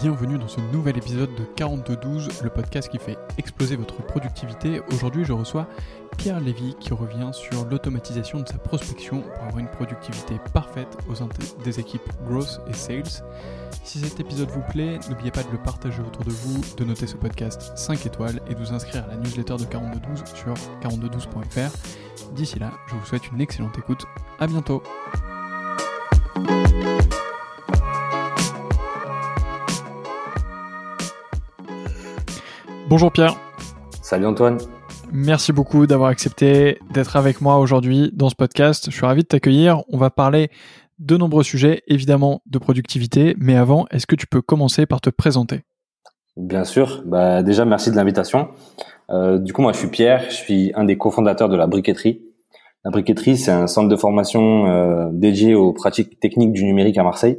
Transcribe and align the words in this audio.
bienvenue 0.00 0.38
dans 0.38 0.48
ce 0.48 0.60
nouvel 0.72 0.96
épisode 0.96 1.34
de 1.34 1.44
4212, 1.56 2.42
le 2.42 2.48
podcast 2.48 2.88
qui 2.88 2.98
fait 2.98 3.18
exploser 3.36 3.76
votre 3.76 3.96
productivité. 3.96 4.80
Aujourd'hui, 4.92 5.26
je 5.26 5.34
reçois 5.34 5.68
Pierre 6.16 6.40
Lévy 6.40 6.74
qui 6.80 6.94
revient 6.94 7.30
sur 7.32 7.66
l'automatisation 7.66 8.40
de 8.40 8.48
sa 8.48 8.56
prospection 8.56 9.20
pour 9.20 9.42
avoir 9.42 9.58
une 9.58 9.68
productivité 9.68 10.36
parfaite 10.54 10.96
au 11.06 11.14
sein 11.14 11.28
des 11.64 11.80
équipes 11.80 12.08
Growth 12.26 12.60
et 12.66 12.72
Sales. 12.72 13.22
Si 13.84 13.98
cet 13.98 14.20
épisode 14.20 14.48
vous 14.48 14.62
plaît, 14.70 14.98
n'oubliez 15.10 15.30
pas 15.30 15.42
de 15.42 15.50
le 15.52 15.58
partager 15.58 16.00
autour 16.00 16.24
de 16.24 16.30
vous, 16.30 16.62
de 16.78 16.84
noter 16.84 17.06
ce 17.06 17.16
podcast 17.16 17.72
5 17.74 18.06
étoiles 18.06 18.40
et 18.48 18.54
de 18.54 18.58
vous 18.58 18.72
inscrire 18.72 19.04
à 19.04 19.08
la 19.08 19.16
newsletter 19.16 19.56
de 19.58 19.64
4212 19.64 20.24
sur 20.34 20.54
4212.fr. 20.80 22.32
D'ici 22.32 22.58
là, 22.58 22.72
je 22.88 22.94
vous 22.94 23.04
souhaite 23.04 23.30
une 23.30 23.40
excellente 23.42 23.76
écoute. 23.76 24.06
À 24.38 24.46
bientôt. 24.46 24.82
Bonjour 32.90 33.12
Pierre. 33.12 33.36
Salut 34.02 34.26
Antoine. 34.26 34.58
Merci 35.12 35.52
beaucoup 35.52 35.86
d'avoir 35.86 36.10
accepté 36.10 36.80
d'être 36.92 37.14
avec 37.14 37.40
moi 37.40 37.58
aujourd'hui 37.58 38.10
dans 38.12 38.28
ce 38.30 38.34
podcast. 38.34 38.86
Je 38.86 38.96
suis 38.96 39.06
ravi 39.06 39.22
de 39.22 39.28
t'accueillir. 39.28 39.84
On 39.90 39.96
va 39.96 40.10
parler 40.10 40.50
de 40.98 41.16
nombreux 41.16 41.44
sujets, 41.44 41.84
évidemment 41.86 42.42
de 42.46 42.58
productivité, 42.58 43.36
mais 43.38 43.54
avant, 43.54 43.86
est-ce 43.92 44.08
que 44.08 44.16
tu 44.16 44.26
peux 44.26 44.42
commencer 44.42 44.86
par 44.86 45.00
te 45.00 45.08
présenter? 45.08 45.60
Bien 46.36 46.64
sûr. 46.64 47.04
Bah, 47.06 47.44
déjà, 47.44 47.64
merci 47.64 47.92
de 47.92 47.96
l'invitation. 47.96 48.48
Euh, 49.10 49.38
du 49.38 49.52
coup, 49.52 49.62
moi, 49.62 49.70
je 49.72 49.78
suis 49.78 49.88
Pierre. 49.88 50.24
Je 50.28 50.34
suis 50.34 50.72
un 50.74 50.82
des 50.82 50.98
cofondateurs 50.98 51.48
de 51.48 51.56
la 51.56 51.68
briqueterie. 51.68 52.22
La 52.84 52.90
briqueterie, 52.90 53.36
c'est 53.36 53.52
un 53.52 53.68
centre 53.68 53.88
de 53.88 53.96
formation 53.96 54.66
euh, 54.66 55.10
dédié 55.12 55.54
aux 55.54 55.72
pratiques 55.72 56.18
techniques 56.18 56.52
du 56.52 56.64
numérique 56.64 56.98
à 56.98 57.04
Marseille. 57.04 57.38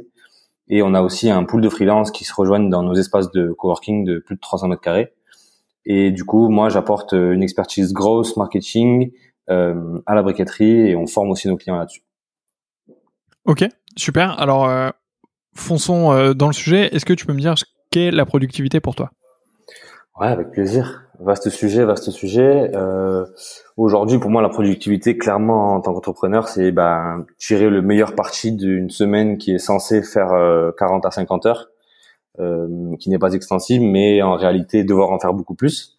Et 0.70 0.82
on 0.82 0.94
a 0.94 1.02
aussi 1.02 1.28
un 1.28 1.44
pool 1.44 1.60
de 1.60 1.68
freelance 1.68 2.10
qui 2.10 2.24
se 2.24 2.32
rejoignent 2.32 2.70
dans 2.70 2.82
nos 2.82 2.94
espaces 2.94 3.30
de 3.32 3.52
coworking 3.52 4.06
de 4.06 4.18
plus 4.18 4.36
de 4.36 4.40
300 4.40 4.68
mètres 4.68 4.80
carrés. 4.80 5.12
Et 5.84 6.10
du 6.10 6.24
coup, 6.24 6.48
moi, 6.48 6.68
j'apporte 6.68 7.12
euh, 7.12 7.32
une 7.32 7.42
expertise 7.42 7.92
grosse 7.92 8.36
marketing 8.36 9.12
euh, 9.50 10.00
à 10.06 10.14
la 10.14 10.22
briqueterie 10.22 10.90
et 10.90 10.96
on 10.96 11.06
forme 11.06 11.30
aussi 11.30 11.48
nos 11.48 11.56
clients 11.56 11.76
là-dessus. 11.76 12.02
Ok, 13.44 13.64
super. 13.96 14.38
Alors, 14.40 14.68
euh, 14.68 14.90
fonçons 15.54 16.12
euh, 16.12 16.34
dans 16.34 16.46
le 16.46 16.52
sujet. 16.52 16.94
Est-ce 16.94 17.04
que 17.04 17.12
tu 17.12 17.26
peux 17.26 17.32
me 17.32 17.40
dire 17.40 17.58
ce 17.58 17.64
qu'est 17.90 18.10
la 18.10 18.24
productivité 18.24 18.80
pour 18.80 18.94
toi? 18.94 19.10
Ouais, 20.20 20.28
avec 20.28 20.50
plaisir. 20.50 21.04
Vaste 21.18 21.50
sujet, 21.50 21.84
vaste 21.84 22.10
sujet. 22.10 22.70
Euh, 22.74 23.26
Aujourd'hui, 23.76 24.18
pour 24.18 24.30
moi, 24.30 24.42
la 24.42 24.48
productivité, 24.48 25.16
clairement, 25.16 25.74
en 25.74 25.80
tant 25.80 25.94
qu'entrepreneur, 25.94 26.48
c'est 26.48 26.70
ben, 26.70 27.24
tirer 27.38 27.70
le 27.70 27.80
meilleur 27.80 28.14
parti 28.14 28.52
d'une 28.52 28.90
semaine 28.90 29.38
qui 29.38 29.52
est 29.52 29.58
censée 29.58 30.02
faire 30.02 30.30
40 30.78 31.06
à 31.06 31.10
50 31.10 31.46
heures 31.46 31.68
euh, 31.68 31.71
qui 32.98 33.10
n'est 33.10 33.18
pas 33.18 33.32
extensible, 33.34 33.84
mais 33.84 34.22
en 34.22 34.34
réalité 34.34 34.84
devoir 34.84 35.10
en 35.10 35.18
faire 35.18 35.34
beaucoup 35.34 35.54
plus. 35.54 35.96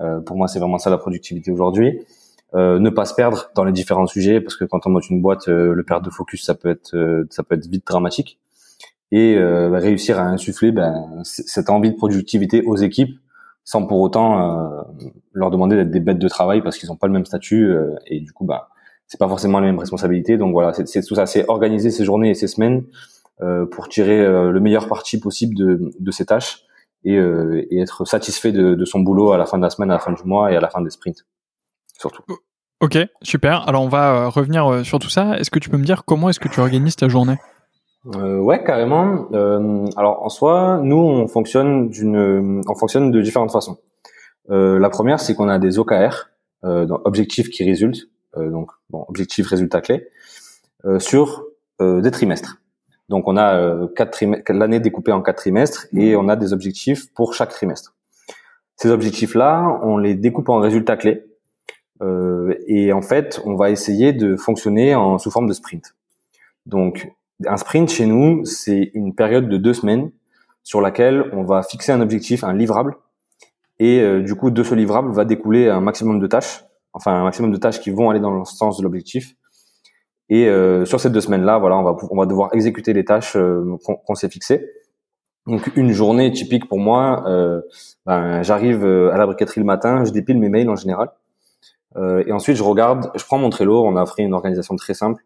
Euh, 0.00 0.20
pour 0.20 0.36
moi, 0.36 0.48
c'est 0.48 0.58
vraiment 0.58 0.78
ça 0.78 0.90
la 0.90 0.98
productivité 0.98 1.50
aujourd'hui. 1.50 2.00
Euh, 2.54 2.78
ne 2.78 2.90
pas 2.90 3.04
se 3.04 3.14
perdre 3.14 3.50
dans 3.54 3.64
les 3.64 3.72
différents 3.72 4.06
sujets, 4.06 4.40
parce 4.40 4.56
que 4.56 4.64
quand 4.64 4.86
on 4.86 4.90
monte 4.90 5.08
une 5.10 5.22
boîte, 5.22 5.48
le 5.48 5.82
perte 5.82 6.04
de 6.04 6.10
focus, 6.10 6.44
ça 6.44 6.54
peut 6.54 6.70
être, 6.70 7.24
ça 7.30 7.42
peut 7.42 7.54
être 7.54 7.66
vite 7.66 7.86
dramatique. 7.86 8.38
Et 9.10 9.36
bah, 9.36 9.78
réussir 9.78 10.18
à 10.18 10.22
insuffler 10.22 10.72
ben, 10.72 11.22
cette 11.24 11.68
envie 11.68 11.90
de 11.90 11.96
productivité 11.96 12.62
aux 12.62 12.76
équipes, 12.76 13.18
sans 13.64 13.86
pour 13.86 14.00
autant 14.00 14.86
leur 15.32 15.50
demander 15.50 15.76
d'être 15.76 15.90
des 15.90 16.00
bêtes 16.00 16.18
de 16.18 16.28
travail 16.28 16.62
parce 16.62 16.78
qu'ils 16.78 16.88
n'ont 16.88 16.96
pas 16.96 17.06
le 17.06 17.12
même 17.12 17.26
statut 17.26 17.74
et 18.06 18.20
du 18.20 18.32
coup 18.32 18.44
bah 18.44 18.68
c'est 19.06 19.20
pas 19.20 19.28
forcément 19.28 19.60
la 19.60 19.66
même 19.66 19.78
responsabilité 19.78 20.36
donc 20.38 20.52
voilà 20.52 20.72
c'est 20.72 21.02
tout 21.02 21.14
ça 21.14 21.26
c'est 21.26 21.44
organiser 21.48 21.90
ces 21.90 22.04
journées 22.04 22.30
et 22.30 22.34
ces 22.34 22.48
semaines 22.48 22.82
euh, 22.82 23.21
pour 23.70 23.88
tirer 23.88 24.20
euh, 24.20 24.50
le 24.50 24.60
meilleur 24.60 24.88
parti 24.88 25.18
possible 25.18 25.54
de, 25.54 25.92
de 25.98 26.10
ses 26.10 26.26
tâches 26.26 26.64
et, 27.04 27.16
euh, 27.16 27.66
et 27.70 27.80
être 27.80 28.04
satisfait 28.04 28.52
de, 28.52 28.74
de, 28.74 28.84
son 28.84 29.00
boulot 29.00 29.32
à 29.32 29.38
la 29.38 29.46
fin 29.46 29.58
de 29.58 29.62
la 29.62 29.70
semaine, 29.70 29.90
à 29.90 29.94
la 29.94 30.00
fin 30.00 30.12
du 30.12 30.22
mois 30.24 30.52
et 30.52 30.56
à 30.56 30.60
la 30.60 30.68
fin 30.68 30.80
des 30.80 30.90
sprints, 30.90 31.24
surtout. 31.98 32.22
Ok, 32.80 32.98
super. 33.22 33.68
Alors 33.68 33.82
on 33.82 33.88
va 33.88 34.28
revenir 34.28 34.84
sur 34.84 34.98
tout 34.98 35.08
ça. 35.08 35.38
Est-ce 35.38 35.50
que 35.50 35.58
tu 35.58 35.70
peux 35.70 35.76
me 35.76 35.84
dire 35.84 36.04
comment 36.04 36.28
est-ce 36.28 36.40
que 36.40 36.48
tu 36.48 36.60
organises 36.60 36.96
ta 36.96 37.08
journée? 37.08 37.36
Euh, 38.06 38.38
ouais, 38.38 38.64
carrément. 38.64 39.28
Euh, 39.32 39.86
alors 39.96 40.22
en 40.24 40.28
soi, 40.28 40.80
nous 40.82 40.96
on 40.96 41.28
fonctionne 41.28 41.88
d'une, 41.88 42.62
on 42.66 42.74
fonctionne 42.74 43.10
de 43.10 43.20
différentes 43.20 43.52
façons. 43.52 43.78
Euh, 44.50 44.78
la 44.78 44.90
première, 44.90 45.20
c'est 45.20 45.34
qu'on 45.34 45.48
a 45.48 45.58
des 45.58 45.78
OKR, 45.78 46.30
euh, 46.64 46.86
objectifs 47.04 47.48
qui 47.50 47.64
résultent, 47.64 48.08
donc 48.36 48.70
bon, 48.90 49.04
objectifs 49.08 49.46
résultats 49.46 49.82
clés, 49.82 50.08
sur 50.98 51.44
des 51.80 52.10
trimestres. 52.10 52.61
Donc 53.12 53.28
on 53.28 53.36
a 53.36 53.56
euh, 53.56 53.88
l'année 54.48 54.80
découpée 54.80 55.12
en 55.12 55.20
quatre 55.20 55.36
trimestres 55.36 55.86
et 55.92 56.16
on 56.16 56.30
a 56.30 56.36
des 56.36 56.54
objectifs 56.54 57.12
pour 57.12 57.34
chaque 57.34 57.50
trimestre. 57.50 57.94
Ces 58.76 58.88
objectifs-là, 58.88 59.80
on 59.82 59.98
les 59.98 60.14
découpe 60.14 60.48
en 60.48 60.58
résultats 60.60 60.96
clés 60.96 61.26
euh, 62.00 62.54
et 62.66 62.90
en 62.94 63.02
fait, 63.02 63.38
on 63.44 63.54
va 63.54 63.68
essayer 63.68 64.14
de 64.14 64.34
fonctionner 64.36 64.94
en 64.94 65.18
sous 65.18 65.30
forme 65.30 65.46
de 65.46 65.52
sprint. 65.52 65.94
Donc 66.64 67.12
un 67.46 67.58
sprint 67.58 67.90
chez 67.90 68.06
nous, 68.06 68.46
c'est 68.46 68.90
une 68.94 69.14
période 69.14 69.46
de 69.46 69.58
deux 69.58 69.74
semaines 69.74 70.10
sur 70.62 70.80
laquelle 70.80 71.28
on 71.34 71.42
va 71.42 71.62
fixer 71.62 71.92
un 71.92 72.00
objectif, 72.00 72.44
un 72.44 72.54
livrable, 72.54 72.96
et 73.78 74.00
euh, 74.00 74.22
du 74.22 74.34
coup 74.36 74.50
de 74.50 74.62
ce 74.62 74.74
livrable 74.74 75.12
va 75.12 75.26
découler 75.26 75.68
un 75.68 75.82
maximum 75.82 76.18
de 76.18 76.26
tâches, 76.26 76.64
enfin 76.94 77.12
un 77.12 77.24
maximum 77.24 77.52
de 77.52 77.58
tâches 77.58 77.80
qui 77.80 77.90
vont 77.90 78.08
aller 78.08 78.20
dans 78.20 78.38
le 78.38 78.46
sens 78.46 78.78
de 78.78 78.82
l'objectif, 78.82 79.34
et 80.32 80.48
euh, 80.48 80.86
sur 80.86 80.98
ces 80.98 81.10
deux 81.10 81.20
semaines-là, 81.20 81.58
voilà, 81.58 81.76
on 81.76 81.82
va 81.82 81.94
on 82.10 82.16
va 82.16 82.24
devoir 82.24 82.54
exécuter 82.54 82.94
les 82.94 83.04
tâches 83.04 83.36
euh, 83.36 83.76
qu'on 83.84 84.14
s'est 84.14 84.30
fixées. 84.30 84.66
Donc 85.46 85.70
une 85.76 85.92
journée 85.92 86.32
typique 86.32 86.70
pour 86.70 86.78
moi, 86.78 87.22
euh, 87.26 87.60
ben, 88.06 88.42
j'arrive 88.42 88.82
à 88.82 89.18
la 89.18 89.26
briqueterie 89.26 89.60
le 89.60 89.66
matin, 89.66 90.06
je 90.06 90.10
dépile 90.10 90.38
mes 90.38 90.48
mails 90.48 90.70
en 90.70 90.76
général, 90.76 91.10
et 91.98 92.32
ensuite 92.32 92.56
je 92.56 92.62
regarde, 92.62 93.10
je 93.14 93.24
prends 93.26 93.36
mon 93.36 93.50
Trello, 93.50 93.84
on 93.84 93.94
a 93.96 94.06
fait 94.06 94.22
une 94.22 94.32
organisation 94.32 94.74
très 94.76 94.94
simple, 94.94 95.22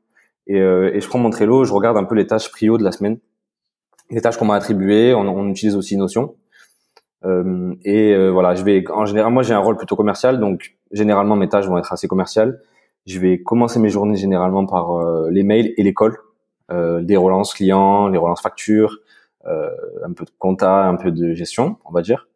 et, 0.48 0.56
et 0.56 1.00
je 1.00 1.08
prends 1.08 1.20
mon 1.20 1.30
Trello, 1.30 1.62
je 1.64 1.72
regarde 1.72 1.96
un 1.98 2.04
peu 2.04 2.16
les 2.16 2.26
tâches 2.26 2.50
prio 2.50 2.76
de 2.76 2.82
la 2.82 2.90
semaine, 2.90 3.18
les 4.10 4.20
tâches 4.20 4.38
qu'on 4.38 4.46
m'a 4.46 4.56
attribuées, 4.56 5.14
on, 5.14 5.20
on, 5.20 5.48
utilise 5.50 5.76
aussi 5.76 5.96
Notion, 5.98 6.34
et 7.84 8.30
voilà, 8.30 8.54
je 8.56 8.64
vais 8.64 8.82
en 8.90 9.04
général, 9.04 9.32
moi 9.32 9.42
j'ai 9.44 9.54
un 9.54 9.60
rôle 9.60 9.76
plutôt 9.76 9.96
commercial, 9.96 10.40
donc 10.40 10.76
généralement 10.90 11.36
mes 11.36 11.48
tâches 11.48 11.66
vont 11.66 11.78
être 11.78 11.92
assez 11.92 12.08
commerciales. 12.08 12.58
Je 13.06 13.20
vais 13.20 13.38
commencer 13.38 13.78
mes 13.78 13.88
journées 13.88 14.16
généralement 14.16 14.66
par 14.66 14.96
euh, 14.96 15.30
les 15.30 15.44
mails 15.44 15.72
et 15.76 15.82
l'école, 15.84 16.18
euh, 16.72 17.00
des 17.00 17.16
relances 17.16 17.54
clients, 17.54 18.08
les 18.08 18.18
relances 18.18 18.42
factures, 18.42 18.98
euh, 19.46 19.70
un 20.04 20.12
peu 20.12 20.24
de 20.24 20.30
compta, 20.38 20.84
un 20.86 20.96
peu 20.96 21.12
de 21.12 21.32
gestion, 21.32 21.76
on 21.84 21.92
va 21.92 22.02
dire. 22.02 22.26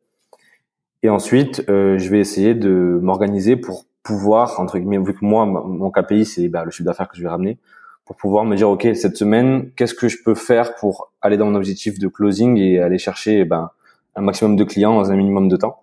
Et 1.03 1.09
ensuite, 1.09 1.65
je 1.67 2.11
vais 2.11 2.21
essayer 2.21 2.55
de 2.55 2.99
m'organiser 3.03 3.57
pour 3.57 3.87
pouvoir, 4.03 4.61
entre 4.61 4.79
guillemets, 4.79 4.99
vu 4.99 5.15
que 5.15 5.25
moi, 5.25 5.47
mon 5.47 5.91
KPI, 5.91 6.27
c'est 6.27 6.49
bah, 6.49 6.63
le 6.65 6.71
chiffre 6.71 6.85
d'affaires 6.85 7.09
que 7.09 7.17
je 7.17 7.23
vais 7.23 7.29
ramener, 7.29 7.59
pour 8.05 8.17
pouvoir 8.17 8.45
me 8.45 8.55
dire, 8.55 8.69
OK, 8.69 8.87
cette 8.95 9.17
semaine, 9.17 9.71
qu'est-ce 9.77 9.95
que 9.95 10.09
je 10.09 10.19
peux 10.23 10.35
faire 10.35 10.75
pour 10.75 11.11
aller 11.23 11.39
dans 11.39 11.47
mon 11.47 11.55
objectif 11.55 11.99
de 11.99 12.07
closing 12.07 12.59
et 12.59 12.81
aller 12.81 12.99
chercher 12.99 13.47
ben, 13.47 13.71
un 14.15 14.21
maximum 14.21 14.57
de 14.57 14.65
clients 14.65 14.95
dans 14.95 15.11
un 15.11 15.17
minimum 15.17 15.49
de 15.49 15.57
temps 15.57 15.83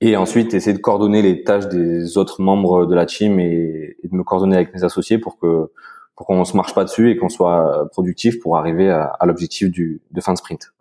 et 0.00 0.16
ensuite 0.16 0.54
essayer 0.54 0.76
de 0.76 0.82
coordonner 0.82 1.22
les 1.22 1.44
tâches 1.44 1.68
des 1.68 2.18
autres 2.18 2.42
membres 2.42 2.86
de 2.86 2.94
la 2.94 3.06
team 3.06 3.40
et, 3.40 3.96
de 4.04 4.16
me 4.16 4.22
coordonner 4.22 4.56
avec 4.56 4.74
mes 4.74 4.84
associés 4.84 5.18
pour 5.18 5.38
que 5.38 5.70
pour 6.16 6.26
qu'on 6.26 6.44
se 6.46 6.56
marche 6.56 6.74
pas 6.74 6.84
dessus 6.84 7.10
et 7.10 7.16
qu'on 7.18 7.28
soit 7.28 7.88
productif 7.92 8.40
pour 8.40 8.56
arriver 8.56 8.90
à, 8.90 9.04
à 9.04 9.26
l'objectif 9.26 9.70
du 9.70 10.00
de 10.10 10.20
fin 10.20 10.32
de 10.32 10.38
sprint. 10.38 10.72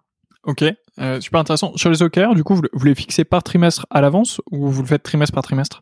Ok, 0.46 0.64
euh, 1.00 1.20
super 1.20 1.40
intéressant. 1.40 1.76
Sur 1.76 1.90
les 1.90 2.04
OKR, 2.04 2.36
du 2.36 2.44
coup, 2.44 2.56
vous, 2.56 2.86
les 2.86 2.96
fixez 2.96 3.24
par 3.24 3.42
trimestre 3.44 3.88
à 3.90 4.02
l'avance 4.02 4.42
ou 4.52 4.68
vous 4.68 4.82
le 4.82 4.88
faites 4.88 5.04
trimestre 5.04 5.34
par 5.34 5.44
trimestre? 5.44 5.82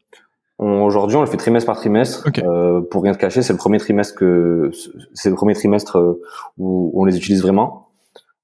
Aujourd'hui, 0.58 1.18
on 1.18 1.22
le 1.22 1.28
fait 1.28 1.38
trimestre 1.38 1.66
par 1.66 1.76
trimestre. 1.76 2.30
Euh, 2.38 2.82
pour 2.90 3.04
rien 3.04 3.12
te 3.12 3.18
cacher, 3.18 3.42
c'est 3.42 3.52
le 3.52 3.58
premier 3.58 3.80
trimestre 3.80 4.16
que 4.16 4.72
c'est 5.14 5.30
le 5.30 5.36
premier 5.36 5.54
trimestre 5.54 5.98
euh, 5.98 6.22
où 6.58 6.92
on 6.96 7.04
les 7.04 7.18
utilise 7.18 7.42
vraiment. 7.42 7.83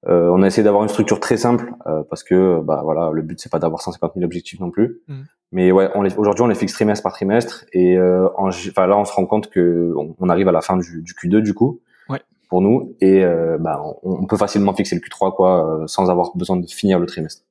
Euh, 0.08 0.30
on 0.30 0.42
a 0.42 0.46
essayé 0.46 0.62
d'avoir 0.62 0.82
une 0.82 0.88
structure 0.88 1.20
très 1.20 1.36
simple 1.36 1.74
euh, 1.86 2.02
parce 2.08 2.22
que 2.22 2.60
bah 2.62 2.80
voilà 2.82 3.10
le 3.12 3.20
but 3.20 3.38
c'est 3.38 3.52
pas 3.52 3.58
d'avoir 3.58 3.82
150 3.82 4.12
000 4.14 4.24
objectifs 4.24 4.58
non 4.58 4.70
plus. 4.70 5.00
Mm. 5.08 5.20
mais 5.52 5.72
ouais 5.72 5.90
aujourd'hui 6.16 6.42
on 6.42 6.46
les 6.46 6.54
fixe 6.54 6.72
trimestre 6.72 7.02
par 7.02 7.12
trimestre 7.12 7.66
et 7.74 7.98
euh, 7.98 8.26
enfin 8.38 8.86
là 8.86 8.96
on 8.96 9.04
se 9.04 9.12
rend 9.12 9.26
compte 9.26 9.50
que 9.50 9.92
on, 10.18 10.28
arrive 10.30 10.48
à 10.48 10.52
la 10.52 10.62
fin 10.62 10.78
du, 10.78 11.02
du 11.02 11.12
Q2 11.12 11.42
du 11.42 11.52
coup 11.52 11.80
ouais. 12.08 12.22
pour 12.48 12.62
nous. 12.62 12.96
Et 13.02 13.22
bah 13.58 13.82
on, 14.02 14.26
peut 14.26 14.38
facilement 14.38 14.72
fixer 14.72 14.94
le 14.94 15.02
Q3 15.02 15.34
quoi 15.34 15.84
sans 15.86 16.08
avoir 16.08 16.34
besoin 16.34 16.56
de 16.56 16.66
finir 16.66 16.98
le 16.98 17.06
trimestre. 17.06 17.42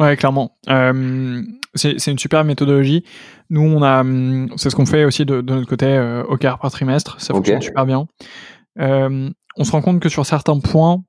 Ouais 0.00 0.16
clairement. 0.16 0.56
C'est 1.74 2.06
une 2.06 2.18
super 2.18 2.42
méthodologie. 2.44 3.04
Nous 3.50 3.60
on 3.60 3.82
a 3.82 4.02
c'est 4.56 4.70
ce 4.70 4.76
qu'on 4.76 4.86
fait 4.86 5.04
aussi 5.04 5.26
de, 5.26 5.42
de 5.42 5.54
notre 5.54 5.68
côté 5.68 6.22
au 6.26 6.38
quart 6.38 6.58
par 6.58 6.70
trimestre. 6.70 7.20
Ça 7.20 7.34
fonctionne 7.34 7.60
super 7.60 7.84
bien. 7.84 8.06
On 8.78 9.64
se 9.64 9.72
rend 9.72 9.82
compte 9.82 10.00
que 10.00 10.08
sur 10.08 10.24
certains 10.24 10.58
points 10.58 11.02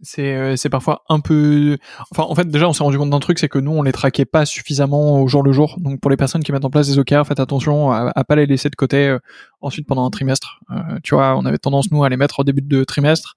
c'est 0.00 0.34
euh, 0.36 0.56
c'est 0.56 0.68
parfois 0.68 1.02
un 1.08 1.20
peu 1.20 1.78
enfin 2.10 2.24
en 2.24 2.34
fait 2.34 2.48
déjà 2.48 2.68
on 2.68 2.72
s'est 2.72 2.82
rendu 2.82 2.98
compte 2.98 3.10
d'un 3.10 3.18
truc 3.18 3.38
c'est 3.38 3.48
que 3.48 3.58
nous 3.58 3.72
on 3.72 3.82
les 3.82 3.92
traquait 3.92 4.24
pas 4.24 4.44
suffisamment 4.44 5.22
au 5.22 5.28
jour 5.28 5.42
le 5.42 5.52
jour. 5.52 5.76
Donc 5.78 6.00
pour 6.00 6.10
les 6.10 6.16
personnes 6.16 6.42
qui 6.42 6.52
mettent 6.52 6.64
en 6.64 6.70
place 6.70 6.88
des 6.88 6.98
OKR 6.98 7.26
faites 7.26 7.40
attention 7.40 7.90
à, 7.90 8.12
à 8.14 8.24
pas 8.24 8.36
les 8.36 8.46
laisser 8.46 8.68
de 8.68 8.76
côté 8.76 9.08
euh, 9.08 9.18
ensuite 9.60 9.86
pendant 9.86 10.04
un 10.06 10.10
trimestre. 10.10 10.60
Euh, 10.70 10.98
tu 11.02 11.14
vois 11.14 11.36
on 11.36 11.44
avait 11.46 11.58
tendance 11.58 11.90
nous 11.90 12.04
à 12.04 12.08
les 12.08 12.16
mettre 12.16 12.40
au 12.40 12.44
début 12.44 12.62
de 12.62 12.84
trimestre 12.84 13.36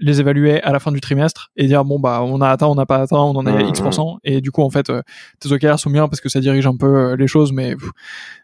les 0.00 0.20
évaluer 0.20 0.62
à 0.62 0.72
la 0.72 0.78
fin 0.78 0.92
du 0.92 1.00
trimestre 1.00 1.50
et 1.56 1.66
dire 1.66 1.84
bon 1.84 1.98
bah 1.98 2.22
on 2.22 2.40
a 2.40 2.48
atteint, 2.48 2.66
on 2.66 2.74
n'a 2.74 2.86
pas 2.86 3.02
atteint, 3.02 3.16
on 3.16 3.36
en 3.36 3.46
est 3.46 3.52
Mhm, 3.52 3.68
X 3.68 3.82
et 4.24 4.40
du 4.40 4.50
coup 4.50 4.62
en 4.62 4.70
fait 4.70 4.90
euh, 4.90 5.02
tes 5.40 5.52
OKR 5.52 5.78
sont 5.78 5.90
bien 5.90 6.08
parce 6.08 6.20
que 6.20 6.28
ça 6.28 6.40
dirige 6.40 6.66
un 6.66 6.76
peu 6.76 6.86
euh, 6.86 7.16
les 7.16 7.26
choses, 7.26 7.52
mais 7.52 7.74
pff, 7.74 7.90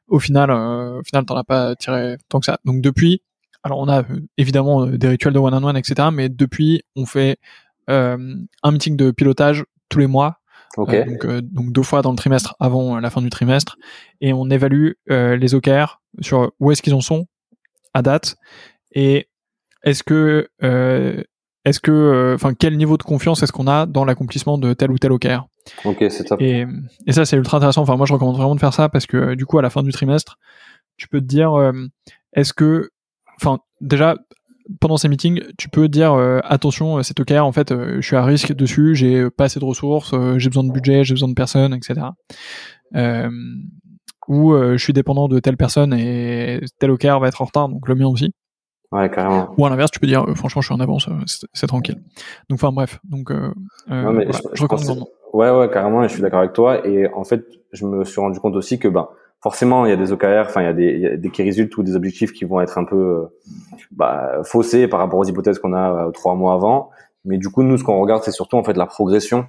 au 0.09 0.19
final, 0.19 0.51
euh, 0.51 0.99
au 1.01 1.03
final 1.03 1.25
t'en 1.25 1.37
as 1.37 1.45
pas 1.45 1.77
tiré 1.77 2.17
tant 2.29 2.41
que 2.41 2.47
ça. 2.47 2.59
Donc 2.65 2.81
depuis, 2.81 3.23
alors 3.65 3.79
on 3.81 3.89
a 3.89 4.03
euh, 4.03 4.21
évidemment 4.39 4.87
euh, 4.87 4.97
des 4.97 5.09
rituels 5.09 5.33
de 5.35 5.39
one 5.41 5.55
on 5.55 5.65
one 5.65 5.77
etc, 5.77 6.09
mais 6.13 6.29
depuis 6.29 6.83
on 6.95 7.07
fait 7.07 7.39
euh, 7.91 8.37
un 8.63 8.71
meeting 8.71 8.97
de 8.97 9.11
pilotage 9.11 9.65
tous 9.89 9.99
les 9.99 10.07
mois 10.07 10.39
Ok. 10.77 10.93
euh, 10.95 11.05
donc, 11.05 11.25
euh, 11.25 11.41
donc 11.43 11.73
deux 11.73 11.83
fois 11.83 12.03
dans 12.03 12.11
le 12.11 12.17
trimestre 12.17 12.55
avant 12.61 12.99
la 13.01 13.11
fin 13.11 13.23
du 13.23 13.31
trimestre, 13.31 13.77
et 14.21 14.33
on 14.33 14.49
évalue 14.51 14.93
euh, 15.11 15.37
les 15.37 15.55
OKR 15.55 16.01
sur 16.21 16.53
où 16.61 16.71
est-ce 16.71 16.83
qu'ils 16.83 16.95
en 16.95 17.01
sont 17.01 17.27
à 17.95 18.03
date 18.03 18.37
et 18.93 19.29
est-ce 19.83 20.03
que 20.03 20.49
euh, 20.63 21.23
est-ce 21.65 21.81
que 21.81 22.33
enfin 22.35 22.55
quel 22.55 22.77
niveau 22.77 22.97
de 22.97 23.03
confiance 23.03 23.43
est-ce 23.43 23.53
qu'on 23.53 23.67
a 23.69 23.87
dans 23.87 24.05
l'accomplissement 24.05 24.59
de 24.59 24.73
tel 24.75 24.91
ou 24.91 24.99
tel 24.99 25.13
OKR? 25.13 25.47
Ok, 25.85 26.05
c'est 26.11 26.25
top. 26.25 26.41
et, 26.43 26.67
et 27.07 27.13
ça 27.13 27.25
c'est 27.25 27.37
ultra 27.37 27.57
intéressant. 27.57 27.83
Enfin 27.83 27.97
moi 27.97 28.05
je 28.07 28.13
recommande 28.13 28.37
vraiment 28.37 28.55
de 28.55 28.61
faire 28.61 28.75
ça 28.75 28.89
parce 28.89 29.07
que 29.07 29.35
du 29.35 29.47
coup 29.47 29.59
à 29.59 29.63
la 29.63 29.71
fin 29.71 29.83
du 29.83 29.93
trimestre 29.93 30.39
tu 30.97 31.09
peux 31.09 31.21
te 31.21 31.27
dire 31.27 31.55
euh, 31.55 31.73
est-ce 32.35 32.53
que 32.53 32.91
enfin 33.45 33.61
déjà 33.81 34.17
pendant 34.81 34.97
ces 34.97 35.09
meetings, 35.09 35.43
tu 35.59 35.69
peux 35.69 35.89
dire 35.89 36.15
euh, 36.15 36.41
attention, 36.43 36.97
euh, 36.99 37.03
cet 37.03 37.21
OKR 37.21 37.45
en 37.45 37.53
fait, 37.53 37.71
euh, 37.71 37.97
je 38.01 38.07
suis 38.07 38.17
à 38.17 38.25
risque 38.25 38.55
dessus, 38.55 38.95
j'ai 38.95 39.17
euh, 39.21 39.31
pas 39.31 39.45
assez 39.45 39.61
de 39.61 39.65
ressources, 39.65 40.15
euh, 40.15 40.39
j'ai 40.39 40.49
besoin 40.49 40.65
de 40.65 40.73
budget, 40.73 41.05
j'ai 41.05 41.13
besoin 41.13 41.29
de 41.29 41.35
personnes, 41.35 41.75
etc. 41.75 42.07
Ou 44.27 44.55
je 44.57 44.77
suis 44.79 44.95
dépendant 44.95 45.29
de 45.29 45.39
telle 45.39 45.59
personne 45.59 45.93
et 45.93 46.61
tel 46.79 46.91
OKR 46.91 47.21
va 47.21 47.29
être 47.29 47.43
en 47.43 47.45
retard, 47.45 47.69
donc 47.69 47.87
le 47.89 47.95
mien 47.95 48.07
aussi. 48.07 48.33
Ouais, 48.91 49.11
carrément. 49.11 49.53
Ou 49.59 49.67
à 49.67 49.71
l'inverse, 49.71 49.91
tu 49.91 50.01
peux 50.01 50.07
dire 50.07 50.25
franchement, 50.35 50.63
je 50.63 50.67
suis 50.69 50.75
en 50.75 50.81
avance, 50.81 51.09
c'est 51.53 51.67
tranquille. 51.67 51.97
Donc 52.49 52.59
enfin 52.59 52.73
bref, 52.73 53.01
donc 53.05 53.31
mais 53.31 54.03
voilà, 54.03 54.23
je- 54.33 54.33
je, 54.33 54.49
je 54.55 54.63
recommande. 54.63 55.05
Ouais, 55.35 55.51
ouais, 55.51 55.69
carrément, 55.69 56.03
et 56.05 56.09
je 56.09 56.13
suis 56.15 56.23
d'accord 56.23 56.39
avec 56.39 56.53
toi. 56.53 56.87
Et 56.87 57.09
en 57.13 57.25
fait, 57.25 57.45
je 57.73 57.85
me 57.85 58.05
suis 58.05 58.21
rendu 58.21 58.39
compte 58.39 58.55
aussi 58.55 58.79
que, 58.79 58.87
ben, 58.89 59.09
forcément, 59.45 59.85
il 59.85 59.91
y 59.91 59.93
a 59.93 59.97
des 59.97 60.11
OKR, 60.11 60.47
enfin, 60.47 60.63
il 60.63 60.65
y 60.65 60.69
a 60.69 60.73
des, 60.73 60.87
il 60.95 61.01
y 61.01 61.07
a 61.07 61.17
des 61.19 61.31
qui 61.31 61.43
résultent 61.43 61.77
ou 61.77 61.83
des 61.83 61.97
objectifs 61.97 62.33
qui 62.33 62.47
vont 62.47 62.63
être 62.63 62.79
un 62.79 62.85
peu, 62.85 62.97
euh, 62.97 63.27
bah, 63.91 64.41
faussés 64.43 64.89
par 64.89 65.01
rapport 65.01 65.19
aux 65.19 65.25
hypothèses 65.25 65.59
qu'on 65.59 65.75
a 65.75 66.07
euh, 66.07 66.11
trois 66.13 66.35
mois 66.35 66.55
avant. 66.55 66.89
Mais 67.27 67.37
du 67.37 67.51
coup, 67.51 67.63
nous, 67.63 67.77
ce 67.77 67.85
qu'on 67.85 68.01
regarde, 68.01 68.23
c'est 68.23 68.31
surtout, 68.31 68.57
en 68.57 68.65
fait, 68.65 68.73
la 68.73 68.87
progression. 68.87 69.47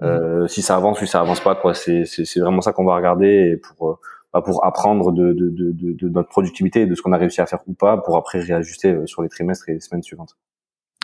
Euh, 0.00 0.46
si 0.46 0.62
ça 0.62 0.76
avance, 0.76 1.00
si 1.00 1.06
ça 1.06 1.20
avance 1.20 1.40
pas, 1.40 1.54
quoi. 1.54 1.74
C'est, 1.74 2.06
c'est, 2.06 2.24
c'est 2.24 2.40
vraiment 2.40 2.62
ça 2.62 2.72
qu'on 2.72 2.86
va 2.86 2.96
regarder 2.96 3.52
et 3.52 3.56
pour, 3.58 4.00
bah, 4.32 4.40
pour 4.40 4.64
apprendre 4.64 5.12
de, 5.12 5.34
de, 5.34 5.50
de, 5.50 6.08
notre 6.08 6.30
productivité 6.30 6.80
et 6.82 6.86
de 6.86 6.94
ce 6.94 7.02
qu'on 7.02 7.12
a 7.12 7.18
réussi 7.18 7.42
à 7.42 7.46
faire 7.46 7.60
ou 7.66 7.74
pas 7.74 7.98
pour 7.98 8.16
après 8.16 8.40
réajuster 8.40 8.96
sur 9.04 9.20
les 9.20 9.28
trimestres 9.28 9.68
et 9.68 9.74
les 9.74 9.80
semaines 9.80 10.02
suivantes. 10.02 10.34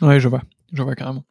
Ouais, 0.00 0.20
je 0.20 0.28
vois, 0.28 0.40
je 0.72 0.82
vois 0.82 0.94
carrément. 0.94 1.24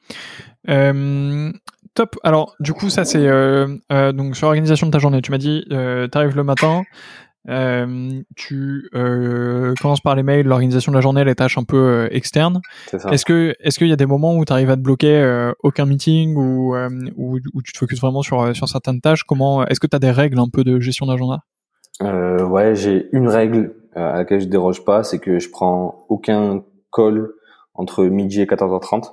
Euh, 0.69 1.51
top. 1.93 2.15
Alors, 2.23 2.55
du 2.59 2.73
coup, 2.73 2.89
ça 2.89 3.05
c'est 3.05 3.27
euh, 3.27 3.77
euh, 3.91 4.11
donc 4.11 4.35
sur 4.35 4.47
l'organisation 4.47 4.87
de 4.87 4.91
ta 4.91 4.99
journée. 4.99 5.21
Tu 5.21 5.31
m'as 5.31 5.37
dit, 5.37 5.65
euh, 5.71 6.07
t'arrives 6.07 6.35
le 6.35 6.43
matin, 6.43 6.83
euh, 7.49 8.21
tu 8.35 8.89
euh, 8.93 9.73
commences 9.81 10.01
par 10.01 10.15
les 10.15 10.23
mails, 10.23 10.45
l'organisation 10.45 10.91
de 10.91 10.97
la 10.97 11.01
journée, 11.01 11.23
les 11.23 11.35
tâches 11.35 11.57
un 11.57 11.63
peu 11.63 11.77
euh, 11.77 12.07
externes. 12.11 12.61
Est-ce 13.11 13.25
que 13.25 13.55
est-ce 13.59 13.79
qu'il 13.79 13.87
y 13.87 13.93
a 13.93 13.97
des 13.97 14.05
moments 14.05 14.35
où 14.35 14.45
tu 14.45 14.53
arrives 14.53 14.69
à 14.69 14.75
te 14.75 14.81
bloquer 14.81 15.15
euh, 15.15 15.51
aucun 15.63 15.85
meeting 15.85 16.35
ou 16.35 16.75
euh, 16.75 16.89
où, 17.17 17.39
où 17.53 17.61
tu 17.61 17.73
te 17.73 17.77
focuses 17.77 17.99
vraiment 18.01 18.21
sur 18.21 18.55
sur 18.55 18.67
certaines 18.69 19.01
tâches? 19.01 19.23
Comment 19.23 19.65
Est-ce 19.65 19.79
que 19.79 19.87
tu 19.87 19.95
as 19.95 19.99
des 19.99 20.11
règles 20.11 20.39
un 20.39 20.49
peu 20.49 20.63
de 20.63 20.79
gestion 20.79 21.07
d'agenda 21.07 21.39
Euh, 22.01 22.43
ouais, 22.43 22.75
j'ai 22.75 23.07
une 23.11 23.27
règle 23.27 23.73
à 23.95 24.17
laquelle 24.17 24.39
je 24.39 24.45
déroge 24.47 24.85
pas, 24.85 25.03
c'est 25.03 25.19
que 25.19 25.39
je 25.39 25.49
prends 25.49 26.05
aucun 26.09 26.63
call 26.93 27.29
entre 27.73 28.05
midi 28.05 28.41
et 28.41 28.45
14h30. 28.45 29.11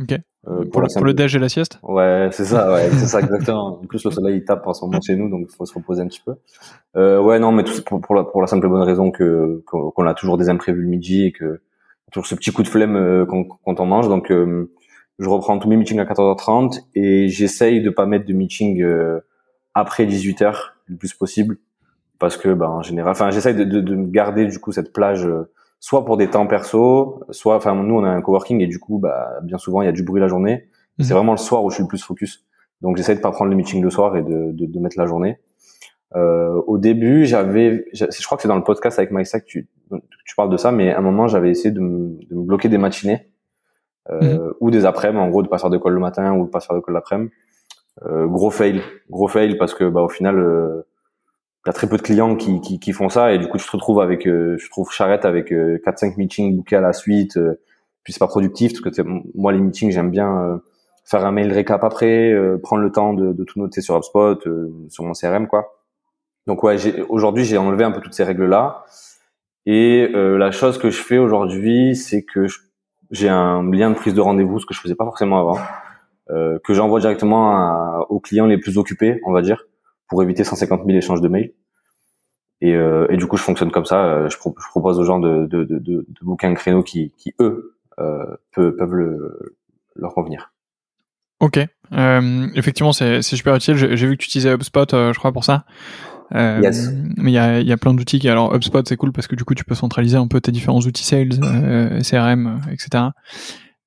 Ok. 0.00 0.18
Euh, 0.48 0.64
Pour, 0.64 0.80
le, 0.80 0.88
pour 0.92 1.04
le 1.04 1.14
déj 1.14 1.36
et 1.36 1.38
la 1.38 1.48
sieste 1.48 1.78
Ouais, 1.84 2.28
c'est 2.32 2.44
ça, 2.44 2.72
ouais, 2.72 2.90
c'est 2.90 3.06
ça 3.06 3.20
exactement. 3.20 3.78
En 3.80 3.86
plus, 3.86 4.04
le 4.04 4.10
soleil 4.10 4.38
il 4.38 4.44
tape 4.44 4.66
en 4.66 4.74
ce 4.74 4.84
moment 4.84 5.00
chez 5.00 5.14
nous, 5.14 5.28
donc 5.30 5.46
il 5.48 5.54
faut 5.54 5.64
se 5.64 5.72
reposer 5.74 6.02
un 6.02 6.08
petit 6.08 6.20
peu. 6.24 6.34
Euh, 6.96 7.20
ouais, 7.20 7.38
non, 7.38 7.52
mais 7.52 7.62
tout, 7.62 7.80
pour, 7.84 8.00
pour, 8.00 8.16
la, 8.16 8.24
pour 8.24 8.40
la 8.40 8.48
simple 8.48 8.66
et 8.66 8.68
bonne 8.68 8.82
raison 8.82 9.12
que 9.12 9.62
qu'on 9.66 10.06
a 10.06 10.14
toujours 10.14 10.38
des 10.38 10.48
imprévus 10.48 10.82
le 10.82 10.88
midi 10.88 11.26
et 11.26 11.32
que 11.32 11.60
toujours 12.10 12.26
ce 12.26 12.34
petit 12.34 12.50
coup 12.52 12.64
de 12.64 12.68
flemme 12.68 12.96
euh, 12.96 13.24
quand, 13.24 13.44
quand 13.64 13.78
on 13.78 13.86
mange. 13.86 14.08
Donc, 14.08 14.32
euh, 14.32 14.68
je 15.20 15.28
reprends 15.28 15.58
tous 15.60 15.68
mes 15.68 15.76
meetings 15.76 16.00
à 16.00 16.04
14h30 16.04 16.80
et 16.96 17.28
j'essaye 17.28 17.80
de 17.80 17.90
pas 17.90 18.06
mettre 18.06 18.26
de 18.26 18.32
meeting 18.32 18.82
euh, 18.82 19.20
après 19.74 20.06
18h 20.06 20.54
le 20.88 20.96
plus 20.96 21.14
possible 21.14 21.56
parce 22.18 22.36
que, 22.36 22.52
bah, 22.52 22.68
en 22.68 22.82
général, 22.82 23.12
enfin, 23.12 23.30
j'essaye 23.30 23.54
de, 23.54 23.62
de, 23.62 23.80
de 23.80 23.94
garder 24.10 24.46
du 24.46 24.58
coup 24.58 24.72
cette 24.72 24.92
plage. 24.92 25.28
Soit 25.84 26.04
pour 26.04 26.16
des 26.16 26.30
temps 26.30 26.46
perso, 26.46 27.24
soit, 27.30 27.56
enfin, 27.56 27.74
nous 27.74 27.96
on 27.96 28.04
a 28.04 28.08
un 28.08 28.22
coworking 28.22 28.60
et 28.60 28.68
du 28.68 28.78
coup, 28.78 28.98
bah, 29.00 29.40
bien 29.42 29.58
souvent 29.58 29.82
il 29.82 29.86
y 29.86 29.88
a 29.88 29.92
du 29.92 30.04
bruit 30.04 30.20
la 30.20 30.28
journée. 30.28 30.68
Mhm. 30.98 31.04
C'est 31.04 31.12
vraiment 31.12 31.32
le 31.32 31.38
soir 31.38 31.64
où 31.64 31.70
je 31.70 31.74
suis 31.74 31.82
le 31.82 31.88
plus 31.88 32.02
focus. 32.02 32.46
Donc 32.82 32.96
j'essaie 32.96 33.16
de 33.16 33.20
pas 33.20 33.32
prendre 33.32 33.50
le 33.50 33.56
meeting 33.56 33.82
le 33.82 33.90
soir 33.90 34.16
et 34.16 34.22
de, 34.22 34.52
de, 34.52 34.66
de 34.66 34.78
mettre 34.78 34.96
la 34.96 35.06
journée. 35.06 35.38
Euh, 36.14 36.54
au 36.68 36.78
début, 36.78 37.24
j'avais, 37.26 37.86
j'a- 37.92 38.06
je 38.10 38.24
crois 38.24 38.36
que 38.36 38.42
c'est 38.42 38.48
dans 38.48 38.56
le 38.56 38.62
podcast 38.62 38.96
avec 39.00 39.10
Mike 39.10 39.26
Sack, 39.26 39.44
tu, 39.44 39.66
tu 40.24 40.36
parles 40.36 40.50
de 40.50 40.56
ça, 40.56 40.70
mais 40.70 40.92
à 40.92 40.98
un 40.98 41.02
moment 41.02 41.26
j'avais 41.26 41.50
essayé 41.50 41.72
de 41.72 41.80
me, 41.80 42.16
de 42.30 42.34
me 42.36 42.42
bloquer 42.42 42.68
des 42.68 42.78
matinées 42.78 43.28
euh, 44.10 44.52
ou 44.60 44.70
des 44.70 44.84
après-midi, 44.84 45.20
en 45.20 45.30
gros 45.30 45.42
de 45.42 45.48
pas 45.48 45.58
faire 45.58 45.70
de 45.70 45.78
call 45.78 45.94
le 45.94 46.00
matin 46.00 46.32
ou 46.34 46.44
de 46.44 46.50
pas 46.50 46.60
faire 46.60 46.76
de 46.76 46.80
call 46.80 46.94
l'après-midi. 46.94 47.32
Euh, 48.06 48.26
gros 48.26 48.50
fail, 48.50 48.80
gros 49.10 49.26
fail 49.28 49.56
parce 49.58 49.74
que 49.74 49.84
bah 49.88 50.02
au 50.02 50.08
final, 50.08 50.38
euh, 50.38 50.86
t'as 51.64 51.72
très 51.72 51.88
peu 51.88 51.96
de 51.96 52.02
clients 52.02 52.36
qui, 52.36 52.60
qui, 52.60 52.78
qui 52.80 52.92
font 52.92 53.08
ça 53.08 53.32
et 53.32 53.38
du 53.38 53.48
coup 53.48 53.58
tu 53.58 53.66
te 53.66 53.72
retrouves 53.72 54.00
avec, 54.00 54.26
euh, 54.26 54.56
je 54.58 54.68
trouve 54.70 54.90
charrette 54.90 55.24
avec 55.24 55.52
euh, 55.52 55.78
4-5 55.86 56.16
meetings 56.16 56.56
bookés 56.56 56.76
à 56.76 56.80
la 56.80 56.92
suite. 56.92 57.36
euh, 57.36 57.60
puis 58.04 58.12
c'est 58.12 58.18
pas 58.18 58.26
productif 58.26 58.72
parce 58.82 58.96
que 58.96 59.02
moi 59.34 59.52
les 59.52 59.60
meetings 59.60 59.90
j'aime 59.92 60.10
bien 60.10 60.36
euh, 60.42 60.56
faire 61.04 61.24
un 61.24 61.30
mail 61.32 61.52
récap 61.52 61.84
après, 61.84 62.32
euh, 62.32 62.58
prendre 62.60 62.82
le 62.82 62.90
temps 62.90 63.12
de, 63.14 63.32
de 63.32 63.44
tout 63.44 63.60
noter 63.60 63.80
sur 63.80 63.96
HubSpot, 63.96 64.38
euh, 64.46 64.72
sur 64.88 65.04
mon 65.04 65.12
CRM 65.12 65.46
quoi. 65.46 65.72
Donc 66.48 66.64
ouais, 66.64 66.76
aujourd'hui 67.08 67.44
j'ai 67.44 67.58
enlevé 67.58 67.84
un 67.84 67.92
peu 67.92 68.00
toutes 68.00 68.14
ces 68.14 68.24
règles 68.24 68.46
là. 68.46 68.84
Et 69.64 70.08
la 70.12 70.50
chose 70.50 70.76
que 70.76 70.90
je 70.90 71.00
fais 71.00 71.18
aujourd'hui, 71.18 71.94
c'est 71.94 72.24
que 72.24 72.46
j'ai 73.12 73.28
un 73.28 73.62
lien 73.70 73.90
de 73.90 73.94
prise 73.94 74.12
de 74.12 74.20
rendez-vous, 74.20 74.58
ce 74.58 74.66
que 74.66 74.74
je 74.74 74.80
faisais 74.80 74.96
pas 74.96 75.04
forcément 75.04 75.38
avant, 75.38 75.56
que 76.28 76.74
j'envoie 76.74 76.98
directement 76.98 77.52
à- 77.52 78.06
aux 78.08 78.18
clients 78.18 78.46
les 78.46 78.58
plus 78.58 78.76
occupés, 78.76 79.20
on 79.24 79.32
va 79.32 79.40
dire, 79.40 79.64
pour 80.12 80.22
éviter 80.22 80.44
150 80.44 80.82
000 80.84 80.98
échanges 80.98 81.22
de 81.22 81.28
mails. 81.28 81.52
Et, 82.60 82.74
euh, 82.74 83.06
et 83.08 83.16
du 83.16 83.26
coup, 83.26 83.38
je 83.38 83.42
fonctionne 83.42 83.70
comme 83.70 83.86
ça. 83.86 84.04
euh, 84.04 84.28
Je, 84.28 84.36
pro- 84.36 84.54
je 84.62 84.68
propose 84.68 84.98
aux 85.00 85.04
gens 85.04 85.18
de, 85.18 85.46
de, 85.46 85.64
de, 85.64 85.78
de, 85.78 86.06
booker 86.20 86.46
un 86.48 86.52
créneau 86.54 86.82
qui, 86.82 87.14
qui 87.16 87.32
eux, 87.40 87.76
euh, 87.98 88.36
peuvent, 88.54 88.76
peuvent 88.76 88.92
le, 88.92 89.56
leur 89.96 90.12
convenir. 90.12 90.52
Ok. 91.40 91.58
Euh, 91.92 92.46
effectivement, 92.54 92.92
c'est 92.92 93.22
super 93.22 93.56
utile. 93.56 93.74
J'ai 93.76 94.06
vu 94.06 94.18
que 94.18 94.22
tu 94.22 94.28
utilisais 94.28 94.52
HubSpot, 94.52 94.84
je 94.92 95.18
crois, 95.18 95.32
pour 95.32 95.44
ça. 95.44 95.64
Yes. 96.34 96.90
Mais 97.16 97.30
il 97.30 97.34
y 97.34 97.38
a, 97.38 97.60
y 97.62 97.72
a 97.72 97.76
plein 97.78 97.94
d'outils. 97.94 98.18
qui- 98.18 98.28
Alors, 98.28 98.54
HubSpot, 98.54 98.86
c'est 98.86 98.96
cool 98.98 99.12
parce 99.12 99.26
que 99.28 99.34
du 99.34 99.44
coup, 99.44 99.54
tu 99.54 99.64
peux 99.64 99.74
centraliser 99.74 100.18
un 100.18 100.28
peu 100.28 100.42
tes 100.42 100.52
différents 100.52 100.80
outils 100.80 101.04
sales, 101.04 101.30
CRM, 102.02 102.60
etc. 102.70 103.04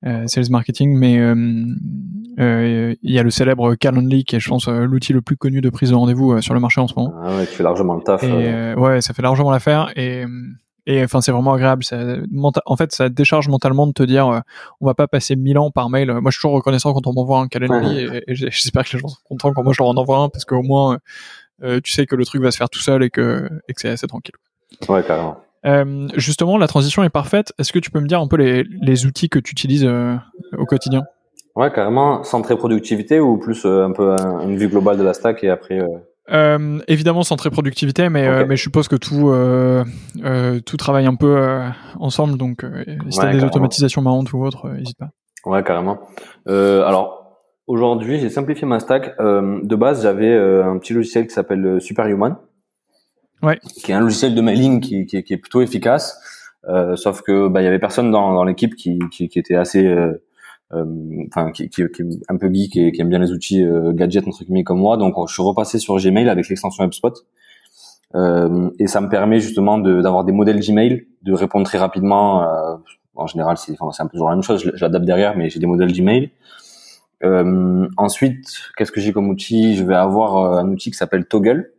Euh, 0.04 0.26
sales 0.26 0.50
marketing. 0.50 0.96
Mais 0.96 1.18
euh, 1.18 1.34
euh, 2.38 2.94
il 3.02 3.10
y 3.12 3.18
a 3.18 3.22
le 3.22 3.30
célèbre 3.30 3.74
Calendly 3.74 4.24
qui 4.24 4.36
est, 4.36 4.40
je 4.40 4.48
pense, 4.48 4.68
l'outil 4.68 5.12
le 5.12 5.22
plus 5.22 5.36
connu 5.36 5.60
de 5.60 5.70
prise 5.70 5.90
de 5.90 5.94
rendez-vous 5.94 6.40
sur 6.42 6.54
le 6.54 6.60
marché 6.60 6.80
en 6.80 6.86
ce 6.86 6.94
moment. 6.96 7.14
Ah 7.22 7.36
ouais, 7.36 7.46
tu 7.46 7.54
fais 7.54 7.62
largement 7.62 7.94
le 7.94 8.02
taf. 8.02 8.22
Et 8.22 8.74
ouais, 8.74 9.00
ça 9.00 9.14
fait 9.14 9.22
largement 9.22 9.50
l'affaire 9.50 9.90
et 9.96 10.24
et 10.86 11.02
enfin 11.02 11.20
c'est 11.20 11.32
vraiment 11.32 11.52
agréable. 11.52 11.82
Ça, 11.84 11.98
en 12.64 12.76
fait, 12.76 12.92
ça 12.92 13.08
décharge 13.08 13.48
mentalement 13.48 13.86
de 13.86 13.92
te 13.92 14.02
dire, 14.02 14.28
euh, 14.28 14.40
on 14.80 14.86
va 14.86 14.94
pas 14.94 15.08
passer 15.08 15.34
mille 15.34 15.58
ans 15.58 15.70
par 15.70 15.90
mail. 15.90 16.12
Moi, 16.12 16.22
je 16.26 16.36
suis 16.36 16.42
toujours 16.42 16.54
reconnaissant 16.54 16.92
quand 16.94 17.06
on 17.06 17.12
m'envoie 17.12 17.40
un 17.40 17.48
calendrier 17.48 18.04
et, 18.04 18.30
et 18.30 18.34
j'espère 18.34 18.84
que 18.84 18.96
les 18.96 19.00
gens 19.00 19.08
sont 19.08 19.20
contents 19.24 19.52
quand 19.52 19.64
moi 19.64 19.72
je 19.72 19.82
leur 19.82 19.88
en 19.88 19.96
envoie 19.96 20.18
un 20.18 20.28
parce 20.28 20.44
qu'au 20.44 20.62
moins 20.62 20.98
euh, 21.62 21.80
tu 21.82 21.90
sais 21.90 22.06
que 22.06 22.14
le 22.14 22.24
truc 22.24 22.42
va 22.42 22.50
se 22.50 22.56
faire 22.56 22.70
tout 22.70 22.80
seul 22.80 23.02
et 23.02 23.10
que 23.10 23.48
et 23.68 23.72
que 23.72 23.80
c'est 23.80 23.88
assez 23.88 24.06
tranquille. 24.06 24.34
Ouais, 24.88 25.02
carrément. 25.02 25.38
Euh, 25.66 26.08
justement, 26.16 26.58
la 26.58 26.66
transition 26.68 27.02
est 27.02 27.08
parfaite. 27.10 27.52
Est-ce 27.58 27.72
que 27.72 27.78
tu 27.78 27.90
peux 27.90 28.00
me 28.00 28.06
dire 28.06 28.20
un 28.20 28.28
peu 28.28 28.36
les, 28.36 28.64
les 28.82 29.06
outils 29.06 29.28
que 29.28 29.38
tu 29.38 29.52
utilises 29.52 29.84
euh, 29.84 30.14
au 30.58 30.64
quotidien? 30.64 31.02
Ouais, 31.56 31.72
carrément. 31.72 32.22
Centré 32.22 32.56
productivité 32.56 33.18
ou 33.20 33.38
plus 33.38 33.64
euh, 33.64 33.84
un 33.86 33.92
peu 33.92 34.12
un- 34.12 34.40
une 34.42 34.56
vue 34.56 34.68
globale 34.68 34.98
de 34.98 35.02
la 35.02 35.14
stack 35.14 35.42
et 35.44 35.50
après. 35.50 35.80
euh, 35.80 35.86
Euh, 36.32 36.80
évidemment 36.88 37.22
centré 37.22 37.50
productivité, 37.50 38.08
mais, 38.08 38.26
euh, 38.26 38.44
mais 38.48 38.56
je 38.56 38.62
suppose 38.62 38.88
que 38.88 38.96
tout, 38.96 39.30
euh, 39.30 39.84
euh, 40.24 40.58
tout 40.60 40.76
travaille 40.76 41.06
un 41.06 41.14
peu 41.14 41.36
euh, 41.38 41.68
ensemble. 42.00 42.36
Donc, 42.36 42.64
euh, 42.64 42.82
si 42.84 42.92
Ouais, 42.94 42.96
des 43.04 43.10
carrément. 43.32 43.46
automatisations 43.46 44.02
marrantes 44.02 44.32
ou 44.32 44.44
autres, 44.44 44.68
n'hésite 44.70 44.98
pas. 44.98 45.10
Ouais, 45.44 45.62
carrément. 45.62 45.98
Euh, 46.48 46.84
alors, 46.84 47.38
aujourd'hui, 47.68 48.18
j'ai 48.18 48.28
simplifié 48.28 48.66
ma 48.66 48.80
stack. 48.80 49.14
Euh, 49.20 49.60
de 49.62 49.76
base, 49.76 50.02
j'avais 50.02 50.32
euh, 50.32 50.64
un 50.68 50.78
petit 50.78 50.94
logiciel 50.94 51.28
qui 51.28 51.32
s'appelle 51.34 51.80
Superhuman. 51.80 52.36
Ouais. 53.42 53.58
Qui 53.84 53.92
est 53.92 53.94
un 53.94 54.00
logiciel 54.00 54.34
de 54.34 54.40
mailing 54.40 54.80
qui, 54.80 55.06
est 55.12 55.36
plutôt 55.36 55.60
efficace. 55.60 56.18
Euh, 56.68 56.96
sauf 56.96 57.22
que 57.22 57.48
bah 57.48 57.62
il 57.62 57.64
y 57.64 57.68
avait 57.68 57.78
personne 57.78 58.10
dans, 58.10 58.42
l'équipe 58.44 58.74
qui, 58.74 58.98
était 59.20 59.54
assez 59.54 59.86
euh, 59.86 60.20
euh, 60.72 60.84
enfin 61.28 61.52
qui, 61.52 61.62
est 61.62 62.02
un 62.28 62.36
peu 62.36 62.52
geek 62.52 62.76
et 62.76 62.90
qui 62.90 63.00
aime 63.00 63.08
bien 63.08 63.20
les 63.20 63.30
outils 63.30 63.62
euh, 63.62 63.92
gadgets 63.92 64.26
entre 64.26 64.42
guillemets 64.42 64.64
comme 64.64 64.80
moi 64.80 64.96
donc 64.96 65.14
je 65.28 65.32
suis 65.32 65.44
repassé 65.44 65.78
sur 65.78 65.96
Gmail 65.96 66.28
avec 66.28 66.48
l'extension 66.48 66.82
HubSpot 66.84 67.12
et 68.78 68.86
ça 68.88 69.00
me 69.00 69.08
permet 69.08 69.38
justement 69.38 69.78
d'avoir 69.78 70.24
des 70.24 70.32
modèles 70.32 70.58
Gmail 70.58 71.06
de 71.22 71.32
répondre 71.34 71.66
très 71.66 71.78
rapidement 71.78 72.80
en 73.16 73.26
général, 73.26 73.56
c'est 73.56 73.72
un 73.80 74.06
peu 74.06 74.12
toujours 74.12 74.28
la 74.28 74.36
même 74.36 74.42
chose. 74.42 74.70
J'adapte 74.74 75.04
derrière, 75.04 75.36
mais 75.36 75.48
j'ai 75.48 75.58
des 75.58 75.66
modèles. 75.66 75.92
Euh, 77.24 77.88
ensuite, 77.96 78.46
qu'est-ce 78.76 78.92
que 78.92 79.00
j'ai 79.00 79.12
comme 79.12 79.28
outil? 79.28 79.74
Je 79.74 79.84
vais 79.84 79.94
avoir 79.94 80.58
un 80.58 80.68
outil 80.68 80.90
qui 80.90 80.96
s'appelle 80.96 81.26
Toggle. 81.26 81.72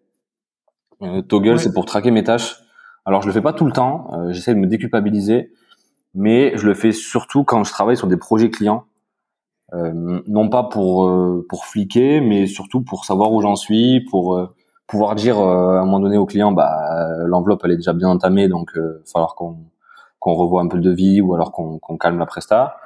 Euh, 1.01 1.21
Toggle, 1.21 1.59
c'est 1.59 1.73
pour 1.73 1.85
traquer 1.85 2.11
mes 2.11 2.23
tâches. 2.23 2.57
Alors, 3.05 3.21
je 3.21 3.27
le 3.27 3.33
fais 3.33 3.41
pas 3.41 3.53
tout 3.53 3.65
le 3.65 3.71
temps. 3.71 4.09
Euh, 4.13 4.31
J'essaie 4.31 4.53
de 4.53 4.59
me 4.59 4.67
déculpabiliser, 4.67 5.51
mais 6.13 6.57
je 6.57 6.65
le 6.65 6.73
fais 6.73 6.91
surtout 6.91 7.43
quand 7.43 7.63
je 7.63 7.71
travaille 7.71 7.97
sur 7.97 8.07
des 8.07 8.17
projets 8.17 8.49
clients. 8.49 8.85
Euh, 9.73 10.21
non 10.27 10.47
pas 10.49 10.63
pour 10.63 11.11
pour 11.49 11.65
fliquer, 11.65 12.21
mais 12.21 12.47
surtout 12.47 12.81
pour 12.81 13.03
savoir 13.03 13.33
où 13.33 13.41
j'en 13.41 13.57
suis, 13.57 13.99
pour 14.09 14.39
pouvoir 14.87 15.15
dire 15.15 15.39
à 15.39 15.81
un 15.81 15.85
moment 15.85 15.99
donné 15.99 16.17
au 16.17 16.25
client, 16.25 16.53
bah 16.53 17.25
l'enveloppe 17.25 17.61
elle 17.65 17.71
est 17.71 17.75
déjà 17.75 17.91
bien 17.91 18.07
entamée, 18.07 18.47
donc 18.47 18.71
il 18.75 18.81
va 18.81 18.87
falloir 19.11 19.35
qu'on 19.35 19.57
qu'on 20.19 20.35
revoie 20.35 20.61
un 20.61 20.67
peu 20.69 20.77
le 20.77 20.83
devis 20.83 21.19
ou 21.19 21.33
alors 21.35 21.51
qu'on 21.51 21.79
qu'on 21.79 21.97
calme 21.97 22.17
la 22.17 22.25
presta. 22.25 22.77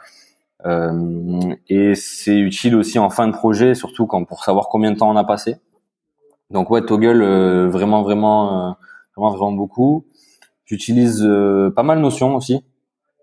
Euh, 0.65 1.55
et 1.69 1.95
c'est 1.95 2.37
utile 2.37 2.75
aussi 2.75 2.99
en 2.99 3.09
fin 3.09 3.27
de 3.27 3.33
projet, 3.33 3.73
surtout 3.73 4.05
quand 4.05 4.23
pour 4.25 4.43
savoir 4.43 4.67
combien 4.69 4.91
de 4.91 4.97
temps 4.97 5.09
on 5.09 5.15
a 5.15 5.23
passé. 5.23 5.55
Donc 6.51 6.69
ouais, 6.69 6.81
Toggle 6.81 7.21
euh, 7.21 7.69
vraiment 7.69 8.03
vraiment 8.03 8.69
euh, 8.69 8.71
vraiment 9.15 9.35
vraiment 9.35 9.51
beaucoup. 9.53 10.05
J'utilise 10.65 11.27
pas 11.75 11.83
mal 11.83 11.99
Notion 11.99 12.35
aussi 12.35 12.63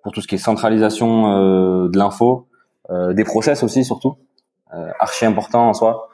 pour 0.02 0.12
tout 0.12 0.20
ce 0.20 0.28
qui 0.28 0.34
est 0.34 0.38
centralisation 0.38 1.88
de 1.88 1.98
l'info, 1.98 2.46
des 2.90 3.24
process 3.24 3.62
aussi 3.62 3.86
surtout, 3.86 4.16
archi 5.00 5.24
important 5.24 5.70
en 5.70 5.72
soi. 5.72 6.10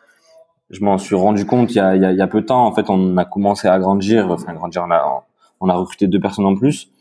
Je 0.70 0.84
m'en 0.84 0.96
suis 0.96 1.16
rendu 1.16 1.44
compte 1.44 1.72
il 1.72 1.78
y, 1.78 1.80
a, 1.80 1.96
il, 1.96 2.02
y 2.02 2.04
a, 2.04 2.12
il 2.12 2.18
y 2.18 2.22
a 2.22 2.28
peu 2.28 2.40
de 2.40 2.46
temps. 2.46 2.64
En 2.64 2.72
fait, 2.72 2.88
on 2.88 3.16
a 3.16 3.24
commencé 3.24 3.66
à 3.66 3.76
grandir, 3.80 4.30
enfin 4.30 4.54
grandir, 4.54 4.84
on 4.86 4.92
a, 4.92 5.24
on 5.60 5.68
a 5.68 5.74
recruté 5.74 6.06
deux 6.06 6.20
personnes 6.20 6.46
en 6.46 6.54
plus. 6.54 6.92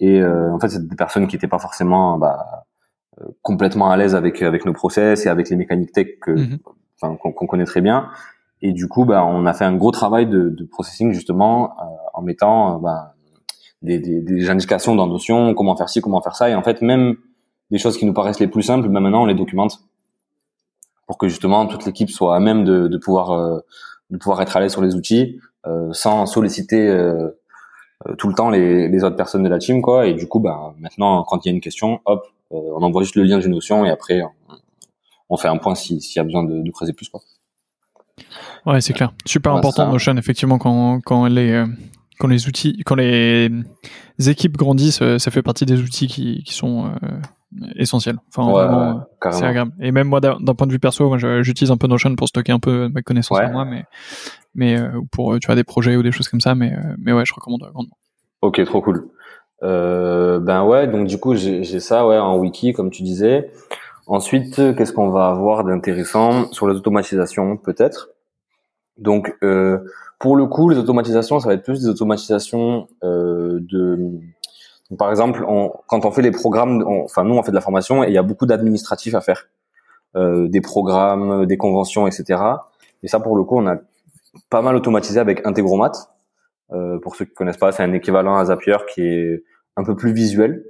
Et 0.00 0.24
en 0.24 0.58
fait, 0.58 0.70
c'est 0.70 0.88
des 0.88 0.96
personnes 0.96 1.26
qui 1.26 1.36
n'étaient 1.36 1.46
pas 1.46 1.58
forcément 1.58 2.16
bah, 2.16 2.64
complètement 3.42 3.90
à 3.90 3.98
l'aise 3.98 4.14
avec 4.14 4.40
avec 4.40 4.64
nos 4.64 4.72
process 4.72 5.26
et 5.26 5.28
avec 5.28 5.50
les 5.50 5.56
mécaniques 5.56 5.92
tech 5.92 6.18
que 6.22 6.34
enfin, 6.98 7.14
qu'on 7.16 7.46
connaît 7.46 7.66
très 7.66 7.82
bien 7.82 8.08
et 8.62 8.72
du 8.72 8.88
coup 8.88 9.04
bah 9.04 9.24
on 9.24 9.46
a 9.46 9.52
fait 9.52 9.64
un 9.64 9.74
gros 9.74 9.90
travail 9.90 10.26
de, 10.26 10.48
de 10.48 10.64
processing 10.64 11.12
justement 11.12 11.72
euh, 11.78 11.84
en 12.14 12.22
mettant 12.22 12.76
euh, 12.76 12.78
bah, 12.78 13.14
des, 13.82 13.98
des, 13.98 14.20
des, 14.20 14.50
indications 14.50 14.94
dans 14.94 15.06
Notion 15.06 15.54
comment 15.54 15.76
faire 15.76 15.88
ci 15.88 16.00
comment 16.00 16.20
faire 16.22 16.36
ça 16.36 16.48
et 16.48 16.54
en 16.54 16.62
fait 16.62 16.82
même 16.82 17.16
des 17.70 17.78
choses 17.78 17.98
qui 17.98 18.06
nous 18.06 18.14
paraissent 18.14 18.40
les 18.40 18.48
plus 18.48 18.62
simples 18.62 18.88
bah, 18.88 19.00
maintenant 19.00 19.22
on 19.22 19.26
les 19.26 19.34
documente 19.34 19.80
pour 21.06 21.18
que 21.18 21.28
justement 21.28 21.66
toute 21.66 21.84
l'équipe 21.84 22.10
soit 22.10 22.34
à 22.36 22.40
même 22.40 22.64
de, 22.64 22.88
de 22.88 22.98
pouvoir 22.98 23.32
euh, 23.32 23.60
de 24.10 24.16
pouvoir 24.16 24.40
être 24.42 24.56
à 24.56 24.60
l'aise 24.60 24.72
sur 24.72 24.82
les 24.82 24.94
outils 24.94 25.40
sans 25.90 26.26
solliciter 26.26 26.96
tout 28.18 28.28
le 28.28 28.34
temps 28.34 28.50
les, 28.50 28.88
les 28.88 29.02
autres 29.02 29.16
personnes 29.16 29.42
de 29.42 29.48
la 29.48 29.58
team 29.58 29.82
quoi 29.82 30.06
et 30.06 30.14
du 30.14 30.28
coup 30.28 30.38
bah 30.38 30.72
maintenant 30.78 31.24
quand 31.24 31.44
il 31.44 31.48
y 31.48 31.50
a 31.50 31.54
une 31.54 31.60
question 31.60 32.00
hop 32.04 32.24
euh, 32.52 32.56
on 32.76 32.82
envoie 32.82 33.02
juste 33.02 33.16
le 33.16 33.24
lien 33.24 33.38
d'une 33.38 33.52
notion 33.52 33.84
et 33.84 33.90
après 33.90 34.22
on, 35.28 35.36
fait 35.36 35.48
un 35.48 35.56
point 35.56 35.74
s'il 35.74 35.98
y 35.98 36.18
a 36.20 36.24
besoin 36.24 36.44
de, 36.44 36.70
creuser 36.70 36.92
plus 36.92 37.08
quoi. 37.08 37.20
Ouais, 38.64 38.80
c'est 38.80 38.92
clair. 38.92 39.12
Super 39.24 39.54
important 39.54 39.90
Notion 39.90 40.16
effectivement 40.16 40.58
quand 40.58 41.00
quand 41.04 41.26
les 41.26 41.52
euh, 41.52 41.66
quand 42.18 42.28
les 42.28 42.48
outils 42.48 42.82
quand 42.84 42.94
les 42.94 43.50
équipes 44.26 44.56
grandissent, 44.56 45.02
euh, 45.02 45.18
ça 45.18 45.30
fait 45.30 45.42
partie 45.42 45.66
des 45.66 45.80
outils 45.80 46.06
qui, 46.06 46.42
qui 46.44 46.54
sont 46.54 46.90
essentiels. 47.76 48.18
Enfin 48.28 48.50
vraiment, 48.50 49.02
c'est 49.30 49.44
agréable. 49.44 49.72
Et 49.80 49.92
même 49.92 50.08
moi 50.08 50.20
d'un 50.20 50.54
point 50.54 50.66
de 50.66 50.72
vue 50.72 50.78
perso, 50.78 51.08
moi 51.08 51.18
j'utilise 51.42 51.70
un 51.70 51.76
peu 51.76 51.86
Notion 51.86 52.14
pour 52.16 52.28
stocker 52.28 52.52
un 52.52 52.58
peu 52.58 52.88
ma 52.88 53.02
connaissance 53.02 53.38
en 53.38 53.52
moi, 53.52 53.64
mais 53.64 53.84
mais 54.54 54.76
pour 55.12 55.38
tu 55.38 55.46
vois 55.46 55.54
des 55.54 55.64
projets 55.64 55.96
ou 55.96 56.02
des 56.02 56.12
choses 56.12 56.28
comme 56.28 56.40
ça, 56.40 56.54
mais 56.54 56.72
mais 56.98 57.12
ouais, 57.12 57.24
je 57.24 57.34
recommande 57.34 57.60
grandement. 57.72 57.96
Ok, 58.42 58.64
trop 58.64 58.80
cool. 58.80 59.08
Euh, 59.62 60.38
ben 60.38 60.64
ouais, 60.64 60.86
donc 60.86 61.06
du 61.06 61.18
coup 61.18 61.34
j'ai 61.34 61.80
ça 61.80 62.06
ouais 62.06 62.18
en 62.18 62.36
wiki 62.36 62.72
comme 62.72 62.90
tu 62.90 63.02
disais. 63.02 63.50
Ensuite, 64.06 64.56
qu'est-ce 64.76 64.92
qu'on 64.92 65.10
va 65.10 65.26
avoir 65.26 65.64
d'intéressant 65.64 66.50
sur 66.52 66.68
les 66.68 66.76
automatisations 66.76 67.56
peut-être? 67.56 68.10
Donc 68.98 69.36
euh, 69.42 69.78
pour 70.18 70.36
le 70.36 70.46
coup, 70.46 70.68
les 70.68 70.78
automatisations, 70.78 71.40
ça 71.40 71.48
va 71.48 71.54
être 71.54 71.64
plus 71.64 71.80
des 71.80 71.88
automatisations 71.88 72.88
euh, 73.04 73.58
de 73.60 74.20
par 74.96 75.10
exemple, 75.10 75.44
on, 75.48 75.72
quand 75.88 76.04
on 76.04 76.12
fait 76.12 76.22
les 76.22 76.30
programmes, 76.30 76.84
enfin 76.86 77.24
nous 77.24 77.34
on 77.34 77.42
fait 77.42 77.50
de 77.50 77.56
la 77.56 77.60
formation 77.60 78.04
et 78.04 78.08
il 78.08 78.12
y 78.12 78.18
a 78.18 78.22
beaucoup 78.22 78.46
d'administratifs 78.46 79.16
à 79.16 79.20
faire, 79.20 79.48
euh, 80.14 80.46
des 80.48 80.60
programmes, 80.60 81.44
des 81.46 81.56
conventions, 81.56 82.06
etc. 82.06 82.40
Et 83.02 83.08
ça 83.08 83.18
pour 83.18 83.36
le 83.36 83.42
coup, 83.42 83.58
on 83.58 83.66
a 83.66 83.78
pas 84.48 84.62
mal 84.62 84.76
automatisé 84.76 85.18
avec 85.18 85.44
Integromat. 85.44 85.92
Euh, 86.72 86.98
pour 87.00 87.16
ceux 87.16 87.24
qui 87.24 87.34
connaissent 87.34 87.56
pas, 87.56 87.72
c'est 87.72 87.82
un 87.82 87.92
équivalent 87.92 88.36
à 88.36 88.44
Zapier 88.44 88.76
qui 88.92 89.02
est 89.02 89.42
un 89.76 89.84
peu 89.84 89.96
plus 89.96 90.12
visuel, 90.12 90.64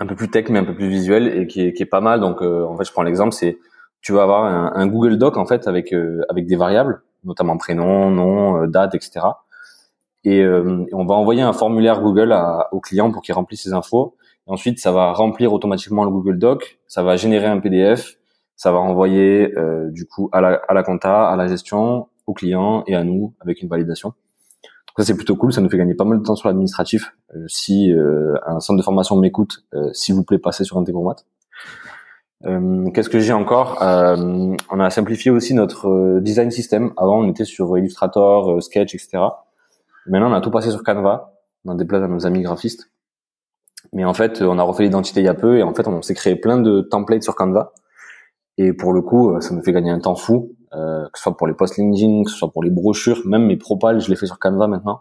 un 0.00 0.06
peu 0.06 0.14
plus 0.14 0.30
tech 0.30 0.46
mais 0.50 0.58
un 0.58 0.64
peu 0.64 0.74
plus 0.74 0.88
visuel 0.88 1.28
et 1.28 1.46
qui 1.46 1.62
est, 1.62 1.72
qui 1.72 1.82
est 1.82 1.86
pas 1.86 2.00
mal. 2.00 2.20
Donc 2.20 2.42
euh, 2.42 2.64
en 2.64 2.76
fait, 2.76 2.84
je 2.84 2.92
prends 2.92 3.02
l'exemple, 3.02 3.32
c'est 3.32 3.58
tu 4.00 4.12
vas 4.12 4.22
avoir 4.22 4.44
un, 4.44 4.72
un, 4.74 4.86
Google 4.86 5.18
Doc 5.18 5.36
en 5.36 5.46
fait 5.46 5.66
avec 5.66 5.92
euh, 5.92 6.22
avec 6.28 6.46
des 6.46 6.56
variables, 6.56 7.02
notamment 7.24 7.56
prénom, 7.56 8.10
nom, 8.10 8.66
date, 8.66 8.94
etc. 8.94 9.20
Et, 10.24 10.44
on 10.92 11.06
va 11.06 11.14
envoyer 11.14 11.40
un 11.42 11.52
formulaire 11.54 12.02
Google 12.02 12.32
à, 12.32 12.68
au 12.72 12.80
client 12.80 13.10
pour 13.10 13.22
qu'il 13.22 13.34
remplisse 13.34 13.62
ses 13.62 13.72
infos. 13.72 14.16
Et 14.46 14.50
ensuite, 14.50 14.78
ça 14.78 14.92
va 14.92 15.12
remplir 15.12 15.52
automatiquement 15.52 16.04
le 16.04 16.10
Google 16.10 16.38
Doc, 16.38 16.78
ça 16.86 17.02
va 17.02 17.16
générer 17.16 17.46
un 17.46 17.60
PDF, 17.60 18.18
ça 18.54 18.70
va 18.70 18.78
envoyer 18.78 19.54
du 19.88 20.06
coup 20.06 20.28
à 20.32 20.40
la, 20.42 20.60
à 20.68 20.74
la 20.74 20.82
compta, 20.82 21.28
à 21.28 21.36
la 21.36 21.46
gestion, 21.46 22.08
au 22.28 22.34
client 22.34 22.84
et 22.86 22.94
à 22.94 23.02
nous 23.02 23.34
avec 23.40 23.62
une 23.62 23.68
validation. 23.68 24.12
Ça 24.98 25.04
c'est 25.04 25.14
plutôt 25.14 25.36
cool, 25.36 25.52
ça 25.52 25.60
nous 25.60 25.70
fait 25.70 25.78
gagner 25.78 25.94
pas 25.94 26.04
mal 26.04 26.18
de 26.18 26.24
temps 26.24 26.34
sur 26.34 26.48
l'administratif. 26.48 27.14
Euh, 27.36 27.44
si 27.46 27.92
euh, 27.92 28.34
un 28.44 28.58
centre 28.58 28.78
de 28.78 28.82
formation 28.82 29.14
m'écoute, 29.14 29.64
euh, 29.72 29.90
s'il 29.92 30.16
vous 30.16 30.24
plaît, 30.24 30.38
passez 30.38 30.64
sur 30.64 30.76
Integromat. 30.76 31.14
Qu'est-ce 32.42 33.08
que 33.08 33.20
j'ai 33.20 33.32
encore? 33.32 33.78
On 33.80 34.80
a 34.80 34.90
simplifié 34.90 35.30
aussi 35.30 35.54
notre 35.54 36.20
design 36.20 36.50
system. 36.52 36.92
Avant, 36.96 37.20
on 37.20 37.28
était 37.28 37.44
sur 37.44 37.76
Illustrator, 37.76 38.62
Sketch, 38.62 38.94
etc. 38.94 39.18
Maintenant, 40.06 40.30
on 40.30 40.34
a 40.34 40.40
tout 40.40 40.52
passé 40.52 40.70
sur 40.70 40.84
Canva. 40.84 41.34
On 41.64 41.74
déplace 41.74 42.02
à 42.02 42.08
nos 42.08 42.26
amis 42.26 42.42
graphistes. 42.42 42.92
Mais 43.92 44.04
en 44.04 44.14
fait, 44.14 44.40
on 44.40 44.56
a 44.58 44.62
refait 44.62 44.84
l'identité 44.84 45.20
il 45.20 45.26
y 45.26 45.28
a 45.28 45.34
peu 45.34 45.58
et 45.58 45.64
en 45.64 45.74
fait, 45.74 45.88
on 45.88 46.00
s'est 46.00 46.14
créé 46.14 46.36
plein 46.36 46.60
de 46.60 46.80
templates 46.80 47.24
sur 47.24 47.34
Canva. 47.34 47.72
Et 48.56 48.72
pour 48.72 48.92
le 48.92 49.02
coup, 49.02 49.40
ça 49.40 49.52
nous 49.52 49.62
fait 49.62 49.72
gagner 49.72 49.90
un 49.90 49.98
temps 49.98 50.14
fou. 50.14 50.56
Euh, 50.74 51.04
que 51.04 51.18
ce 51.18 51.22
soit 51.22 51.36
pour 51.36 51.46
les 51.46 51.54
posts 51.54 51.78
LinkedIn, 51.78 52.24
que 52.24 52.30
ce 52.30 52.36
soit 52.36 52.52
pour 52.52 52.62
les 52.62 52.70
brochures, 52.70 53.22
même 53.24 53.46
mes 53.46 53.56
propals, 53.56 54.00
je 54.00 54.10
les 54.10 54.16
fais 54.16 54.26
sur 54.26 54.38
Canva 54.38 54.66
maintenant. 54.66 55.00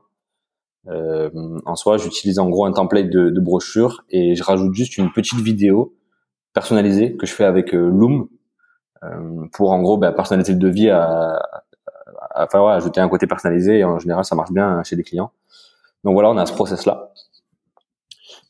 Euh, 0.87 1.29
en 1.65 1.75
soi, 1.75 1.97
j'utilise 1.97 2.39
en 2.39 2.49
gros 2.49 2.65
un 2.65 2.71
template 2.71 3.09
de, 3.09 3.29
de, 3.29 3.39
brochure 3.41 4.05
et 4.09 4.35
je 4.35 4.43
rajoute 4.43 4.73
juste 4.73 4.97
une 4.97 5.11
petite 5.11 5.39
vidéo 5.39 5.93
personnalisée 6.53 7.17
que 7.17 7.25
je 7.25 7.33
fais 7.33 7.43
avec 7.43 7.75
euh, 7.75 7.89
Loom 7.89 8.29
euh, 9.03 9.45
pour 9.51 9.71
en 9.71 9.81
gros 9.81 9.97
bah, 9.97 10.13
personnaliser 10.13 10.53
le 10.53 10.59
devis 10.59 10.89
à, 10.89 11.33
à, 12.31 12.45
enfin 12.45 12.65
ouais, 12.65 12.71
ajouter 12.71 13.01
un 13.01 13.09
côté 13.09 13.27
personnalisé 13.27 13.79
et 13.79 13.83
en 13.83 13.99
général 13.99 14.23
ça 14.23 14.35
marche 14.35 14.51
bien 14.51 14.81
chez 14.83 14.95
des 14.95 15.03
clients. 15.03 15.31
Donc 16.05 16.13
voilà, 16.13 16.29
on 16.29 16.37
a 16.37 16.45
ce 16.45 16.53
process 16.53 16.85
là. 16.85 17.11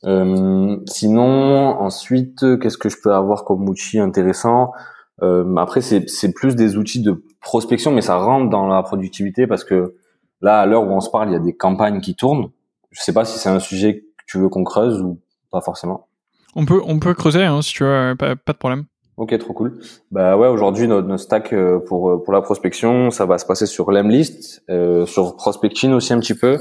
Euh, 0.04 0.78
sinon, 0.86 1.80
ensuite, 1.80 2.60
qu'est-ce 2.60 2.78
que 2.78 2.90
je 2.90 2.98
peux 3.02 3.14
avoir 3.14 3.46
comme 3.46 3.68
outil 3.68 3.98
intéressant? 3.98 4.74
Après, 5.22 5.82
c'est 5.82 6.34
plus 6.34 6.56
des 6.56 6.78
outils 6.78 7.02
de 7.02 7.24
prospection, 7.42 7.92
mais 7.92 8.02
ça 8.02 8.18
rentre 8.18 8.50
dans 8.50 8.68
la 8.68 8.84
productivité 8.84 9.48
parce 9.48 9.64
que 9.64 9.96
là, 10.42 10.60
à 10.60 10.66
l'heure 10.66 10.84
où 10.84 10.92
on 10.92 11.02
se 11.02 11.10
parle, 11.10 11.30
il 11.30 11.34
y 11.34 11.36
a 11.36 11.40
des 11.40 11.56
campagnes 11.56 12.02
qui 12.02 12.16
tournent. 12.16 12.50
Je 12.92 13.02
sais 13.02 13.14
pas 13.14 13.26
si 13.26 13.40
c'est 13.40 13.50
un 13.50 13.60
sujet 13.60 14.00
que 14.18 14.24
tu 14.28 14.38
veux 14.38 14.50
qu'on 14.50 14.64
creuse 14.64 15.02
ou 15.02 15.20
pas 15.52 15.62
forcément. 15.62 16.08
On 16.56 16.66
peut, 16.66 16.82
on 16.86 17.00
peut 17.00 17.14
creuser 17.14 17.44
hein, 17.44 17.62
si 17.62 17.74
tu 17.74 17.84
veux, 17.84 18.16
pas, 18.18 18.36
pas, 18.36 18.54
de 18.54 18.58
problème. 18.58 18.86
Ok, 19.18 19.38
trop 19.38 19.54
cool. 19.54 19.80
Bah 20.12 20.38
ouais, 20.38 20.48
aujourd'hui 20.48 20.88
notre, 20.88 21.08
notre, 21.08 21.24
stack 21.24 21.54
euh, 21.54 21.80
pour 21.80 22.10
euh, 22.10 22.24
pour 22.24 22.34
la 22.34 22.42
prospection, 22.42 23.10
ça 23.10 23.26
va 23.26 23.38
se 23.38 23.46
passer 23.46 23.66
sur 23.66 23.92
Lemlist, 23.92 24.64
euh, 24.70 25.06
sur 25.06 25.36
Prospecting 25.36 25.92
aussi 25.92 26.14
un 26.14 26.20
petit 26.20 26.36
peu. 26.36 26.58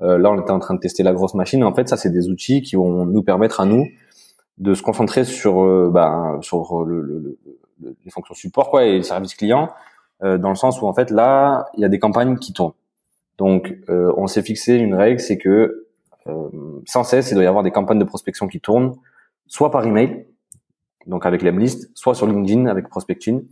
Euh, 0.00 0.18
là, 0.18 0.30
on 0.30 0.40
était 0.40 0.50
en 0.50 0.58
train 0.58 0.74
de 0.74 0.80
tester 0.80 1.02
la 1.02 1.12
grosse 1.12 1.34
machine. 1.34 1.62
En 1.62 1.74
fait, 1.74 1.88
ça 1.88 1.96
c'est 1.96 2.10
des 2.10 2.28
outils 2.28 2.62
qui 2.62 2.76
vont 2.76 3.06
nous 3.06 3.22
permettre 3.22 3.60
à 3.60 3.64
nous 3.64 3.86
de 4.58 4.74
se 4.74 4.82
concentrer 4.82 5.24
sur 5.24 5.90
bah, 5.90 6.38
sur 6.42 6.84
le, 6.84 7.00
le, 7.00 7.38
les 8.04 8.10
fonctions 8.10 8.34
support 8.34 8.70
quoi 8.70 8.84
et 8.84 9.02
service 9.02 9.34
client 9.34 9.70
euh, 10.22 10.38
dans 10.38 10.50
le 10.50 10.54
sens 10.54 10.80
où 10.80 10.86
en 10.86 10.94
fait 10.94 11.10
là 11.10 11.66
il 11.74 11.80
y 11.80 11.84
a 11.84 11.88
des 11.88 11.98
campagnes 11.98 12.38
qui 12.38 12.52
tournent. 12.52 12.74
Donc 13.38 13.74
euh, 13.88 14.12
on 14.16 14.26
s'est 14.26 14.42
fixé 14.42 14.74
une 14.74 14.94
règle, 14.94 15.20
c'est 15.20 15.38
que 15.38 15.86
euh, 16.26 16.48
sans 16.86 17.04
cesse 17.04 17.30
il 17.30 17.34
doit 17.34 17.44
y 17.44 17.46
avoir 17.46 17.64
des 17.64 17.72
campagnes 17.72 17.98
de 17.98 18.04
prospection 18.04 18.46
qui 18.46 18.60
tournent, 18.60 18.94
soit 19.46 19.70
par 19.70 19.86
email, 19.86 20.26
donc 21.06 21.26
avec 21.26 21.42
l'emlist, 21.42 21.90
soit 21.94 22.14
sur 22.14 22.26
LinkedIn 22.26 22.66
avec 22.66 22.88
prospecting. 22.88 23.44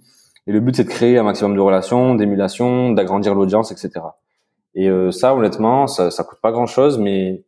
Et 0.47 0.53
le 0.53 0.61
but 0.61 0.77
c'est 0.77 0.85
de 0.85 0.89
créer 0.89 1.19
un 1.19 1.25
maximum 1.25 1.55
de 1.55 1.61
relations, 1.61 2.15
d'émulation, 2.15 2.93
d'agrandir 2.93 3.35
l'audience, 3.35 3.73
etc. 3.73 4.07
Et 4.75 4.89
ça 5.11 5.35
honnêtement 5.35 5.87
ça, 5.87 6.11
ça 6.11 6.25
coûte 6.25 6.41
pas 6.41 6.53
grand 6.53 6.67
chose, 6.67 6.99
mais 6.99 7.43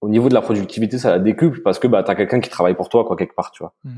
au 0.00 0.08
niveau 0.08 0.28
de 0.28 0.34
la 0.34 0.40
productivité, 0.40 0.98
ça 0.98 1.10
la 1.10 1.18
décuple 1.18 1.60
parce 1.62 1.78
que 1.78 1.86
bah 1.86 2.02
t'as 2.02 2.14
quelqu'un 2.14 2.40
qui 2.40 2.50
travaille 2.50 2.74
pour 2.74 2.88
toi 2.88 3.04
quoi 3.04 3.16
quelque 3.16 3.34
part, 3.34 3.50
tu 3.52 3.62
vois. 3.62 3.72
Mmh. 3.84 3.90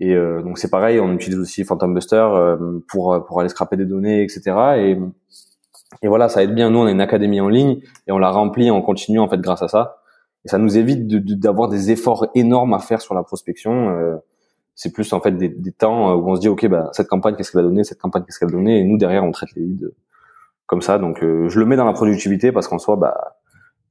Et 0.00 0.14
euh, 0.14 0.42
donc 0.42 0.58
c'est 0.58 0.70
pareil, 0.70 1.00
on 1.00 1.12
utilise 1.12 1.38
aussi 1.38 1.64
Phantom 1.64 1.94
Buster 1.94 2.16
euh, 2.16 2.80
pour 2.88 3.14
euh, 3.14 3.20
pour 3.20 3.40
aller 3.40 3.48
scraper 3.48 3.76
des 3.76 3.86
données, 3.86 4.22
etc. 4.22 4.52
Et 4.76 4.98
et 6.02 6.08
voilà, 6.08 6.28
ça 6.28 6.42
aide 6.42 6.54
bien. 6.54 6.70
Nous, 6.70 6.78
on 6.78 6.88
est 6.88 6.92
une 6.92 7.00
académie 7.00 7.40
en 7.40 7.48
ligne 7.48 7.80
et 8.06 8.12
on 8.12 8.18
la 8.18 8.30
remplit 8.30 8.70
en 8.70 8.82
continu 8.82 9.18
en 9.18 9.28
fait 9.28 9.40
grâce 9.40 9.62
à 9.62 9.68
ça. 9.68 9.98
et 10.44 10.48
ça 10.48 10.58
nous 10.58 10.76
évite 10.76 11.06
d'avoir 11.40 11.68
des 11.68 11.90
efforts 11.90 12.26
énormes 12.34 12.74
à 12.74 12.78
faire 12.78 13.00
sur 13.00 13.14
la 13.14 13.22
prospection. 13.22 13.90
Euh, 13.90 14.16
c'est 14.74 14.92
plus 14.92 15.10
en 15.14 15.20
fait 15.20 15.32
des, 15.32 15.48
des, 15.48 15.72
temps 15.72 16.14
où 16.14 16.30
on 16.30 16.36
se 16.36 16.40
dit 16.40 16.48
ok 16.48 16.66
bah 16.66 16.90
cette 16.92 17.08
campagne 17.08 17.34
qu'est-ce 17.34 17.50
qu'elle 17.50 17.62
a 17.62 17.64
donné, 17.64 17.82
cette 17.82 17.98
campagne 17.98 18.24
qu'est-ce 18.24 18.38
qu'elle 18.38 18.50
a 18.50 18.52
donné, 18.52 18.80
et 18.80 18.84
nous 18.84 18.98
derrière 18.98 19.24
on 19.24 19.30
traite 19.32 19.48
les 19.56 19.62
leads 19.62 19.86
comme 20.66 20.82
ça. 20.82 20.98
Donc 20.98 21.20
je 21.22 21.58
le 21.58 21.64
mets 21.64 21.76
dans 21.76 21.86
la 21.86 21.94
productivité 21.94 22.52
parce 22.52 22.68
qu'en 22.68 22.78
soi 22.78 22.96
bah 22.96 23.38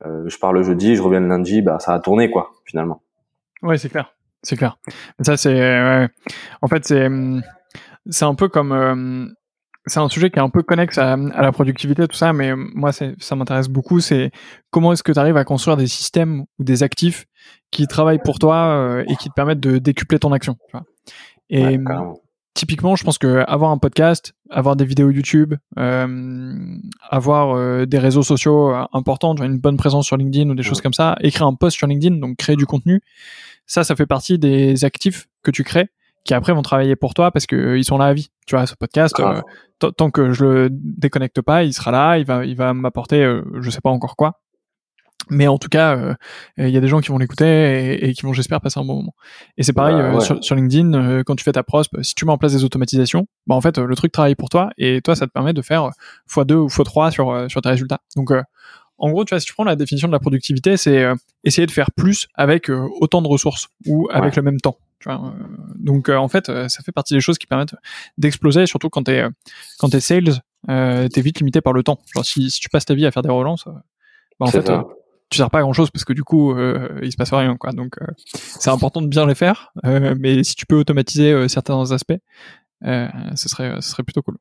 je 0.03 0.37
pars 0.37 0.53
le 0.53 0.61
jeudi, 0.61 0.95
je 0.95 1.01
reviens 1.01 1.21
le 1.21 1.27
lundi, 1.27 1.63
bah 1.63 1.79
ça 1.79 1.95
a 1.95 1.99
tourné 1.99 2.29
quoi 2.29 2.51
finalement. 2.65 3.01
Ouais 3.63 3.79
c'est 3.79 3.89
clair, 3.89 4.13
c'est 4.45 4.55
clair. 4.55 4.77
Ça 5.21 5.37
c'est 5.37 5.53
ouais. 5.53 6.07
en 6.61 6.67
fait 6.67 6.85
c'est 6.85 7.07
hum, 7.07 7.41
c'est 8.09 8.25
un 8.25 8.35
peu 8.35 8.47
comme 8.47 9.35
c'est 9.87 9.99
un 9.99 10.09
sujet 10.09 10.29
qui 10.29 10.39
est 10.39 10.41
un 10.41 10.49
peu 10.49 10.63
connexe 10.63 10.97
à, 10.97 11.15
la 11.15 11.51
productivité, 11.51 12.07
tout 12.07 12.15
ça, 12.15 12.33
mais 12.33 12.53
moi, 12.55 12.91
ça 12.91 13.35
m'intéresse 13.35 13.67
beaucoup. 13.67 13.99
C'est 13.99 14.31
comment 14.71 14.93
est-ce 14.93 15.03
que 15.03 15.11
tu 15.11 15.19
arrives 15.19 15.37
à 15.37 15.43
construire 15.43 15.77
des 15.77 15.87
systèmes 15.87 16.45
ou 16.59 16.63
des 16.63 16.81
actifs 16.83 17.25
qui 17.71 17.87
travaillent 17.87 18.21
pour 18.23 18.39
toi 18.39 18.55
euh, 18.55 19.03
et 19.07 19.15
qui 19.15 19.29
te 19.29 19.33
permettent 19.33 19.59
de 19.59 19.77
décupler 19.77 20.17
ton 20.17 20.31
action. 20.31 20.57
Tu 20.69 20.77
vois. 20.77 20.85
Et 21.49 21.79
typiquement, 22.55 22.95
je 22.95 23.03
pense 23.03 23.17
que 23.17 23.43
avoir 23.47 23.69
un 23.69 23.77
podcast, 23.77 24.33
avoir 24.49 24.75
des 24.75 24.85
vidéos 24.85 25.11
YouTube, 25.11 25.53
euh, 25.77 26.77
avoir 27.09 27.55
euh, 27.55 27.85
des 27.85 27.99
réseaux 27.99 28.23
sociaux 28.23 28.73
importants, 28.93 29.35
une 29.35 29.59
bonne 29.59 29.77
présence 29.77 30.07
sur 30.07 30.17
LinkedIn 30.17 30.49
ou 30.49 30.55
des 30.55 30.63
choses 30.63 30.81
comme 30.81 30.93
ça, 30.93 31.15
écrire 31.19 31.45
un 31.45 31.53
post 31.53 31.77
sur 31.77 31.85
LinkedIn, 31.85 32.15
donc 32.15 32.37
créer 32.37 32.55
du 32.55 32.65
contenu, 32.65 33.01
ça, 33.65 33.83
ça 33.83 33.95
fait 33.95 34.05
partie 34.05 34.39
des 34.39 34.85
actifs 34.85 35.27
que 35.43 35.51
tu 35.51 35.63
crées 35.63 35.89
qui 36.25 36.33
après 36.33 36.53
vont 36.53 36.63
travailler 36.63 36.95
pour 36.97 37.13
toi 37.13 37.31
parce 37.31 37.45
que 37.45 37.55
euh, 37.55 37.77
ils 37.77 37.85
sont 37.85 37.97
là 37.97 38.05
à 38.05 38.13
vie. 38.13 38.29
Tu 38.47 38.55
vois, 38.55 38.65
ce 38.65 38.75
podcast, 38.75 39.17
euh, 39.19 39.41
tant 39.91 40.09
que 40.09 40.33
je 40.33 40.43
le 40.43 40.69
déconnecte 40.71 41.41
pas, 41.41 41.63
il 41.63 41.73
sera 41.73 41.91
là, 41.91 42.17
il 42.17 42.25
va, 42.25 42.43
il 42.45 42.57
va 42.57 42.73
m'apporter, 42.73 43.23
euh, 43.23 43.43
je 43.61 43.69
sais 43.69 43.81
pas 43.81 43.91
encore 43.91 44.17
quoi. 44.17 44.41
Mais 45.29 45.47
en 45.47 45.57
tout 45.57 45.69
cas, 45.69 46.15
il 46.57 46.69
y 46.69 46.77
a 46.77 46.79
des 46.79 46.87
gens 46.87 46.99
qui 46.99 47.09
vont 47.09 47.17
l'écouter 47.17 47.97
et, 48.07 48.13
qui 48.13 48.21
vont, 48.27 48.33
j'espère, 48.33 48.61
passer 48.61 48.79
un 48.79 48.85
bon 48.85 48.97
moment. 48.97 49.15
Et 49.57 49.63
c'est 49.63 49.73
pareil 49.73 49.95
bah, 49.95 50.19
sur, 50.19 50.55
LinkedIn, 50.55 51.23
quand 51.23 51.35
tu 51.35 51.43
fais 51.43 51.53
ta 51.53 51.63
prospe, 51.63 51.99
si 52.03 52.13
tu 52.13 52.25
mets 52.25 52.31
en 52.31 52.37
place 52.37 52.51
des 52.51 52.63
automatisations, 52.63 53.25
bah 53.47 53.55
en 53.55 53.61
fait, 53.61 53.79
le 53.79 53.95
truc 53.95 54.11
travaille 54.11 54.35
pour 54.35 54.49
toi 54.49 54.69
et 54.77 55.01
toi, 55.01 55.15
ça 55.15 55.25
te 55.25 55.31
permet 55.31 55.53
de 55.53 55.63
faire 55.63 55.89
x2 56.29 56.53
ou 56.53 56.67
x3 56.67 57.09
sur, 57.09 57.49
sur 57.49 57.61
tes 57.61 57.69
résultats. 57.69 58.01
Donc, 58.15 58.29
en 58.99 59.09
gros, 59.09 59.25
tu 59.25 59.33
vois, 59.33 59.39
si 59.39 59.47
tu 59.47 59.53
prends 59.53 59.63
la 59.63 59.75
définition 59.75 60.07
de 60.07 60.13
la 60.13 60.19
productivité, 60.19 60.77
c'est 60.77 61.07
essayer 61.45 61.65
de 61.65 61.71
faire 61.71 61.91
plus 61.91 62.27
avec 62.33 62.69
autant 62.69 63.21
de 63.21 63.27
ressources 63.27 63.69
ou 63.85 64.07
avec 64.11 64.35
le 64.35 64.41
même 64.41 64.59
temps. 64.59 64.77
Euh, 65.07 65.17
donc 65.75 66.09
euh, 66.09 66.17
en 66.17 66.27
fait, 66.27 66.49
euh, 66.49 66.67
ça 66.67 66.83
fait 66.83 66.91
partie 66.91 67.13
des 67.13 67.21
choses 67.21 67.37
qui 67.37 67.47
permettent 67.47 67.75
d'exploser, 68.17 68.65
surtout 68.65 68.89
quand 68.89 69.03
t'es 69.03 69.23
quand 69.79 69.89
t'es 69.89 69.99
sales, 69.99 70.41
euh, 70.69 71.07
t'es 71.07 71.21
vite 71.21 71.39
limité 71.39 71.61
par 71.61 71.73
le 71.73 71.83
temps. 71.83 71.99
Genre 72.13 72.25
si, 72.25 72.49
si 72.49 72.59
tu 72.59 72.69
passes 72.69 72.85
ta 72.85 72.95
vie 72.95 73.05
à 73.05 73.11
faire 73.11 73.23
des 73.23 73.29
relances, 73.29 73.65
bah, 73.65 74.47
en 74.47 74.47
fait, 74.47 74.69
tu 75.29 75.37
sers 75.37 75.49
pas 75.49 75.59
à 75.59 75.61
grand 75.61 75.73
chose 75.73 75.89
parce 75.91 76.05
que 76.05 76.13
du 76.13 76.23
coup, 76.23 76.55
il 77.01 77.11
se 77.11 77.17
passe 77.17 77.33
rien 77.33 77.55
quoi. 77.57 77.71
Donc 77.71 77.97
c'est 78.33 78.69
important 78.69 79.01
de 79.01 79.07
bien 79.07 79.25
les 79.25 79.35
faire, 79.35 79.71
mais 79.83 80.43
si 80.43 80.55
tu 80.55 80.65
peux 80.65 80.75
automatiser 80.75 81.47
certains 81.47 81.91
aspects, 81.91 82.19
ce 82.83 83.49
serait 83.49 83.75
ce 83.81 83.89
serait 83.89 84.03
plutôt 84.03 84.21
cool. 84.21 84.37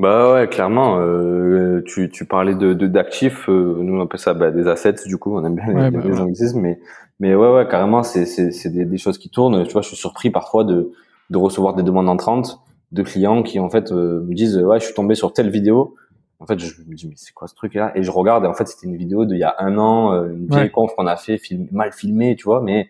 Bah 0.00 0.32
ouais, 0.32 0.48
clairement. 0.48 0.98
Euh, 0.98 1.82
tu, 1.84 2.08
tu 2.08 2.24
parlais 2.24 2.54
de 2.54 2.72
d'actifs. 2.72 3.48
nous 3.48 3.98
on 3.98 4.02
appelle 4.02 4.18
ça 4.18 4.32
bah, 4.32 4.50
des 4.50 4.66
assets. 4.66 5.06
Du 5.06 5.18
coup, 5.18 5.36
on 5.36 5.44
aime 5.44 5.56
bien 5.56 5.66
les, 5.66 5.90
bah, 5.90 6.22
anglicismes, 6.22 6.60
mais 6.60 6.80
mais 7.18 7.34
ouais, 7.34 7.52
ouais, 7.52 7.68
carrément, 7.68 8.02
c'est 8.02 8.24
c'est 8.24 8.70
des, 8.70 8.86
des, 8.86 8.96
choses 8.96 9.18
qui 9.18 9.28
tournent. 9.28 9.66
Tu 9.66 9.72
vois, 9.72 9.82
je 9.82 9.88
suis 9.88 9.96
surpris 9.96 10.30
parfois 10.30 10.64
de 10.64 10.92
de 11.28 11.36
recevoir 11.36 11.74
des 11.74 11.82
demandes 11.82 12.08
entrantes 12.08 12.60
de 12.92 13.02
clients 13.02 13.42
qui 13.42 13.60
en 13.60 13.68
fait 13.68 13.92
euh, 13.92 14.24
me 14.26 14.34
disent 14.34 14.56
ouais, 14.56 14.80
je 14.80 14.86
suis 14.86 14.94
tombé 14.94 15.14
sur 15.14 15.32
telle 15.32 15.50
vidéo. 15.50 15.96
En 16.38 16.46
fait, 16.46 16.58
je 16.58 16.80
me 16.88 16.94
dis 16.94 17.06
mais 17.06 17.14
c'est 17.16 17.34
quoi 17.34 17.46
ce 17.46 17.54
truc 17.54 17.74
là 17.74 17.92
Et 17.94 18.02
je 18.02 18.10
regarde 18.10 18.44
et 18.44 18.48
en 18.48 18.54
fait 18.54 18.66
c'était 18.66 18.86
une 18.86 18.96
vidéo 18.96 19.26
d'il 19.26 19.38
y 19.38 19.44
a 19.44 19.54
un 19.58 19.76
an, 19.76 20.14
euh, 20.14 20.32
une 20.32 20.46
vieille 20.46 20.70
conf 20.70 20.94
qu'on 20.96 21.06
a 21.06 21.16
fait 21.16 21.36
film, 21.36 21.68
mal 21.72 21.92
filmée, 21.92 22.36
tu 22.36 22.44
vois. 22.44 22.62
Mais 22.62 22.88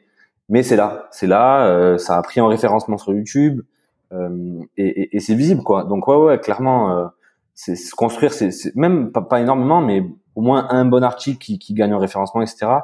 mais 0.48 0.62
c'est 0.62 0.76
là, 0.76 1.08
c'est 1.10 1.26
là. 1.26 1.66
Euh, 1.66 1.98
ça 1.98 2.16
a 2.16 2.22
pris 2.22 2.40
en 2.40 2.46
référencement 2.46 2.98
sur 2.98 3.12
YouTube 3.12 3.62
et, 4.12 4.86
et, 4.86 5.16
et 5.16 5.20
c'est 5.20 5.34
visible 5.34 5.62
quoi. 5.62 5.84
Donc 5.84 6.08
ouais, 6.08 6.16
ouais, 6.16 6.38
clairement, 6.40 7.10
c'est 7.54 7.76
construire, 7.96 8.32
c'est 8.32 8.50
même 8.74 9.12
pas, 9.12 9.22
pas 9.22 9.40
énormément, 9.40 9.80
mais 9.80 10.04
au 10.34 10.42
moins 10.42 10.66
un 10.70 10.84
bon 10.84 11.02
article 11.02 11.38
qui, 11.38 11.58
qui 11.58 11.74
gagne 11.74 11.94
en 11.94 11.98
référencement, 11.98 12.42
etc 12.42 12.80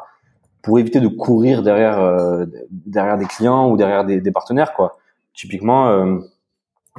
pour 0.66 0.80
éviter 0.80 0.98
de 0.98 1.06
courir 1.06 1.62
derrière 1.62 2.00
euh, 2.00 2.44
derrière 2.70 3.16
des 3.16 3.26
clients 3.26 3.70
ou 3.70 3.76
derrière 3.76 4.04
des, 4.04 4.20
des 4.20 4.32
partenaires 4.32 4.74
quoi. 4.74 4.98
Typiquement, 5.32 5.90
euh, 5.90 6.18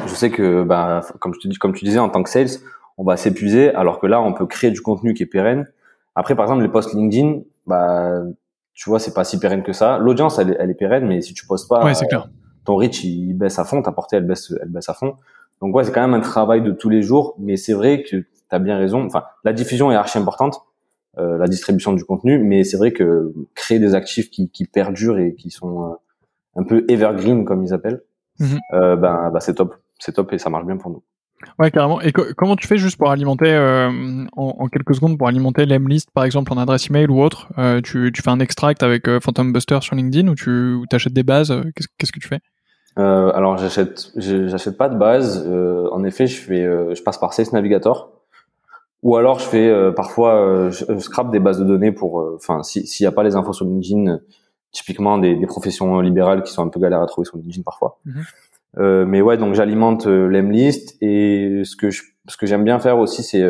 je 0.05 0.13
sais 0.13 0.29
que 0.29 0.63
bah, 0.63 1.01
comme 1.19 1.33
je 1.33 1.39
te 1.39 1.49
dis, 1.49 1.57
comme 1.57 1.73
tu 1.73 1.83
disais 1.83 1.99
en 1.99 2.07
tant 2.07 2.23
que 2.23 2.29
sales, 2.29 2.61
on 2.97 3.03
va 3.03 3.17
s'épuiser 3.17 3.75
alors 3.75 3.99
que 3.99 4.07
là 4.07 4.21
on 4.21 4.31
peut 4.31 4.45
créer 4.45 4.71
du 4.71 4.79
contenu 4.79 5.13
qui 5.13 5.23
est 5.23 5.27
pérenne. 5.27 5.67
Après 6.15 6.33
par 6.33 6.45
exemple 6.45 6.61
les 6.61 6.69
posts 6.69 6.93
LinkedIn, 6.93 7.41
bah 7.65 8.21
tu 8.73 8.89
vois 8.89 8.99
c'est 8.99 9.13
pas 9.13 9.25
si 9.25 9.37
pérenne 9.37 9.63
que 9.63 9.73
ça. 9.73 9.97
L'audience 9.97 10.39
elle, 10.39 10.55
elle, 10.61 10.69
est 10.69 10.73
pérenne 10.73 11.05
mais 11.05 11.19
si 11.19 11.33
tu 11.33 11.45
postes 11.45 11.67
pas, 11.67 11.83
ouais, 11.83 11.91
clair. 12.07 12.29
Ton 12.67 12.75
reach 12.75 13.05
il 13.05 13.33
baisse 13.33 13.59
à 13.59 13.63
fond, 13.63 13.81
ta 13.81 13.93
portée 13.93 14.17
elle 14.17 14.27
baisse 14.27 14.53
elle 14.61 14.67
baisse 14.67 14.89
à 14.89 14.93
fond. 14.93 15.15
Donc 15.61 15.73
ouais 15.73 15.85
c'est 15.85 15.93
quand 15.93 16.01
même 16.01 16.13
un 16.13 16.19
travail 16.19 16.61
de 16.61 16.71
tous 16.71 16.89
les 16.89 17.01
jours, 17.01 17.33
mais 17.39 17.55
c'est 17.55 17.73
vrai 17.73 18.03
que 18.03 18.17
tu 18.17 18.27
as 18.51 18.59
bien 18.59 18.77
raison. 18.77 19.05
Enfin 19.05 19.23
la 19.45 19.53
diffusion 19.53 19.89
est 19.89 19.95
archi 19.95 20.17
importante 20.17 20.61
euh, 21.17 21.37
la 21.37 21.47
distribution 21.47 21.93
du 21.93 22.03
contenu, 22.03 22.37
mais 22.39 22.65
c'est 22.65 22.75
vrai 22.75 22.91
que 22.91 23.33
créer 23.55 23.79
des 23.79 23.95
actifs 23.95 24.29
qui, 24.29 24.49
qui 24.49 24.65
perdurent 24.65 25.17
et 25.17 25.33
qui 25.33 25.49
sont 25.49 25.85
euh, 25.85 25.95
un 26.57 26.63
peu 26.63 26.85
evergreen 26.89 27.45
comme 27.45 27.63
ils 27.63 27.73
appellent, 27.73 28.03
mhm. 28.39 28.59
euh, 28.73 28.95
ben, 28.97 29.31
bah, 29.31 29.39
c'est 29.39 29.55
top, 29.55 29.77
c'est 29.97 30.11
top 30.11 30.33
et 30.33 30.37
ça 30.37 30.49
marche 30.49 30.65
bien 30.65 30.75
pour 30.75 30.91
nous. 30.91 31.01
Ouais, 31.57 31.71
carrément. 31.71 32.01
Et 32.01 32.11
comment 32.11 32.55
tu 32.55 32.67
fais 32.67 32.77
juste 32.77 32.97
pour 32.97 33.09
alimenter, 33.09 33.51
euh, 33.51 33.89
en, 34.35 34.55
en, 34.59 34.67
quelques 34.67 34.95
secondes, 34.95 35.17
pour 35.17 35.27
alimenter 35.27 35.65
l'emlist, 35.65 36.11
par 36.11 36.25
exemple, 36.25 36.51
en 36.51 36.57
adresse 36.57 36.89
email 36.89 37.07
ou 37.07 37.21
autre 37.21 37.47
tu, 37.83 38.11
tu, 38.11 38.21
fais 38.21 38.31
un 38.31 38.39
extract 38.39 38.83
avec 38.83 39.07
Phantom 39.21 39.53
Buster 39.53 39.79
sur 39.81 39.95
LinkedIn 39.95 40.27
ou 40.27 40.35
tu 40.35 40.83
achètes 40.91 41.13
des 41.13 41.23
bases 41.23 41.53
Qu'est-ce 41.97 42.11
que 42.11 42.19
tu 42.19 42.27
fais? 42.27 42.41
Alors, 42.97 43.57
j'achète, 43.57 44.11
j'achète 44.15 44.77
pas 44.77 44.89
de 44.89 44.97
base. 44.97 45.47
en 45.47 46.03
effet, 46.03 46.27
je 46.27 46.41
fais, 46.41 46.63
je 46.95 47.03
passe 47.03 47.17
par 47.17 47.33
Sales 47.33 47.47
Navigator. 47.53 48.17
Ou 49.03 49.15
alors 49.15 49.39
je 49.39 49.45
fais 49.45 49.69
euh, 49.69 49.91
parfois 49.91 50.35
euh, 50.35 50.71
je, 50.71 50.99
scrape 50.99 51.31
des 51.31 51.39
bases 51.39 51.59
de 51.59 51.65
données 51.65 51.91
pour 51.91 52.19
euh, 52.19 52.33
enfin 52.35 52.63
s'il 52.63 52.85
n'y 52.99 53.07
a 53.07 53.11
pas 53.11 53.23
les 53.23 53.35
infos 53.35 53.53
sur 53.53 53.65
LinkedIn 53.65 54.19
typiquement 54.71 55.17
des, 55.17 55.35
des, 55.35 55.45
professions 55.45 55.99
libérales 56.01 56.43
qui 56.43 56.51
sont 56.51 56.65
un 56.65 56.69
peu 56.69 56.79
galères 56.79 57.01
à 57.01 57.05
trouver 57.05 57.25
sur 57.25 57.37
LinkedIn 57.37 57.63
parfois. 57.63 57.99
Mhm. 58.05 58.23
Euh, 58.79 59.05
mais 59.05 59.21
ouais, 59.21 59.37
donc 59.37 59.53
j'alimente 59.55 60.05
l'emlist 60.05 60.97
et 61.01 61.61
ce 61.63 61.75
que 61.75 61.89
je, 61.89 62.03
ce 62.27 62.37
que 62.37 62.45
j'aime 62.45 62.63
bien 62.63 62.79
faire 62.79 62.99
aussi, 62.99 63.23
c'est 63.23 63.43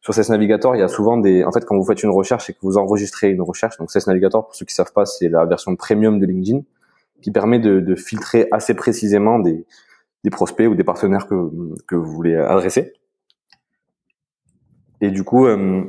sur 0.00 0.14
CES 0.14 0.30
Navigator, 0.30 0.74
il 0.74 0.78
y 0.78 0.82
a 0.82 0.88
souvent 0.88 1.18
des, 1.18 1.44
en 1.44 1.52
fait, 1.52 1.64
quand 1.64 1.76
vous 1.76 1.84
faites 1.84 2.02
une 2.02 2.10
recherche 2.10 2.48
et 2.48 2.54
que 2.54 2.58
vous 2.62 2.78
enregistrez 2.78 3.30
une 3.30 3.42
recherche, 3.42 3.76
donc 3.76 3.90
CES 3.90 4.06
Navigator, 4.06 4.46
pour 4.46 4.54
ceux 4.54 4.64
qui 4.64 4.74
savent 4.74 4.92
pas, 4.92 5.04
c'est 5.04 5.28
la 5.28 5.44
version 5.44 5.76
premium 5.76 6.18
de 6.18 6.26
LinkedIn 6.26 6.62
qui 7.22 7.30
permet 7.30 7.58
de, 7.58 7.80
de 7.80 7.94
filtrer 7.94 8.48
assez 8.52 8.74
précisément 8.74 9.38
des, 9.38 9.66
des 10.24 10.30
prospects 10.30 10.68
ou 10.68 10.74
des 10.74 10.84
partenaires 10.84 11.26
que, 11.26 11.34
que 11.86 11.94
vous 11.94 12.12
voulez 12.12 12.36
adresser. 12.36 12.92
Et 15.00 15.10
du 15.10 15.24
coup, 15.24 15.46
euh, 15.46 15.84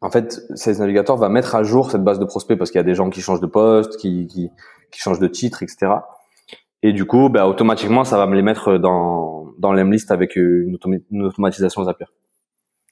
en 0.00 0.10
fait, 0.10 0.40
Sales 0.54 0.78
Navigator 0.78 1.16
va 1.16 1.28
mettre 1.28 1.54
à 1.54 1.62
jour 1.62 1.90
cette 1.90 2.04
base 2.04 2.18
de 2.18 2.24
prospects 2.24 2.56
parce 2.56 2.70
qu'il 2.70 2.78
y 2.78 2.80
a 2.80 2.84
des 2.84 2.94
gens 2.94 3.10
qui 3.10 3.20
changent 3.20 3.40
de 3.40 3.46
poste, 3.46 3.96
qui, 3.96 4.26
qui, 4.26 4.50
qui 4.90 5.00
changent 5.00 5.18
de 5.18 5.26
titre, 5.26 5.62
etc. 5.62 5.92
Et 6.82 6.92
du 6.92 7.04
coup, 7.04 7.28
bah, 7.28 7.48
automatiquement, 7.48 8.04
ça 8.04 8.16
va 8.16 8.26
me 8.26 8.36
les 8.36 8.42
mettre 8.42 8.78
dans, 8.78 9.46
dans 9.58 9.72
l'emlist 9.72 10.10
avec 10.12 10.36
une, 10.36 10.78
une 11.10 11.22
automatisation 11.22 11.82
Zapier. 11.84 12.06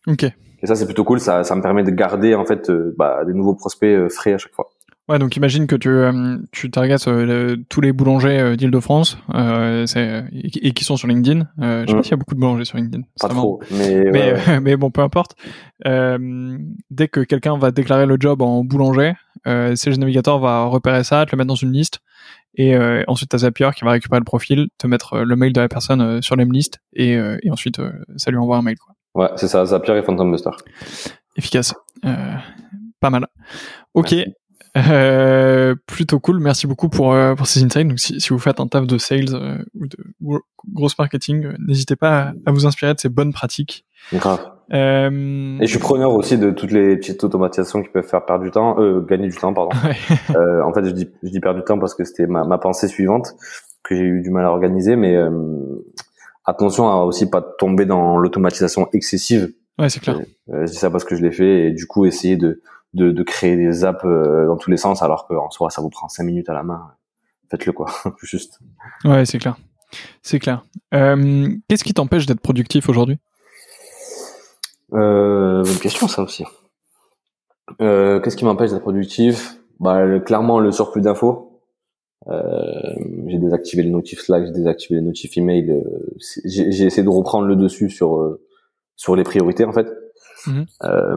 Ok. 0.09 0.25
Et 0.25 0.67
ça, 0.67 0.75
c'est 0.75 0.87
plutôt 0.87 1.05
cool. 1.05 1.21
Ça, 1.21 1.45
ça 1.45 1.55
me 1.55 1.63
permet 1.63 1.85
de 1.85 1.91
garder 1.91 2.35
en 2.35 2.45
fait 2.45 2.71
euh, 2.71 2.95
bah, 2.97 3.25
des 3.25 3.35
nouveaux 3.35 3.55
prospects 3.55 3.89
euh, 3.89 4.09
frais 4.09 4.33
à 4.33 4.39
chaque 4.39 4.55
fois. 4.55 4.71
Ouais, 5.09 5.21
donc 5.21 5.37
imagine 5.37 5.69
que 5.69 5.77
tu 5.77 5.89
euh, 5.89 6.37
tu 6.51 6.69
targetes 6.69 7.07
euh, 7.07 7.57
tous 7.69 7.81
les 7.81 7.93
boulangers 7.93 8.41
euh, 8.41 8.57
d'Île-de-France 8.57 9.19
euh, 9.35 9.87
et, 9.95 10.67
et, 10.69 10.73
qui 10.73 10.83
sont 10.83 10.97
sur 10.97 11.07
LinkedIn. 11.07 11.47
Euh, 11.63 11.85
je 11.87 11.91
sais 11.91 11.97
pas 11.97 12.03
s'il 12.03 12.11
y 12.11 12.15
a 12.15 12.17
beaucoup 12.17 12.35
de 12.35 12.41
boulangers 12.41 12.65
sur 12.65 12.77
LinkedIn. 12.77 13.05
Pas 13.21 13.29
trop, 13.29 13.61
mais 13.71 14.11
mais, 14.11 14.61
mais, 14.61 14.77
bon, 14.77 14.91
peu 14.91 15.03
importe. 15.03 15.37
dès 15.85 17.09
que 17.09 17.21
quelqu'un 17.21 17.57
va 17.57 17.71
déclarer 17.71 18.07
le 18.07 18.17
job 18.19 18.43
en 18.43 18.65
boulanger, 18.65 19.13
euh, 19.47 19.77
le 19.87 19.97
Navigator 19.97 20.41
va 20.41 20.65
repérer 20.65 21.05
ça, 21.05 21.25
te 21.25 21.31
le 21.31 21.39
mettre 21.39 21.49
dans 21.49 21.55
une 21.55 21.73
liste 21.73 22.01
et 22.59 22.75
ensuite 23.07 23.29
t'as 23.29 23.39
Zapier 23.39 23.69
qui 23.77 23.85
va 23.85 23.91
récupérer 23.93 24.19
le 24.19 24.25
profil, 24.25 24.69
te 24.79 24.87
mettre 24.87 25.19
le 25.19 25.37
mail 25.37 25.53
de 25.53 25.61
la 25.61 25.69
personne 25.69 26.23
sur 26.23 26.37
l'emlist 26.37 26.81
et, 26.95 27.13
et 27.13 27.51
ensuite 27.51 27.81
ça 28.17 28.31
lui 28.31 28.39
envoie 28.39 28.57
un 28.57 28.63
mail 28.63 28.77
quoi. 28.79 28.95
Ouais, 29.15 29.31
c'est 29.37 29.47
ça, 29.47 29.65
Zapier 29.67 29.95
et 29.99 30.03
Phantom 30.03 30.33
Buster. 30.33 30.51
Efficace. 31.37 31.75
pas 32.03 33.11
mal. 33.11 33.27
Ok. 33.95 34.15
Euh, 34.77 35.75
plutôt 35.87 36.21
cool. 36.21 36.39
Merci 36.41 36.67
beaucoup 36.67 36.89
pour, 36.89 37.13
euh, 37.13 37.35
pour 37.35 37.47
ces 37.47 37.63
insights. 37.63 37.89
Donc, 37.89 37.99
si, 37.99 38.21
si, 38.21 38.29
vous 38.31 38.39
faites 38.39 38.61
un 38.61 38.67
taf 38.67 38.87
de 38.87 38.99
sales 38.99 39.35
euh, 39.35 39.59
ou 39.75 39.87
de 39.87 39.97
grosse 40.73 40.99
marketing, 40.99 41.49
n'hésitez 41.67 41.97
pas 41.97 42.33
à, 42.45 42.51
vous 42.51 42.67
inspirer 42.67 42.95
de 42.95 43.01
ces 43.01 43.09
bonnes 43.09 43.33
pratiques. 43.33 43.87
Grave. 44.13 44.53
Et 44.73 44.75
je 44.75 45.67
suis 45.67 45.79
preneur 45.79 46.13
aussi 46.13 46.39
de 46.39 46.51
toutes 46.51 46.73
les 46.73 46.97
petites 46.97 47.23
automatisations 47.23 47.83
qui 47.83 47.89
peuvent 47.89 48.07
faire 48.07 48.25
perdre 48.25 48.45
du 48.45 48.51
temps, 48.51 48.77
gagner 49.03 49.29
du 49.29 49.37
temps, 49.37 49.55
pardon. 49.55 49.71
en 50.65 50.73
fait, 50.73 50.85
je 50.85 50.91
dis, 50.91 51.09
je 51.23 51.29
dis 51.29 51.41
perdre 51.41 51.61
du 51.61 51.65
temps 51.65 51.79
parce 51.79 51.95
que 51.95 52.05
c'était 52.05 52.27
ma, 52.27 52.45
ma 52.45 52.59
pensée 52.59 52.89
suivante 52.89 53.35
que 53.85 53.95
j'ai 53.95 54.03
eu 54.03 54.23
du 54.23 54.31
mal 54.31 54.45
à 54.45 54.51
organiser, 54.51 54.97
mais 54.97 55.17
attention 56.45 56.89
à 56.89 57.05
aussi 57.05 57.31
pas 57.31 57.43
tomber 57.43 57.87
dans 57.87 58.17
l'automatisation 58.17 58.89
excessive. 58.93 59.53
Ouais, 59.79 59.89
c'est 59.89 60.01
clair. 60.01 60.19
je 60.49 60.65
dis 60.65 60.77
ça 60.77 60.91
parce 60.91 61.05
que 61.05 61.15
je 61.15 61.23
l'ai 61.23 61.33
fait 61.33 61.67
et 61.67 61.71
du 61.71 61.87
coup 61.87 62.05
essayer 62.05 62.37
de 62.37 62.61
de, 62.97 63.11
de 63.13 63.23
créer 63.23 63.57
des 63.57 63.85
apps 63.85 64.05
dans 64.05 64.57
tous 64.57 64.71
les 64.71 64.77
sens, 64.77 65.03
alors 65.03 65.27
qu'en 65.27 65.51
soi, 65.51 65.71
ça 65.71 65.81
vous 65.83 65.91
prend 65.91 66.09
cinq 66.09 66.25
minutes 66.25 66.49
à 66.49 66.55
la 66.55 66.63
main. 66.63 66.93
Faites-le 67.51 67.73
quoi, 67.73 67.87
juste. 68.23 68.59
Ouais, 69.05 69.25
c'est 69.25 69.39
clair. 69.39 69.57
C'est 70.23 70.39
clair. 70.41 70.65
Qu'est-ce 70.93 71.85
qui 71.85 71.95
t'empêche 71.95 72.27
d'être 72.27 72.41
productif 72.41 72.89
aujourd'hui? 72.89 73.19
Euh, 74.93 75.63
Bonne 75.63 75.79
question, 75.79 76.09
ça 76.09 76.23
aussi. 76.23 76.45
Euh, 77.81 78.21
Qu'est-ce 78.21 78.37
qui 78.37 78.45
m'empêche 78.45 78.71
d'être 78.71 78.83
productif? 78.83 79.57
Bah, 79.81 80.19
Clairement, 80.21 80.59
le 80.61 80.73
surplus 80.73 81.03
d'infos. 81.03 81.61
Euh, 82.29 82.73
j'ai 83.29 83.39
désactivé 83.39 83.83
les 83.85 83.91
notifs 83.91 84.21
Slack, 84.21 84.47
j'ai 84.47 84.53
désactivé 84.53 84.99
les 84.99 85.07
notifs 85.07 85.37
email. 85.37 85.71
Euh, 85.71 85.83
j'ai 86.45 86.85
essayé 86.85 87.03
de 87.05 87.09
reprendre 87.09 87.47
le 87.47 87.55
dessus 87.55 87.89
sur 87.89 88.17
euh, 88.17 88.43
sur 88.97 89.15
les 89.15 89.23
priorités 89.23 89.65
en 89.65 89.73
fait. 89.73 89.87
Mhm. 90.47 90.67
Euh, 90.85 91.17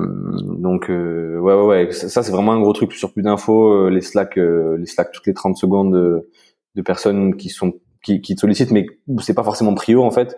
donc 0.58 0.90
ouais 0.90 1.38
ouais 1.38 1.66
ouais, 1.66 1.92
ça 1.92 2.24
c'est 2.24 2.32
vraiment 2.32 2.54
un 2.54 2.60
gros 2.60 2.74
truc. 2.74 2.94
Sur 2.94 3.14
plus 3.14 3.22
d'infos, 3.22 3.90
les 3.90 4.02
Slack, 4.02 4.36
les 4.36 4.86
Slack 4.86 5.12
toutes 5.12 5.28
les 5.28 5.34
30 5.34 5.58
secondes 5.58 5.94
de, 5.94 6.82
personnes 6.82 7.36
qui 7.36 7.50
sont 7.50 7.74
qui, 8.04 8.22
qui 8.22 8.36
te 8.36 8.42
sollicitent, 8.42 8.72
mais 8.72 8.86
c'est 9.22 9.34
pas 9.34 9.44
forcément 9.44 9.74
prio 9.74 10.04
en 10.04 10.12
fait. 10.12 10.38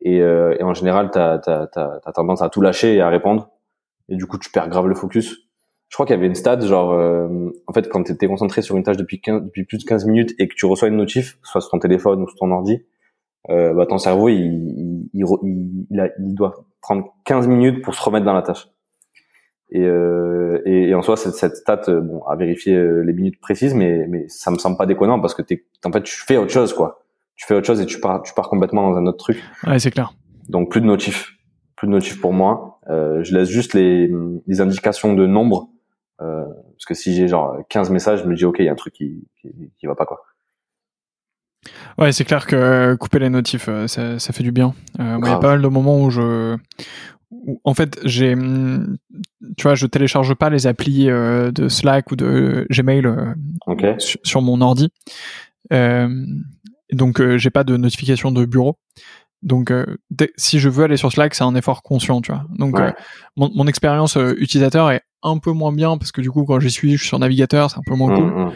Et, 0.00 0.18
et 0.18 0.62
en 0.62 0.74
général, 0.74 1.10
t'as 1.12 1.40
as, 1.46 2.12
tendance 2.12 2.42
à 2.42 2.48
tout 2.48 2.60
lâcher 2.60 2.94
et 2.94 3.00
à 3.00 3.08
répondre. 3.08 3.50
Et 4.08 4.16
du 4.16 4.26
coup, 4.26 4.38
tu 4.38 4.50
perds 4.50 4.68
grave 4.68 4.86
le 4.86 4.94
focus 4.94 5.44
je 5.94 5.96
crois 5.96 6.06
qu'il 6.06 6.16
y 6.16 6.18
avait 6.18 6.26
une 6.26 6.34
stat 6.34 6.58
genre 6.58 6.92
euh, 6.92 7.52
en 7.68 7.72
fait 7.72 7.88
quand 7.88 8.10
étais 8.10 8.26
concentré 8.26 8.62
sur 8.62 8.76
une 8.76 8.82
tâche 8.82 8.96
depuis 8.96 9.20
15, 9.20 9.44
depuis 9.44 9.64
plus 9.64 9.78
de 9.78 9.84
15 9.84 10.06
minutes 10.06 10.34
et 10.40 10.48
que 10.48 10.54
tu 10.56 10.66
reçois 10.66 10.88
une 10.88 10.96
notif 10.96 11.38
soit 11.44 11.60
sur 11.60 11.70
ton 11.70 11.78
téléphone 11.78 12.20
ou 12.20 12.28
sur 12.28 12.36
ton 12.36 12.50
ordi 12.50 12.82
euh, 13.48 13.74
bah, 13.74 13.86
ton 13.86 13.98
cerveau 13.98 14.28
il 14.28 14.40
il, 14.40 15.08
il, 15.12 15.86
il, 15.90 16.12
il, 16.18 16.34
doit 16.34 16.66
prendre 16.84 17.14
15 17.24 17.48
minutes 17.48 17.82
pour 17.82 17.94
se 17.94 18.02
remettre 18.02 18.26
dans 18.26 18.34
la 18.34 18.42
tâche. 18.42 18.68
Et, 19.70 19.80
euh, 19.80 20.60
et, 20.66 20.90
et, 20.90 20.94
en 20.94 21.00
soi 21.00 21.16
cette, 21.16 21.34
cette 21.34 21.56
stat 21.56 21.80
euh, 21.88 22.02
bon 22.02 22.22
à 22.24 22.36
vérifier 22.36 22.74
euh, 22.74 23.00
les 23.00 23.14
minutes 23.14 23.40
précises 23.40 23.74
mais 23.74 24.06
mais 24.08 24.28
ça 24.28 24.50
me 24.50 24.58
semble 24.58 24.76
pas 24.76 24.84
déconnant 24.84 25.18
parce 25.18 25.34
que 25.34 25.40
t'es 25.40 25.64
en 25.84 25.90
fait 25.90 26.02
tu 26.02 26.14
fais 26.14 26.36
autre 26.36 26.52
chose 26.52 26.74
quoi. 26.74 27.02
Tu 27.36 27.46
fais 27.46 27.54
autre 27.54 27.66
chose 27.66 27.80
et 27.80 27.86
tu 27.86 27.98
pars 27.98 28.22
tu 28.22 28.34
pars 28.34 28.50
complètement 28.50 28.90
dans 28.90 28.98
un 28.98 29.06
autre 29.06 29.16
truc. 29.16 29.42
Ouais 29.66 29.78
c'est 29.78 29.90
clair. 29.90 30.12
Donc 30.50 30.70
plus 30.70 30.82
de 30.82 30.86
notifs. 30.86 31.32
Plus 31.76 31.88
de 31.88 31.92
notifs 31.92 32.20
pour 32.20 32.34
moi. 32.34 32.80
Euh, 32.90 33.24
je 33.24 33.34
laisse 33.34 33.48
juste 33.48 33.72
les, 33.72 34.10
les 34.46 34.60
indications 34.60 35.14
de 35.14 35.26
nombre 35.26 35.70
euh, 36.20 36.44
parce 36.44 36.84
que 36.86 36.94
si 36.94 37.14
j'ai 37.14 37.26
genre 37.26 37.56
15 37.70 37.90
messages, 37.90 38.22
je 38.22 38.28
me 38.28 38.34
dis 38.34 38.44
ok, 38.44 38.56
il 38.58 38.66
y 38.66 38.68
a 38.68 38.72
un 38.72 38.76
truc 38.76 38.92
qui, 38.92 39.26
qui, 39.40 39.48
qui 39.78 39.86
va 39.86 39.94
pas 39.94 40.04
quoi. 40.04 40.20
Ouais, 41.98 42.12
c'est 42.12 42.24
clair 42.24 42.46
que 42.46 42.94
couper 42.96 43.18
les 43.18 43.30
notifs, 43.30 43.68
euh, 43.68 43.86
ça, 43.86 44.18
ça 44.18 44.32
fait 44.32 44.42
du 44.42 44.52
bien. 44.52 44.74
Euh, 45.00 45.18
il 45.22 45.28
y 45.28 45.30
a 45.30 45.38
pas 45.38 45.48
mal 45.48 45.62
de 45.62 45.68
moments 45.68 46.02
où 46.02 46.10
je, 46.10 46.56
en 47.64 47.74
fait, 47.74 47.98
j'ai, 48.04 48.34
tu 49.56 49.62
vois, 49.62 49.74
je 49.74 49.86
télécharge 49.86 50.34
pas 50.34 50.50
les 50.50 50.66
applis 50.66 51.08
euh, 51.08 51.50
de 51.52 51.68
Slack 51.68 52.10
ou 52.10 52.16
de 52.16 52.66
Gmail 52.70 53.06
okay. 53.66 53.94
sur, 53.98 54.42
mon 54.42 54.60
ordi. 54.60 54.90
donc, 56.92 57.36
j'ai 57.36 57.50
pas 57.50 57.64
de 57.64 57.76
notification 57.76 58.32
de 58.32 58.44
bureau. 58.44 58.76
Donc, 59.42 59.72
si 60.36 60.58
je 60.58 60.68
veux 60.68 60.84
aller 60.84 60.96
sur 60.96 61.12
Slack, 61.12 61.34
c'est 61.34 61.44
un 61.44 61.54
effort 61.54 61.82
conscient, 61.82 62.20
tu 62.22 62.32
vois. 62.32 62.44
Donc, 62.56 62.78
mon, 63.36 63.50
mon 63.54 63.66
expérience 63.66 64.16
utilisateur 64.16 64.90
est 64.90 65.02
un 65.24 65.38
peu 65.38 65.52
moins 65.52 65.72
bien 65.72 65.96
parce 65.96 66.12
que 66.12 66.20
du 66.20 66.30
coup 66.30 66.44
quand 66.44 66.60
j'y 66.60 66.70
suis 66.70 66.92
je 66.92 66.98
suis 66.98 67.08
sur 67.08 67.18
navigateur 67.18 67.70
c'est 67.70 67.78
un 67.78 67.82
peu 67.84 67.94
moins 67.94 68.12
mmh, 68.12 68.16
cool 68.16 68.26
mmh. 68.26 68.52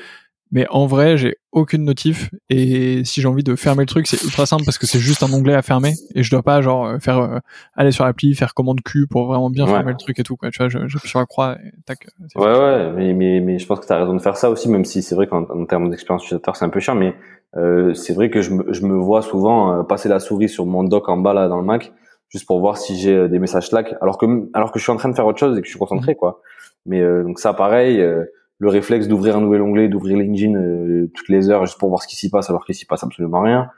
Mais 0.50 0.66
en 0.70 0.86
vrai 0.86 1.16
j'ai 1.16 1.36
aucune 1.52 1.84
notif. 1.84 2.30
Et 2.50 3.04
si 3.04 3.20
j'ai 3.20 3.28
envie 3.28 3.42
de 3.42 3.56
fermer 3.56 3.82
le 3.82 3.86
truc 3.86 4.06
c'est 4.06 4.22
ultra 4.22 4.46
simple 4.46 4.64
parce 4.64 4.78
que 4.78 4.86
c'est 4.86 4.98
juste 4.98 5.22
un 5.22 5.32
onglet 5.32 5.54
à 5.54 5.62
fermer. 5.62 5.94
Et 6.14 6.22
je 6.22 6.30
dois 6.30 6.42
pas 6.42 6.60
genre 6.60 6.86
euh, 6.86 6.98
faire 6.98 7.18
euh, 7.18 7.38
aller 7.76 7.90
sur 7.90 8.04
l'appli 8.04 8.34
faire 8.34 8.54
commande 8.54 8.80
Q 8.82 9.06
pour 9.06 9.26
vraiment 9.26 9.50
bien 9.50 9.66
fermer 9.66 9.92
le 9.92 9.98
truc 9.98 10.18
et 10.18 10.22
tout 10.22 10.36
quoi. 10.36 10.50
Tu 10.50 10.58
vois 10.58 10.68
j'appuie 10.68 11.08
sur 11.08 11.18
la 11.18 11.26
croix 11.26 11.56
et 11.64 11.72
tac 11.84 12.06
ouais 12.36 12.44
ouais 12.44 12.92
mais, 12.92 13.14
mais 13.14 13.40
mais 13.40 13.58
je 13.58 13.66
pense 13.66 13.80
que 13.80 13.86
tu 13.86 13.92
as 13.92 13.98
raison 13.98 14.14
de 14.14 14.20
faire 14.20 14.36
ça 14.36 14.50
aussi 14.50 14.68
même 14.68 14.84
si 14.84 15.02
c'est 15.02 15.14
vrai 15.14 15.26
qu'en 15.26 15.64
termes 15.66 15.90
d'expérience 15.90 16.24
utilisateur 16.24 16.56
c'est 16.56 16.64
un 16.64 16.70
peu 16.70 16.80
chiant 16.80 16.94
mais 16.94 17.14
euh, 17.56 17.94
c'est 17.94 18.12
vrai 18.12 18.30
que 18.30 18.42
je 18.42 18.50
me, 18.50 18.72
je 18.72 18.84
me 18.84 18.94
vois 18.94 19.22
souvent 19.22 19.72
euh, 19.72 19.82
passer 19.82 20.08
la 20.08 20.20
souris 20.20 20.48
sur 20.48 20.66
mon 20.66 20.84
dock 20.84 21.08
en 21.08 21.16
bas 21.16 21.32
là 21.32 21.48
dans 21.48 21.58
le 21.58 21.64
Mac 21.64 21.92
juste 22.28 22.46
pour 22.46 22.60
voir 22.60 22.76
si 22.76 22.98
j'ai 22.98 23.28
des 23.28 23.38
messages 23.38 23.68
Slack. 23.68 23.94
Alors 24.00 24.18
que 24.18 24.26
alors 24.52 24.70
que 24.70 24.78
je 24.78 24.84
suis 24.84 24.92
en 24.92 24.96
train 24.96 25.08
de 25.08 25.14
faire 25.14 25.26
autre 25.26 25.38
chose 25.38 25.56
et 25.56 25.60
que 25.60 25.66
je 25.66 25.70
suis 25.70 25.78
concentré 25.78 26.12
mmh. 26.12 26.16
quoi. 26.16 26.42
Mais 26.86 27.00
euh, 27.00 27.22
donc 27.22 27.38
ça, 27.38 27.52
pareil, 27.54 28.00
euh, 28.00 28.24
le 28.58 28.68
réflexe 28.68 29.06
d'ouvrir 29.08 29.36
un 29.36 29.40
nouvel 29.40 29.62
onglet, 29.62 29.88
d'ouvrir 29.88 30.16
LinkedIn 30.16 30.54
euh, 30.54 31.10
toutes 31.14 31.28
les 31.28 31.48
heures 31.50 31.64
juste 31.64 31.78
pour 31.78 31.88
voir 31.88 32.02
ce 32.02 32.08
qui 32.08 32.16
s'y 32.16 32.30
passe, 32.30 32.50
alors 32.50 32.64
qu'il 32.64 32.74
s'y 32.74 32.86
passe 32.86 33.04
absolument 33.04 33.40
rien. 33.40 33.70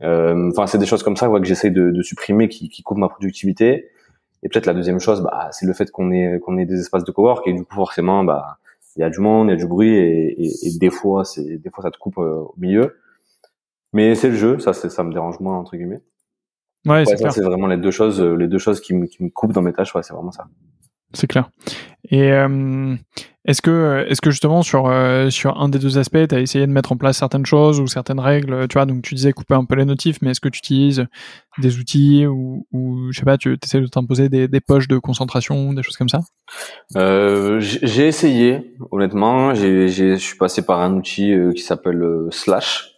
Enfin, 0.00 0.66
c'est 0.66 0.78
des 0.78 0.86
choses 0.86 1.02
comme 1.02 1.16
ça 1.16 1.28
que 1.28 1.44
j'essaie 1.44 1.70
de, 1.70 1.90
de, 1.90 2.02
supprimer, 2.02 2.48
qui, 2.48 2.68
qui 2.68 2.82
coupent 2.82 2.98
ma 2.98 3.08
productivité. 3.08 3.88
Et 4.42 4.48
peut-être 4.48 4.66
la 4.66 4.74
deuxième 4.74 4.98
chose, 4.98 5.22
bah, 5.22 5.48
c'est 5.52 5.66
le 5.66 5.72
fait 5.72 5.90
qu'on 5.92 6.10
ait 6.10 6.40
qu'on 6.40 6.58
ait 6.58 6.66
des 6.66 6.80
espaces 6.80 7.04
de 7.04 7.12
cowork 7.12 7.46
et 7.46 7.52
du 7.52 7.64
coup 7.64 7.76
forcément, 7.76 8.24
bah, 8.24 8.58
il 8.96 9.00
y 9.00 9.04
a 9.04 9.10
du 9.10 9.20
monde, 9.20 9.48
il 9.48 9.50
y 9.50 9.54
a 9.54 9.56
du 9.56 9.66
bruit 9.66 9.94
et, 9.94 10.44
et, 10.44 10.66
et 10.66 10.78
des 10.78 10.90
fois, 10.90 11.24
c'est 11.24 11.58
des 11.58 11.70
fois 11.70 11.84
ça 11.84 11.90
te 11.90 11.98
coupe 11.98 12.18
au 12.18 12.54
milieu. 12.58 12.96
Mais 13.92 14.14
c'est 14.16 14.28
le 14.28 14.36
jeu, 14.36 14.58
ça, 14.58 14.72
ça 14.72 15.04
me 15.04 15.12
dérange 15.12 15.38
moins 15.38 15.56
entre 15.56 15.76
guillemets. 15.76 16.00
Ouais, 16.86 17.06
ouais 17.06 17.30
c'est 17.30 17.42
vraiment 17.42 17.68
les 17.68 17.76
deux 17.76 17.92
choses, 17.92 18.20
les 18.20 18.48
deux 18.48 18.58
choses 18.58 18.80
qui 18.80 18.94
me, 18.94 19.06
qui 19.06 19.22
me 19.22 19.30
coupent 19.30 19.52
dans 19.52 19.62
mes 19.62 19.72
tâches. 19.72 19.94
Ouais, 19.94 20.02
c'est 20.02 20.14
vraiment 20.14 20.32
ça 20.32 20.46
c'est 21.14 21.26
clair. 21.26 21.50
Et 22.10 22.32
euh, 22.32 22.96
est-ce 23.44 23.60
que, 23.60 24.06
est-ce 24.08 24.20
que 24.20 24.30
justement 24.30 24.62
sur 24.62 24.86
euh, 24.86 25.28
sur 25.28 25.60
un 25.60 25.68
des 25.68 25.80
deux 25.80 25.98
aspects, 25.98 26.28
tu 26.28 26.34
as 26.34 26.40
essayé 26.40 26.64
de 26.64 26.70
mettre 26.70 26.92
en 26.92 26.96
place 26.96 27.18
certaines 27.18 27.44
choses 27.44 27.80
ou 27.80 27.88
certaines 27.88 28.20
règles 28.20 28.68
Tu 28.68 28.74
vois, 28.74 28.86
donc 28.86 29.02
tu 29.02 29.16
disais 29.16 29.32
couper 29.32 29.54
un 29.54 29.64
peu 29.64 29.74
les 29.74 29.84
notifs, 29.84 30.18
mais 30.22 30.30
est-ce 30.30 30.40
que 30.40 30.48
tu 30.48 30.58
utilises 30.58 31.06
des 31.58 31.78
outils 31.78 32.24
ou, 32.24 32.68
ou 32.72 33.10
je 33.10 33.18
sais 33.18 33.24
pas, 33.24 33.38
tu 33.38 33.58
essaies 33.60 33.80
de 33.80 33.88
t'imposer 33.88 34.28
des, 34.28 34.46
des 34.46 34.60
poches 34.60 34.86
de 34.86 34.96
concentration, 34.98 35.72
des 35.72 35.82
choses 35.82 35.96
comme 35.96 36.08
ça? 36.08 36.20
Euh, 36.96 37.58
J'ai 37.58 38.06
essayé, 38.06 38.74
honnêtement. 38.92 39.54
J'ai, 39.54 39.88
je 39.88 40.14
suis 40.14 40.38
passé 40.38 40.64
par 40.64 40.80
un 40.80 40.94
outil 40.94 41.32
euh, 41.32 41.52
qui 41.52 41.62
s'appelle 41.62 42.00
Slash, 42.30 42.92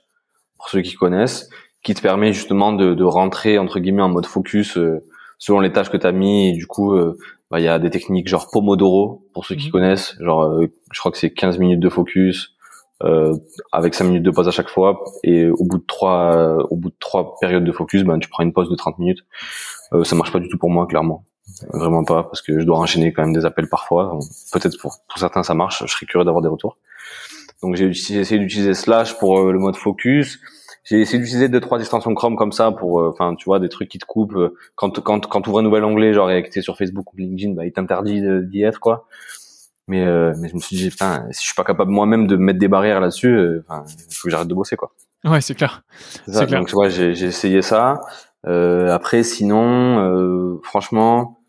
pour 0.59 0.69
ceux 0.69 0.83
qui 0.83 0.95
connaissent, 0.95 1.49
qui 1.83 1.95
te 1.95 2.03
permet 2.03 2.35
justement 2.35 2.75
de, 2.75 2.93
de 2.93 3.05
rentrer 3.05 3.57
entre 3.57 3.81
guillemets 3.81 4.03
en 4.03 4.11
mode 4.11 4.27
focus 4.27 4.79
selon 5.39 5.61
les 5.61 5.73
tâches 5.73 5.91
que 5.91 5.97
tu 5.97 6.07
as 6.07 6.13
mis. 6.13 6.51
Et 6.51 6.53
du 6.53 6.67
coup 6.67 6.95
bah, 7.55 7.61
il 7.61 7.64
y 7.67 7.69
a 7.69 7.79
des 7.79 7.90
techniques 7.90 8.27
genre 8.27 8.49
Pomodoro 8.51 9.29
pour 9.33 9.47
ceux 9.47 9.55
qui 9.55 9.67
mhm. 9.67 9.71
connaissent, 9.71 10.17
genre 10.19 10.43
euh, 10.43 10.67
je 10.90 10.99
crois 10.99 11.12
que 11.12 11.19
c'est 11.19 11.31
15 11.31 11.59
minutes 11.61 11.79
de 11.79 11.88
focus 11.88 12.57
euh, 13.05 13.33
avec 13.71 13.95
5 13.95 14.07
minutes 14.07 14.25
de 14.25 14.33
pause 14.33 14.49
à 14.49 14.51
chaque 14.51 14.69
fois 14.69 15.05
et 15.23 15.47
au 15.47 15.64
bout 15.64 15.79
de 15.79 15.85
trois 15.87 16.35
euh, 16.35 16.67
au 16.71 16.75
bout 16.75 16.88
de 16.88 16.97
trois 16.99 17.37
périodes 17.40 17.62
de 17.62 17.71
focus, 17.71 18.03
ben 18.03 18.19
tu 18.19 18.29
prends 18.29 18.43
une 18.43 18.53
pause 18.53 18.69
de 18.69 18.75
30 18.75 18.99
minutes. 18.99 19.21
Euh, 19.93 20.03
ça 20.03 20.17
marche 20.17 20.33
pas 20.33 20.40
du 20.40 20.49
tout 20.49 20.59
pour 20.59 20.69
moi 20.69 20.88
clairement. 20.88 21.27
Vraiment 21.73 22.03
pas 22.03 22.25
parce 22.25 22.43
que 22.43 22.59
je 22.59 22.64
dois 22.64 22.77
enchaîner 22.77 23.12
quand 23.12 23.23
même 23.23 23.33
des 23.33 23.45
appels 23.45 23.69
parfois. 23.69 24.19
Peut-être 24.51 24.77
pour 24.81 24.97
pour 25.09 25.19
certains 25.21 25.45
ça 25.45 25.55
marche, 25.55 25.85
je 25.87 25.93
serais 25.93 26.07
curieux 26.07 26.25
d'avoir 26.25 26.43
des 26.43 26.49
retours. 26.49 26.79
Donc 27.62 27.77
j'ai 27.77 27.87
essayé 27.87 28.40
d'utiliser 28.40 28.75
Slash 28.75 29.17
pour 29.17 29.53
le 29.53 29.61
mode 29.61 29.77
focus 29.77 30.40
j'ai 30.85 31.01
essayé 31.01 31.18
d'utiliser 31.18 31.49
deux 31.49 31.61
trois 31.61 31.81
extensions 31.81 32.14
Chrome 32.14 32.37
comme 32.37 32.53
ça 32.53 32.70
pour 32.70 33.01
euh, 33.01 33.09
enfin 33.09 33.35
tu 33.35 33.47
vois 33.47 33.59
des 33.59 33.68
trucs 33.68 33.88
qui 33.88 33.99
te 33.99 34.05
coupent 34.05 34.37
euh, 34.37 34.55
quand 34.75 35.01
quand 35.01 35.27
quand 35.27 35.42
tu 35.42 35.49
ouvres 35.49 35.61
un 35.61 35.62
nouvel 35.62 35.83
onglet 35.83 36.12
genre 36.12 36.31
et 36.31 36.42
que 36.42 36.51
t'es 36.51 36.61
sur 36.61 36.77
Facebook 36.77 37.12
ou 37.12 37.16
LinkedIn 37.16 37.55
bah 37.55 37.64
il 37.64 37.73
t'interdit 37.73 38.23
d'y 38.47 38.62
être 38.62 38.81
quoi. 38.81 39.07
Mais 39.88 40.05
euh, 40.05 40.35
mais 40.38 40.49
je 40.49 40.55
me 40.55 40.61
suis 40.61 40.77
dit 40.77 40.90
putain 40.90 41.27
si 41.31 41.40
je 41.40 41.47
suis 41.47 41.55
pas 41.55 41.64
capable 41.64 41.90
moi-même 41.90 42.27
de 42.27 42.37
mettre 42.37 42.59
des 42.59 42.68
barrières 42.68 43.01
là-dessus 43.01 43.61
enfin 43.61 43.85
il 44.09 44.14
faut 44.14 44.29
que 44.29 44.31
j'arrête 44.31 44.49
de 44.49 44.55
bosser 44.55 44.77
quoi. 44.77 44.92
Ouais 45.25 45.40
c'est 45.40 45.55
clair. 45.55 45.83
C'est 46.29 46.47
clair. 46.47 46.61
Donc 46.61 46.70
ouais 46.75 46.90
j'ai 46.90 47.14
j'ai 47.14 47.27
essayé 47.27 47.62
ça. 47.62 48.01
Après 48.47 49.23
sinon 49.23 50.61
franchement 50.62 51.40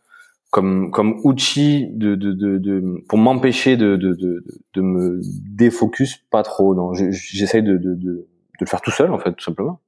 comme 0.52 0.92
comme 0.92 1.20
outil 1.26 1.90
de 1.92 2.16
de 2.16 2.32
de, 2.32 2.58
de 2.58 3.04
pour 3.10 3.18
m'empêcher 3.18 3.76
de, 3.76 3.98
de 3.98 4.14
de 4.14 4.46
de 4.74 4.82
me 4.82 5.20
défocus 5.56 6.18
pas 6.32 6.44
trop 6.44 6.74
non. 6.74 6.94
J'essaye 6.94 7.64
de, 7.64 7.78
de, 7.78 7.96
de 7.96 8.28
de 8.60 8.66
le 8.66 8.70
faire 8.70 8.82
tout 8.82 8.92
seul 8.92 9.12
en 9.12 9.20
fait 9.20 9.34
tout 9.34 9.44
simplement. 9.44 9.80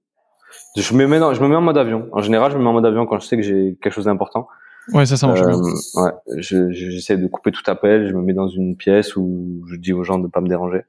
Je 0.75 0.93
me 0.93 1.07
mets 1.07 1.19
je 1.33 1.41
me 1.41 1.47
mets 1.47 1.55
en 1.55 1.61
mode 1.61 1.77
avion. 1.77 2.07
En 2.11 2.21
général 2.21 2.51
je 2.51 2.57
me 2.57 2.63
mets 2.63 2.69
en 2.69 2.73
mode 2.73 2.85
avion 2.85 3.05
quand 3.05 3.19
je 3.19 3.25
sais 3.25 3.37
que 3.37 3.43
j'ai 3.43 3.77
quelque 3.81 3.93
chose 3.93 4.05
d'important. 4.05 4.47
Ouais 4.93 5.05
ça 5.05 5.17
ça 5.17 5.27
marche 5.27 5.41
euh, 5.41 6.01
ouais 6.01 6.11
j'essaie 6.37 7.17
de 7.17 7.27
couper 7.27 7.51
tout 7.51 7.69
appel 7.69 8.07
je 8.07 8.13
me 8.13 8.21
mets 8.21 8.33
dans 8.33 8.47
une 8.47 8.77
pièce 8.77 9.17
où 9.17 9.65
je 9.69 9.75
dis 9.75 9.91
aux 9.91 10.03
gens 10.03 10.19
de 10.19 10.27
pas 10.27 10.41
me 10.41 10.47
déranger. 10.47 10.81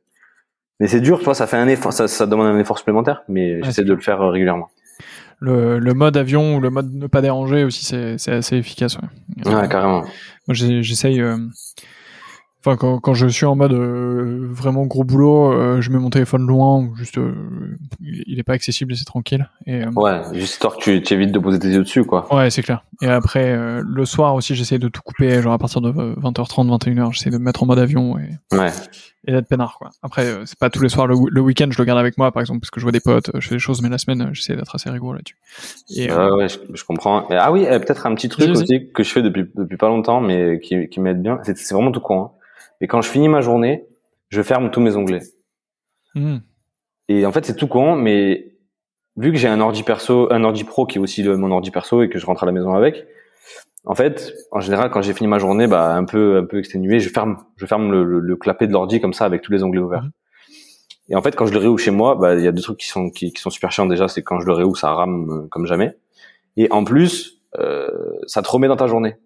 Mais 0.81 0.87
c'est 0.87 1.01
dur 1.01 1.23
toi 1.23 1.35
ça 1.35 1.47
fait 1.47 1.57
un 1.57 1.69
effort 1.69 1.93
ça, 1.93 2.07
ça 2.07 2.27
demande 2.27 2.47
un 2.47 2.59
effort 2.59 2.79
supplémentaire 2.79 3.23
mais 3.29 3.63
j'essaie 3.63 3.85
de 3.85 3.95
le 3.95 4.01
faire 4.01 4.21
euh, 4.23 4.31
régulièrement. 4.31 4.69
Le, 5.41 5.79
le, 5.79 5.95
mode 5.95 6.17
avion 6.17 6.57
ou 6.57 6.61
le 6.61 6.69
mode 6.69 6.93
ne 6.93 7.07
pas 7.07 7.21
déranger 7.21 7.63
aussi 7.63 7.85
c'est 7.85 8.33
assez 8.33 8.57
efficace 8.57 8.97
ouais, 8.97 9.55
ouais 9.55 9.69
carrément. 9.69 10.03
Moi 10.49 10.55
j'essaye 10.55 11.21
euh, 11.21 11.37
Enfin, 12.61 12.77
quand, 12.77 12.99
quand, 12.99 13.15
je 13.15 13.29
suis 13.29 13.47
en 13.47 13.55
mode 13.55 13.73
euh, 13.73 14.49
vraiment 14.51 14.85
gros 14.85 15.05
boulot, 15.05 15.53
euh, 15.53 15.81
je 15.81 15.91
mets 15.91 15.99
mon 15.99 16.11
téléphone 16.11 16.45
loin, 16.45 16.91
juste 16.97 17.17
euh, 17.17 17.33
il 18.01 18.37
est 18.41 18.43
pas 18.43 18.55
accessible 18.55 18.93
et 18.93 18.97
c'est 18.97 19.05
tranquille. 19.05 19.49
Et, 19.67 19.85
ouais, 19.95 20.23
juste 20.33 20.55
histoire 20.55 20.77
que 20.77 20.83
tu, 20.83 21.01
tu, 21.01 21.15
évites 21.15 21.31
de 21.31 21.39
poser 21.39 21.61
tes 21.61 21.69
yeux 21.69 21.85
dessus, 21.85 22.05
quoi. 22.05 22.27
Ouais, 22.35 22.51
c'est 22.51 22.63
clair. 22.63 22.83
Et 23.01 23.07
après, 23.07 23.57
le 23.81 24.05
soir 24.05 24.35
aussi, 24.35 24.57
j'essaie 24.57 24.81
de 24.81 24.89
tout 24.89 25.03
couper, 25.03 25.41
genre 25.41 25.53
à 25.53 25.59
partir 25.59 25.81
de 25.81 25.93
20h30, 25.93 26.67
21h, 26.79 27.13
j'essaie 27.13 27.31
de 27.31 27.39
me 27.39 27.45
mettre 27.45 27.63
en 27.63 27.67
mode 27.67 27.79
avion 27.79 28.19
et, 28.19 28.29
ouais. 28.57 28.71
et 29.29 29.31
d'être 29.31 29.47
peinard, 29.47 29.77
quoi. 29.79 29.91
Après, 30.03 30.27
c'est 30.45 30.59
pas 30.59 30.69
tous 30.69 30.83
les 30.83 30.89
soirs, 30.89 31.07
le, 31.07 31.15
le 31.31 31.41
week-end, 31.41 31.69
je 31.71 31.79
le 31.79 31.85
garde 31.85 32.01
avec 32.01 32.19
moi, 32.19 32.33
par 32.33 32.41
exemple, 32.41 32.59
parce 32.59 32.71
que 32.71 32.81
je 32.81 32.85
vois 32.85 32.93
des 32.93 32.99
potes, 32.99 33.31
je 33.35 33.49
fais 33.49 33.55
des 33.55 33.61
choses, 33.61 33.83
mais 33.83 33.89
la 33.89 33.99
semaine, 33.99 34.31
j'essaie 34.33 34.57
d'être 34.57 34.75
assez 34.75 34.91
rigoureux 34.91 35.15
là-dessus. 35.15 35.37
Ouais, 36.11 36.49
je, 36.49 36.59
je, 36.75 36.85
comprends. 36.85 37.25
ah 37.31 37.53
oui, 37.53 37.67
peut-être 37.67 38.05
un 38.05 38.17
petit 38.17 38.29
truc 38.29 38.49
aussi 38.49 38.91
que 38.93 39.05
je 39.05 39.11
fais 39.11 39.23
depuis, 39.23 39.49
depuis 39.55 39.77
pas 39.77 39.89
longtemps, 39.89 40.21
mais 40.21 40.59
qui, 40.59 40.89
qui 40.89 40.99
m'aide 40.99 41.23
bien. 41.23 41.39
C'est 41.45 41.73
vraiment 41.73 41.93
tout 41.93 42.01
con. 42.01 42.23
Hein 42.23 42.31
Et 42.81 42.87
quand 42.87 43.03
je 43.03 43.11
finis 43.11 43.29
ma 43.29 43.41
journée, 43.41 43.87
je 44.29 44.43
ferme 44.43 44.71
tous 44.71 44.81
mes 44.81 44.97
onglets. 44.97 45.23
Hmm. 46.15 46.39
Et 47.09 47.27
en 47.27 47.33
fait, 47.33 47.45
c'est 47.45 47.57
tout 47.57 47.69
con, 47.69 47.97
mais 47.97 48.55
vu 49.17 49.33
que 49.33 49.39
j'ai 49.39 49.49
un 49.49 49.61
ordi 49.61 49.83
perso, 49.83 50.33
un 50.33 50.45
ordi 50.45 50.65
pro 50.65 50.87
qui 50.87 50.99
est 50.99 51.01
aussi 51.01 51.23
le, 51.23 51.37
mon 51.37 51.51
ordi 51.51 51.71
perso 51.71 52.03
et 52.03 52.09
que 52.09 52.19
je 52.19 52.27
rentre 52.27 52.43
à 52.43 52.47
la 52.47 52.53
maison 52.53 52.75
avec, 52.75 53.07
en 53.85 53.95
fait, 53.95 54.35
en 54.53 54.61
général, 54.61 54.91
quand 54.91 55.01
j'ai 55.03 55.15
fini 55.15 55.29
ma 55.29 55.39
journée, 55.39 55.67
bah, 55.67 55.95
un 55.95 56.05
peu, 56.05 56.37
un 56.37 56.45
peu 56.45 56.59
exténué, 56.59 57.01
je 57.01 57.09
ferme, 57.09 57.39
je 57.57 57.65
ferme 57.65 57.91
le, 57.91 58.05
le, 58.05 58.21
le 58.21 58.37
clapet 58.37 58.67
de 58.67 58.73
l'ordi 58.73 59.01
comme 59.01 59.15
ça 59.15 59.25
avec 59.25 59.43
tous 59.43 59.53
les 59.53 59.63
onglets 59.63 59.81
ouverts. 59.81 60.03
Mhm. 60.03 60.11
Et 61.11 61.17
en 61.17 61.23
fait, 61.23 61.35
quand 61.35 61.47
je 61.47 61.53
le 61.53 61.59
réouvre 61.59 61.79
chez 61.79 61.91
moi, 61.91 62.17
bah, 62.17 62.35
il 62.35 62.45
y 62.45 62.47
a 62.47 62.53
deux 62.53 62.61
trucs 62.61 62.79
qui 62.79 62.87
sont, 62.87 63.11
qui, 63.11 63.33
qui 63.33 63.41
sont 63.41 63.51
super 63.51 63.73
chiants 63.73 63.87
déjà, 63.87 64.09
c'est 64.09 64.23
quand 64.23 64.41
je 64.41 64.47
le 64.47 64.53
réouvre, 64.53 64.77
ça 64.77 64.93
rame 64.93 65.31
euh, 65.31 65.49
comme 65.49 65.65
jamais. 65.67 65.97
Et 66.57 66.71
en 66.71 66.85
plus, 66.85 67.41
euh, 67.59 67.89
ça 68.27 68.43
te 68.43 68.51
remet 68.51 68.69
dans 68.69 68.77
ta 68.77 68.87
journée. 68.89 69.17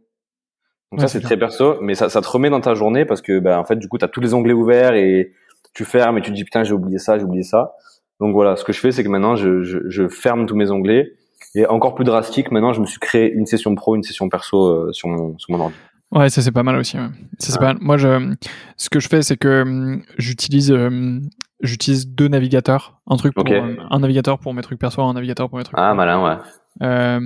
Donc 0.92 1.00
Ouais, 1.00 1.06
ça, 1.08 1.08
c'est 1.08 1.20
très 1.20 1.38
perso, 1.38 1.78
mais 1.80 1.94
ça, 1.94 2.08
ça 2.10 2.20
te 2.20 2.28
remet 2.28 2.50
dans 2.50 2.60
ta 2.60 2.74
journée 2.74 3.04
parce 3.06 3.22
que, 3.22 3.38
bah, 3.40 3.58
en 3.58 3.64
fait, 3.64 3.76
du 3.76 3.88
coup, 3.88 3.96
t'as 3.98 4.08
tous 4.08 4.20
les 4.20 4.34
onglets 4.34 4.52
ouverts 4.52 4.92
et 4.94 5.32
tu 5.72 5.84
fermes 5.86 6.18
et 6.18 6.20
tu 6.20 6.30
te 6.30 6.36
dis, 6.36 6.44
putain, 6.44 6.64
j'ai 6.64 6.74
oublié 6.74 6.98
ça, 6.98 7.18
j'ai 7.18 7.24
oublié 7.24 7.42
ça. 7.42 7.72
Donc 8.20 8.34
voilà, 8.34 8.56
ce 8.56 8.62
que 8.64 8.72
je 8.74 8.78
fais, 8.78 8.92
c'est 8.92 9.02
que 9.02 9.08
maintenant, 9.08 9.34
je, 9.34 9.62
je, 9.62 9.78
je 9.88 10.06
ferme 10.06 10.44
tous 10.46 10.54
mes 10.54 10.70
onglets. 10.70 11.12
Et 11.54 11.66
encore 11.66 11.94
plus 11.94 12.04
drastique, 12.04 12.50
maintenant, 12.50 12.72
je 12.74 12.80
me 12.80 12.86
suis 12.86 13.00
créé 13.00 13.32
une 13.32 13.46
session 13.46 13.74
pro, 13.74 13.96
une 13.96 14.02
session 14.02 14.28
perso 14.28 14.66
euh, 14.66 14.92
sur 14.92 15.08
mon, 15.08 15.36
sur 15.38 15.50
mon 15.56 15.64
ordi. 15.64 15.74
Ouais, 16.10 16.28
ça 16.28 16.42
c'est 16.42 16.52
pas 16.52 16.62
mal 16.62 16.76
aussi. 16.76 16.98
ouais. 16.98 17.08
Ça, 17.38 17.52
c'est 17.52 17.58
pas 17.58 17.72
mal. 17.72 17.78
Moi, 17.80 17.96
je, 17.96 18.34
ce 18.76 18.90
que 18.90 19.00
je 19.00 19.08
fais, 19.08 19.22
c'est 19.22 19.38
que 19.38 19.62
hum, 19.62 20.02
j'utilise, 20.18 20.70
hum, 20.72 21.22
j'utilise 21.62 22.06
deux 22.06 22.28
navigateurs. 22.28 23.00
Un 23.06 23.16
truc 23.16 23.34
pour 23.34 23.44
euh, 23.50 23.76
un 23.90 23.98
navigateur 23.98 24.38
pour 24.38 24.52
mes 24.52 24.60
trucs 24.62 24.78
perso, 24.78 25.00
un 25.02 25.14
navigateur 25.14 25.48
pour 25.48 25.56
mes 25.58 25.64
trucs. 25.64 25.78
Ah, 25.78 25.94
malin, 25.94 26.22
ouais. 26.22 26.86
Euh, 26.86 27.20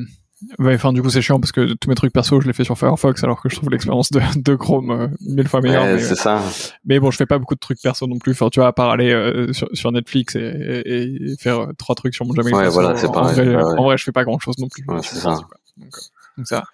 ouais, 0.58 0.74
enfin, 0.74 0.92
du 0.92 1.02
coup, 1.02 1.10
c'est 1.10 1.22
chiant 1.22 1.40
parce 1.40 1.52
que 1.52 1.74
tous 1.74 1.88
mes 1.88 1.94
trucs 1.94 2.12
perso, 2.12 2.40
je 2.40 2.46
les 2.46 2.52
fais 2.52 2.64
sur 2.64 2.76
Firefox, 2.78 3.22
alors 3.24 3.40
que 3.40 3.48
je 3.48 3.56
trouve 3.56 3.70
l'expérience 3.70 4.10
de, 4.12 4.20
de 4.36 4.54
Chrome 4.54 4.90
euh, 4.90 5.08
mille 5.20 5.48
fois 5.48 5.60
meilleure. 5.60 5.84
Ouais, 5.84 5.94
mais, 5.94 6.00
c'est 6.02 6.14
ça. 6.14 6.42
mais 6.84 6.98
bon, 7.00 7.10
je 7.10 7.16
fais 7.16 7.26
pas 7.26 7.38
beaucoup 7.38 7.54
de 7.54 7.60
trucs 7.60 7.80
perso 7.80 8.06
non 8.06 8.18
plus. 8.18 8.32
Enfin, 8.32 8.48
tu 8.50 8.60
vois, 8.60 8.68
à 8.68 8.72
part 8.72 8.90
aller 8.90 9.12
euh, 9.12 9.52
sur, 9.52 9.68
sur 9.72 9.92
Netflix 9.92 10.36
et, 10.36 10.40
et- 10.40 11.32
et 11.32 11.36
faire 11.38 11.60
euh, 11.60 11.72
trois 11.78 11.94
trucs 11.94 12.14
sur 12.14 12.24
mon 12.26 12.32
Gmail. 12.34 12.52
Ouais, 12.54 12.68
voilà, 12.68 12.96
c'est 12.96 13.06
en 13.06 13.12
pareil, 13.12 13.34
vrai, 13.48 13.54
en 13.62 13.84
vrai, 13.84 13.96
je 13.98 14.04
fais 14.04 14.12
pas 14.12 14.24
grand 14.24 14.38
chose 14.38 14.56
non 14.58 14.68
plus. 14.68 14.84
Ouais, 14.88 15.00
c'est 15.02 15.16
ça. 15.16 15.30
Donc, 15.30 15.44
euh, 15.82 15.98
donc 16.36 16.46
ça. 16.46 16.64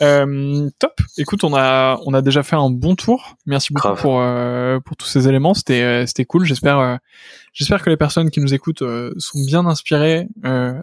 Euh, 0.00 0.68
top. 0.78 0.92
Écoute, 1.18 1.44
on 1.44 1.54
a 1.54 1.98
on 2.06 2.14
a 2.14 2.22
déjà 2.22 2.42
fait 2.42 2.56
un 2.56 2.70
bon 2.70 2.94
tour. 2.96 3.36
Merci 3.46 3.72
beaucoup 3.72 3.88
Grave. 3.88 4.00
pour 4.00 4.20
euh, 4.20 4.78
pour 4.80 4.96
tous 4.96 5.06
ces 5.06 5.28
éléments. 5.28 5.54
C'était 5.54 5.82
euh, 5.82 6.06
c'était 6.06 6.24
cool. 6.24 6.44
J'espère 6.44 6.78
euh, 6.78 6.96
j'espère 7.52 7.82
que 7.82 7.90
les 7.90 7.96
personnes 7.96 8.30
qui 8.30 8.40
nous 8.40 8.54
écoutent 8.54 8.82
euh, 8.82 9.12
sont 9.18 9.38
bien 9.46 9.66
inspirées 9.66 10.28
euh, 10.44 10.74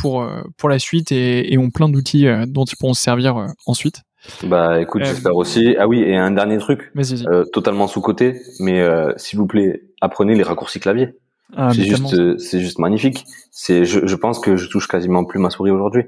pour 0.00 0.22
euh, 0.22 0.42
pour 0.56 0.68
la 0.68 0.78
suite 0.78 1.12
et, 1.12 1.52
et 1.52 1.58
ont 1.58 1.70
plein 1.70 1.88
d'outils 1.88 2.26
dont 2.48 2.64
ils 2.64 2.76
pourront 2.76 2.94
se 2.94 3.02
servir 3.02 3.36
euh, 3.36 3.46
ensuite. 3.66 4.02
Bah, 4.42 4.80
écoute, 4.80 5.04
j'espère 5.04 5.36
aussi. 5.36 5.76
Ah 5.78 5.86
oui, 5.86 6.00
et 6.00 6.16
un 6.16 6.32
dernier 6.32 6.58
truc, 6.58 6.90
Mais 6.96 7.04
vas-y. 7.04 7.24
euh, 7.28 7.44
totalement 7.52 7.86
sous-côté, 7.86 8.40
mais 8.58 8.80
euh, 8.80 9.12
s'il 9.16 9.38
vous 9.38 9.46
plaît, 9.46 9.84
apprenez 10.00 10.34
les 10.34 10.42
raccourcis 10.42 10.80
clavier. 10.80 11.14
Ah, 11.56 11.70
c'est 11.72 11.82
mais 11.82 11.84
juste, 11.86 12.38
c'est 12.38 12.58
juste 12.58 12.80
magnifique. 12.80 13.24
C'est, 13.52 13.84
je, 13.84 14.04
je 14.04 14.16
pense 14.16 14.40
que 14.40 14.56
je 14.56 14.66
touche 14.68 14.88
quasiment 14.88 15.24
plus 15.24 15.38
ma 15.38 15.48
souris 15.50 15.70
aujourd'hui. 15.70 16.06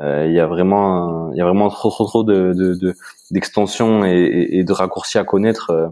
Euh, 0.00 0.26
Il 0.26 0.34
y 0.34 0.40
a 0.40 0.46
vraiment, 0.46 1.30
il 1.32 1.38
y 1.38 1.40
a 1.40 1.44
vraiment 1.44 1.68
trop, 1.68 1.90
trop, 1.90 2.06
trop 2.06 2.24
de, 2.24 2.52
de, 2.54 2.74
de- 2.74 2.94
d'extensions 3.30 4.04
et, 4.04 4.48
et, 4.50 4.64
de 4.64 4.72
raccourcis 4.72 5.18
à 5.18 5.24
connaître. 5.24 5.70
euh, 5.70 5.88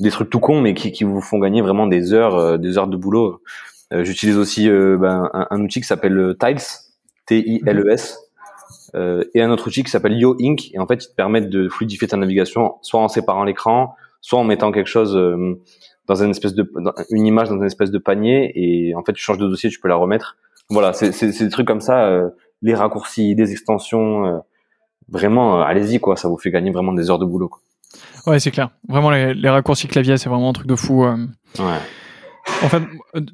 des 0.00 0.10
trucs 0.10 0.30
tout 0.30 0.40
cons, 0.40 0.60
mais 0.60 0.74
qui, 0.74 0.92
qui 0.92 1.04
vous 1.04 1.20
font 1.20 1.38
gagner 1.38 1.60
vraiment 1.62 1.86
des 1.86 2.12
heures, 2.12 2.36
euh, 2.36 2.56
des 2.56 2.78
heures 2.78 2.86
de 2.88 2.96
boulot. 2.96 3.40
J'utilise 3.90 4.36
aussi 4.36 4.68
ben, 4.68 5.30
un, 5.32 5.60
outil 5.62 5.80
qui 5.80 5.86
s'appelle 5.86 6.36
Tiles, 6.38 6.58
T-I-L-E-S, 7.26 8.18
euh, 8.94 9.24
et 9.34 9.42
un 9.42 9.50
autre 9.50 9.66
outil 9.66 9.82
qui 9.82 9.90
s'appelle 9.90 10.12
Yo 10.18 10.36
Ink. 10.40 10.70
Et 10.74 10.78
en 10.78 10.86
fait, 10.86 11.04
ils 11.04 11.08
te 11.08 11.14
permettent 11.14 11.48
de 11.50 11.68
fluidifier 11.68 12.08
ta 12.08 12.16
navigation, 12.16 12.74
soit 12.82 13.00
en 13.00 13.08
séparant 13.08 13.44
l'écran, 13.44 13.94
soit 14.20 14.38
en 14.38 14.44
mettant 14.44 14.72
quelque 14.72 14.88
chose 14.88 15.16
euh, 15.16 15.54
dans 16.06 16.22
une 16.22 16.30
espèce 16.30 16.54
de, 16.54 16.70
une 17.10 17.26
image 17.26 17.48
dans 17.48 17.56
une 17.56 17.64
espèce 17.64 17.90
de 17.90 17.98
panier. 17.98 18.52
Et 18.54 18.94
en 18.94 19.04
fait, 19.04 19.12
tu 19.12 19.22
changes 19.22 19.38
de 19.38 19.46
dossier, 19.46 19.70
tu 19.70 19.80
peux 19.80 19.88
la 19.88 19.96
remettre. 19.96 20.36
Voilà, 20.70 20.92
c'est 20.92 21.26
des 21.26 21.48
trucs 21.48 21.66
comme 21.66 21.80
ça, 21.80 22.06
euh, 22.08 22.28
les 22.62 22.74
raccourcis, 22.74 23.34
des 23.34 23.52
extensions. 23.52 24.26
euh, 24.26 24.38
vraiment, 25.08 25.60
euh, 25.60 25.64
allez-y 25.64 26.00
quoi, 26.00 26.16
ça 26.16 26.28
vous 26.28 26.36
fait 26.38 26.50
gagner 26.50 26.70
vraiment 26.70 26.92
des 26.92 27.10
heures 27.10 27.18
de 27.18 27.24
boulot. 27.24 27.48
Quoi. 27.48 27.60
Ouais, 28.26 28.38
c'est 28.40 28.50
clair. 28.50 28.70
Vraiment, 28.88 29.10
les, 29.10 29.32
les 29.34 29.48
raccourcis 29.48 29.88
clavier, 29.88 30.16
c'est 30.18 30.28
vraiment 30.28 30.50
un 30.50 30.52
truc 30.52 30.66
de 30.66 30.74
fou. 30.76 31.04
euh. 31.04 31.16
Ouais. 31.58 31.78
En 32.62 32.68
fait, 32.68 32.82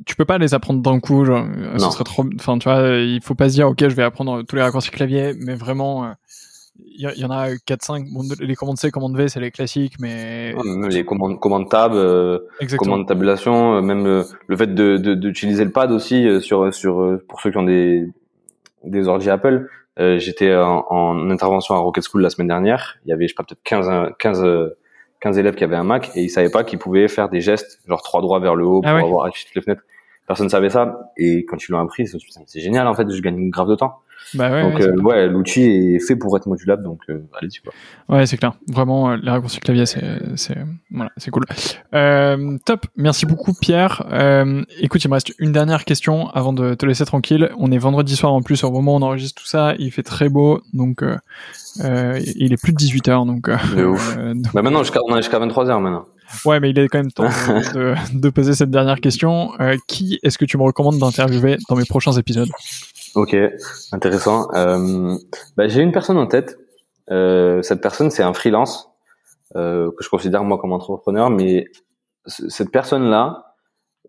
tu 0.07 0.17
peux 0.17 0.25
pas 0.25 0.39
les 0.39 0.55
apprendre 0.55 0.81
d'un 0.83 0.99
coup. 1.01 1.25
Genre, 1.25 1.47
ce 1.79 1.91
serait 1.91 2.05
trop. 2.05 2.25
Enfin, 2.39 2.59
tu 2.59 2.69
vois, 2.69 2.89
il 2.99 3.21
faut 3.23 3.35
pas 3.35 3.49
se 3.49 3.55
dire, 3.55 3.69
ok, 3.69 3.79
je 3.81 3.95
vais 3.95 4.03
apprendre 4.03 4.43
tous 4.43 4.57
les 4.57 4.63
raccourcis 4.63 4.91
clavier, 4.91 5.35
mais 5.39 5.55
vraiment, 5.55 6.05
euh, 6.05 6.09
il 6.79 7.09
y, 7.17 7.21
y 7.21 7.25
en 7.25 7.31
a 7.31 7.49
4-5. 7.55 8.13
Bon, 8.13 8.23
les 8.41 8.55
commandes 8.57 8.77
C, 8.79 8.91
commandes 8.91 9.17
V, 9.17 9.29
c'est 9.29 9.39
les 9.41 9.53
classiques, 9.53 9.95
mais 10.01 10.53
Même 10.65 10.89
les 10.89 11.05
commandes, 11.05 11.39
commandes 11.39 11.69
tab, 11.69 11.93
euh, 11.95 12.41
commandes 12.77 13.03
de 13.03 13.07
tabulation, 13.07 13.81
même 13.83 14.25
le 14.47 14.57
fait 14.57 14.75
de, 14.75 14.97
de, 14.97 15.15
d'utiliser 15.15 15.65
le 15.65 15.71
pad 15.73 15.93
aussi 15.93 16.41
sur 16.41 16.75
sur 16.75 17.19
pour 17.29 17.41
ceux 17.41 17.51
qui 17.53 17.57
ont 17.57 17.63
des 17.63 18.09
des 18.87 19.09
ordi 19.09 19.31
Apple. 19.31 19.69
Euh, 20.01 20.19
J'étais 20.19 20.55
en, 20.55 20.85
en 20.91 21.31
intervention 21.31 21.75
à 21.75 21.79
Rocket 21.79 22.05
School 22.05 22.23
la 22.23 22.31
semaine 22.31 22.49
dernière. 22.49 22.97
Il 23.05 23.11
y 23.11 23.13
avait 23.13 23.25
je 23.27 23.29
sais 23.29 23.35
pas 23.37 23.45
peut-être 23.45 23.63
15 23.65 23.89
euh, 23.89 24.11
15 24.19 24.45
euh, 24.45 24.77
15 25.21 25.39
élèves 25.39 25.55
qui 25.55 25.65
avaient 25.65 25.77
un 25.77 25.85
Mac 25.85 26.11
et 26.17 26.23
ils 26.23 26.29
savaient 26.29 26.51
pas 26.51 26.65
qu'ils 26.65 26.79
pouvaient 26.79 27.09
faire 27.09 27.29
des 27.29 27.41
gestes 27.41 27.81
genre 27.87 28.03
trois 28.03 28.21
doigts 28.21 28.41
vers 28.41 28.55
le 28.57 28.65
haut 28.67 28.81
pour 28.81 28.91
Ah 28.91 28.97
ouais. 28.97 29.05
avoir 29.05 29.27
affiché 29.27 29.47
toutes 29.47 29.57
les 29.57 29.63
fenêtres. 29.63 29.83
Personne 30.27 30.49
savait 30.49 30.71
ça 30.71 31.11
et 31.17 31.45
quand 31.45 31.63
ils 31.67 31.73
l'ont 31.73 31.79
appris, 31.81 32.07
c'est 32.07 32.61
génial 32.61 32.87
en 32.89 32.95
fait, 32.95 33.09
je 33.11 33.21
gagne 33.23 33.51
grave 33.51 33.69
de 33.69 33.75
temps. 33.77 33.99
Bah 34.33 34.51
ouais, 34.51 34.63
donc 34.63 34.75
ouais, 34.81 34.87
euh, 34.89 35.01
ouais, 35.03 35.29
l'outil 35.29 35.63
est 35.63 35.99
fait 35.99 36.17
pour 36.17 36.37
être 36.37 36.47
modulable 36.47 36.83
donc 36.83 37.01
euh, 37.11 37.21
allez-y 37.39 37.59
quoi. 37.61 37.73
Ouais, 38.09 38.27
c'est 38.27 38.37
clair. 38.37 38.55
Vraiment, 38.69 39.11
euh, 39.13 39.17
les 39.23 39.31
raccourcis 39.31 39.61
clavier, 39.61 39.87
c'est, 39.87 40.03
c'est, 40.37 40.57
voilà, 40.91 41.11
c'est 41.17 41.31
cool. 41.31 41.45
Top. 42.65 42.87
Merci 42.97 43.27
beaucoup, 43.27 43.53
Pierre. 43.55 44.05
Écoute, 44.81 45.05
il 45.05 45.09
me 45.09 45.15
reste 45.15 45.33
une 45.39 45.53
dernière 45.53 45.85
question 45.85 46.29
avant 46.31 46.53
de 46.53 46.75
te 46.75 46.87
laisser 46.87 47.05
tranquille. 47.05 47.51
On 47.59 47.71
est 47.71 47.79
vendredi 47.79 48.17
soir 48.17 48.33
en 48.33 48.43
plus, 48.43 48.65
au 48.65 48.71
moment 48.71 48.95
où 48.95 48.99
on 48.99 49.03
enregistre 49.03 49.41
tout 49.43 49.49
ça. 49.49 49.75
Il 49.79 49.91
fait 49.93 50.03
très 50.03 50.29
beau, 50.29 50.61
donc 50.73 51.03
il 51.85 52.53
est 52.53 52.61
plus 52.63 52.73
de 52.73 52.77
18 52.79 53.09
heures, 53.09 53.27
donc. 53.27 53.49
De 53.77 53.85
ouf. 53.85 54.17
donc- 54.17 54.53
Bah 54.53 54.63
maintenant 54.63 54.81
on 55.09 55.17
est 55.17 55.23
jusqu'à 55.23 55.39
23 55.39 55.65
h 55.67 55.81
maintenant. 55.81 56.05
ouais, 56.47 56.61
mais 56.61 56.71
il 56.71 56.79
est 56.79 56.89
quand 56.89 56.99
même 56.99 57.13
temps 57.13 57.25
de, 57.25 57.75
de, 58.15 58.19
de 58.21 58.29
poser 58.31 58.55
cette 58.55 58.71
dernière 58.71 59.01
question. 59.01 59.53
Euh, 59.61 59.77
qui 59.87 60.19
est-ce 60.23 60.39
que 60.39 60.45
tu 60.45 60.57
me 60.59 60.63
recommandes 60.63 60.99
d'interviewer 60.99 61.57
dans 61.69 61.77
mes 61.77 61.85
prochains 61.85 62.13
épisodes? 62.13 62.49
Ok, 63.15 63.37
intéressant. 63.93 64.49
Euh, 64.55 65.17
bah, 65.57 65.69
j'ai 65.69 65.83
une 65.83 65.93
personne 65.93 66.19
en 66.19 66.27
tête. 66.27 66.59
Euh, 67.11 67.63
cette 67.63 67.81
personne, 67.81 68.11
c'est 68.11 68.23
un 68.23 68.33
freelance 68.33 68.91
euh, 69.57 69.91
que 69.97 70.03
je 70.03 70.09
considère 70.09 70.43
moi 70.43 70.59
comme 70.59 70.73
entrepreneur, 70.73 71.31
mais 71.31 71.67
cette 72.27 72.71
personne-là 72.71 73.55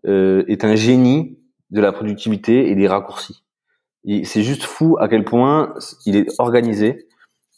euh, 0.06 0.44
est 0.48 0.64
un 0.64 0.74
génie 0.74 1.38
de 1.70 1.80
la 1.80 1.92
productivité 1.92 2.70
et 2.70 2.74
des 2.74 2.86
raccourcis. 2.86 3.42
C'est 4.24 4.42
juste 4.42 4.62
fou 4.62 4.96
à 5.00 5.08
quel 5.08 5.24
point 5.24 5.74
il 6.04 6.14
est 6.14 6.28
organisé 6.38 7.08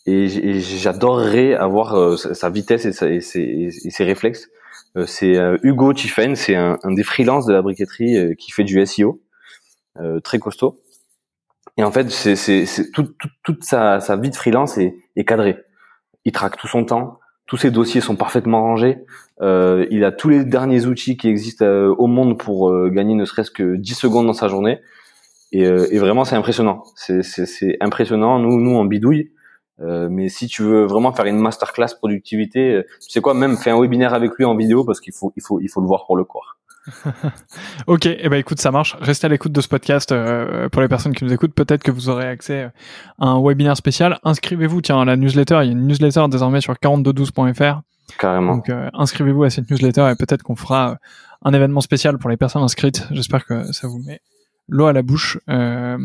et 0.06 0.28
j'adorerais 0.28 1.54
avoir 1.54 1.94
euh, 1.94 2.16
sa 2.16 2.48
vitesse 2.48 2.86
et, 2.86 3.20
ses, 3.20 4.04
réflexes. 4.04 4.48
Euh, 4.96 5.04
c'est 5.04 5.36
Hugo 5.62 5.92
Tiffen, 5.92 6.36
c'est 6.36 6.56
un, 6.56 6.78
un 6.82 6.92
des 6.92 7.02
freelances 7.02 7.44
de 7.44 7.52
la 7.52 7.60
briqueterie 7.60 8.34
qui 8.36 8.50
fait 8.50 8.64
du 8.64 8.84
SEO, 8.86 9.20
très 10.24 10.38
costaud. 10.38 10.80
Et 11.78 11.84
en 11.84 11.92
fait, 11.92 12.10
c'est, 12.10 12.36
c'est, 12.36 12.66
c'est 12.66 12.90
tout- 12.90 13.14
tout- 13.18 13.28
toute 13.44 13.64
sa, 13.64 14.00
sa 14.00 14.16
vie 14.16 14.30
de 14.30 14.36
freelance 14.36 14.78
est, 14.78 14.96
est 15.16 15.24
cadrée. 15.24 15.58
Il 16.26 16.32
traque 16.32 16.56
tout 16.58 16.66
son 16.68 16.84
temps, 16.84 17.20
tous 17.46 17.56
ses 17.56 17.70
dossiers 17.70 18.00
sont 18.02 18.16
parfaitement 18.16 18.60
rangés. 18.62 18.98
Euh, 19.40 19.86
il 19.90 20.04
a 20.04 20.12
tous 20.12 20.28
les 20.28 20.44
derniers 20.44 20.86
outils 20.86 21.16
qui 21.16 21.28
existent 21.28 21.64
euh, 21.64 21.94
au 21.98 22.06
monde 22.08 22.38
pour 22.38 22.70
euh, 22.70 22.90
gagner 22.90 23.14
ne 23.14 23.24
serait-ce 23.24 23.50
que 23.52 23.76
10 23.76 23.94
secondes 23.94 24.26
dans 24.26 24.32
sa 24.34 24.48
journée. 24.48 24.80
Et, 25.52 25.66
euh, 25.66 25.86
et 25.90 25.98
vraiment, 25.98 26.24
c'est 26.24 26.36
impressionnant. 26.36 26.82
C'est, 26.96 27.22
c'est, 27.22 27.46
c'est 27.46 27.76
impressionnant. 27.80 28.38
Nous, 28.40 28.60
nous, 28.60 28.76
on 28.76 28.84
bidouille. 28.84 29.32
Euh, 29.80 30.08
mais 30.10 30.28
si 30.28 30.48
tu 30.48 30.62
veux 30.62 30.84
vraiment 30.84 31.12
faire 31.12 31.26
une 31.26 31.38
masterclass 31.38 31.94
productivité, 31.98 32.74
euh, 32.74 32.82
tu 33.00 33.10
sais 33.10 33.20
quoi, 33.20 33.34
même 33.34 33.56
fais 33.56 33.70
un 33.70 33.80
webinaire 33.80 34.14
avec 34.14 34.32
lui 34.36 34.44
en 34.44 34.56
vidéo 34.56 34.84
parce 34.84 35.00
qu'il 35.00 35.14
faut, 35.14 35.32
il 35.36 35.42
faut, 35.42 35.60
il 35.60 35.68
faut 35.70 35.80
le 35.80 35.86
voir 35.86 36.04
pour 36.06 36.16
le 36.16 36.24
croire. 36.24 36.57
Ok, 37.86 38.06
eh 38.06 38.28
ben 38.28 38.36
écoute, 38.36 38.60
ça 38.60 38.70
marche. 38.70 38.96
Restez 39.00 39.26
à 39.26 39.28
l'écoute 39.28 39.52
de 39.52 39.60
ce 39.60 39.68
podcast 39.68 40.12
euh, 40.12 40.68
pour 40.68 40.82
les 40.82 40.88
personnes 40.88 41.14
qui 41.14 41.24
nous 41.24 41.32
écoutent. 41.32 41.54
Peut-être 41.54 41.82
que 41.82 41.90
vous 41.90 42.08
aurez 42.08 42.28
accès 42.28 42.70
à 43.18 43.26
un 43.26 43.42
webinaire 43.42 43.76
spécial. 43.76 44.18
Inscrivez-vous, 44.24 44.80
tiens, 44.80 45.00
à 45.00 45.04
la 45.04 45.16
newsletter. 45.16 45.60
Il 45.62 45.66
y 45.66 45.68
a 45.68 45.72
une 45.72 45.86
newsletter 45.86 46.26
désormais 46.30 46.60
sur 46.60 46.74
4212.fr. 46.74 47.80
Carrément. 48.18 48.56
Donc 48.56 48.68
euh, 48.70 48.88
inscrivez-vous 48.94 49.44
à 49.44 49.50
cette 49.50 49.70
newsletter 49.70 50.10
et 50.10 50.16
peut-être 50.16 50.42
qu'on 50.42 50.56
fera 50.56 50.90
euh, 50.90 50.94
un 51.42 51.52
événement 51.52 51.80
spécial 51.80 52.18
pour 52.18 52.30
les 52.30 52.36
personnes 52.36 52.62
inscrites. 52.62 53.06
J'espère 53.10 53.44
que 53.44 53.70
ça 53.72 53.86
vous 53.86 53.98
met 53.98 54.20
l'eau 54.68 54.86
à 54.86 54.92
la 54.92 55.02
bouche. 55.02 55.38
Euh, 55.48 55.98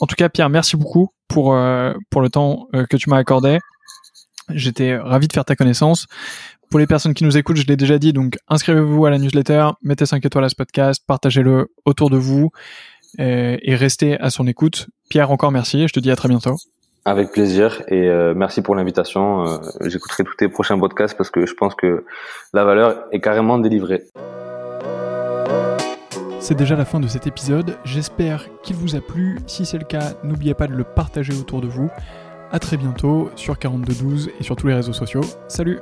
en 0.00 0.06
tout 0.06 0.16
cas, 0.16 0.28
Pierre, 0.28 0.48
merci 0.48 0.76
beaucoup 0.76 1.10
pour 1.28 1.54
euh, 1.54 1.92
pour 2.10 2.22
le 2.22 2.30
temps 2.30 2.66
euh, 2.74 2.86
que 2.86 2.96
tu 2.96 3.10
m'as 3.10 3.18
accordé. 3.18 3.58
J'étais 4.50 4.96
ravi 4.96 5.28
de 5.28 5.32
faire 5.32 5.44
ta 5.44 5.56
connaissance. 5.56 6.06
Pour 6.70 6.78
les 6.78 6.86
personnes 6.86 7.14
qui 7.14 7.24
nous 7.24 7.38
écoutent, 7.38 7.56
je 7.56 7.66
l'ai 7.66 7.76
déjà 7.76 7.98
dit, 7.98 8.12
donc 8.12 8.36
inscrivez-vous 8.46 9.06
à 9.06 9.10
la 9.10 9.18
newsletter, 9.18 9.68
mettez 9.82 10.04
5 10.04 10.24
étoiles 10.24 10.44
à 10.44 10.48
ce 10.50 10.54
podcast, 10.54 11.02
partagez-le 11.06 11.72
autour 11.86 12.10
de 12.10 12.18
vous 12.18 12.50
euh, 13.20 13.56
et 13.62 13.74
restez 13.74 14.20
à 14.20 14.28
son 14.28 14.46
écoute. 14.46 14.88
Pierre, 15.08 15.30
encore 15.30 15.50
merci 15.50 15.82
et 15.82 15.88
je 15.88 15.94
te 15.94 16.00
dis 16.00 16.10
à 16.10 16.16
très 16.16 16.28
bientôt. 16.28 16.56
Avec 17.06 17.32
plaisir 17.32 17.82
et 17.88 18.08
euh, 18.08 18.34
merci 18.36 18.60
pour 18.60 18.74
l'invitation. 18.74 19.46
Euh, 19.46 19.56
j'écouterai 19.86 20.24
tous 20.24 20.34
tes 20.34 20.48
prochains 20.48 20.78
podcasts 20.78 21.16
parce 21.16 21.30
que 21.30 21.46
je 21.46 21.54
pense 21.54 21.74
que 21.74 22.04
la 22.52 22.64
valeur 22.64 23.04
est 23.12 23.20
carrément 23.20 23.58
délivrée. 23.58 24.02
C'est 26.38 26.54
déjà 26.54 26.76
la 26.76 26.84
fin 26.84 27.00
de 27.00 27.08
cet 27.08 27.26
épisode. 27.26 27.78
J'espère 27.84 28.44
qu'il 28.62 28.76
vous 28.76 28.94
a 28.94 29.00
plu. 29.00 29.38
Si 29.46 29.64
c'est 29.64 29.78
le 29.78 29.84
cas, 29.84 30.12
n'oubliez 30.22 30.52
pas 30.52 30.66
de 30.66 30.74
le 30.74 30.84
partager 30.84 31.32
autour 31.32 31.62
de 31.62 31.66
vous. 31.66 31.88
A 32.52 32.58
très 32.58 32.76
bientôt 32.76 33.30
sur 33.36 33.58
4212 33.58 34.30
et 34.38 34.42
sur 34.42 34.54
tous 34.54 34.66
les 34.66 34.74
réseaux 34.74 34.92
sociaux. 34.92 35.22
Salut 35.48 35.78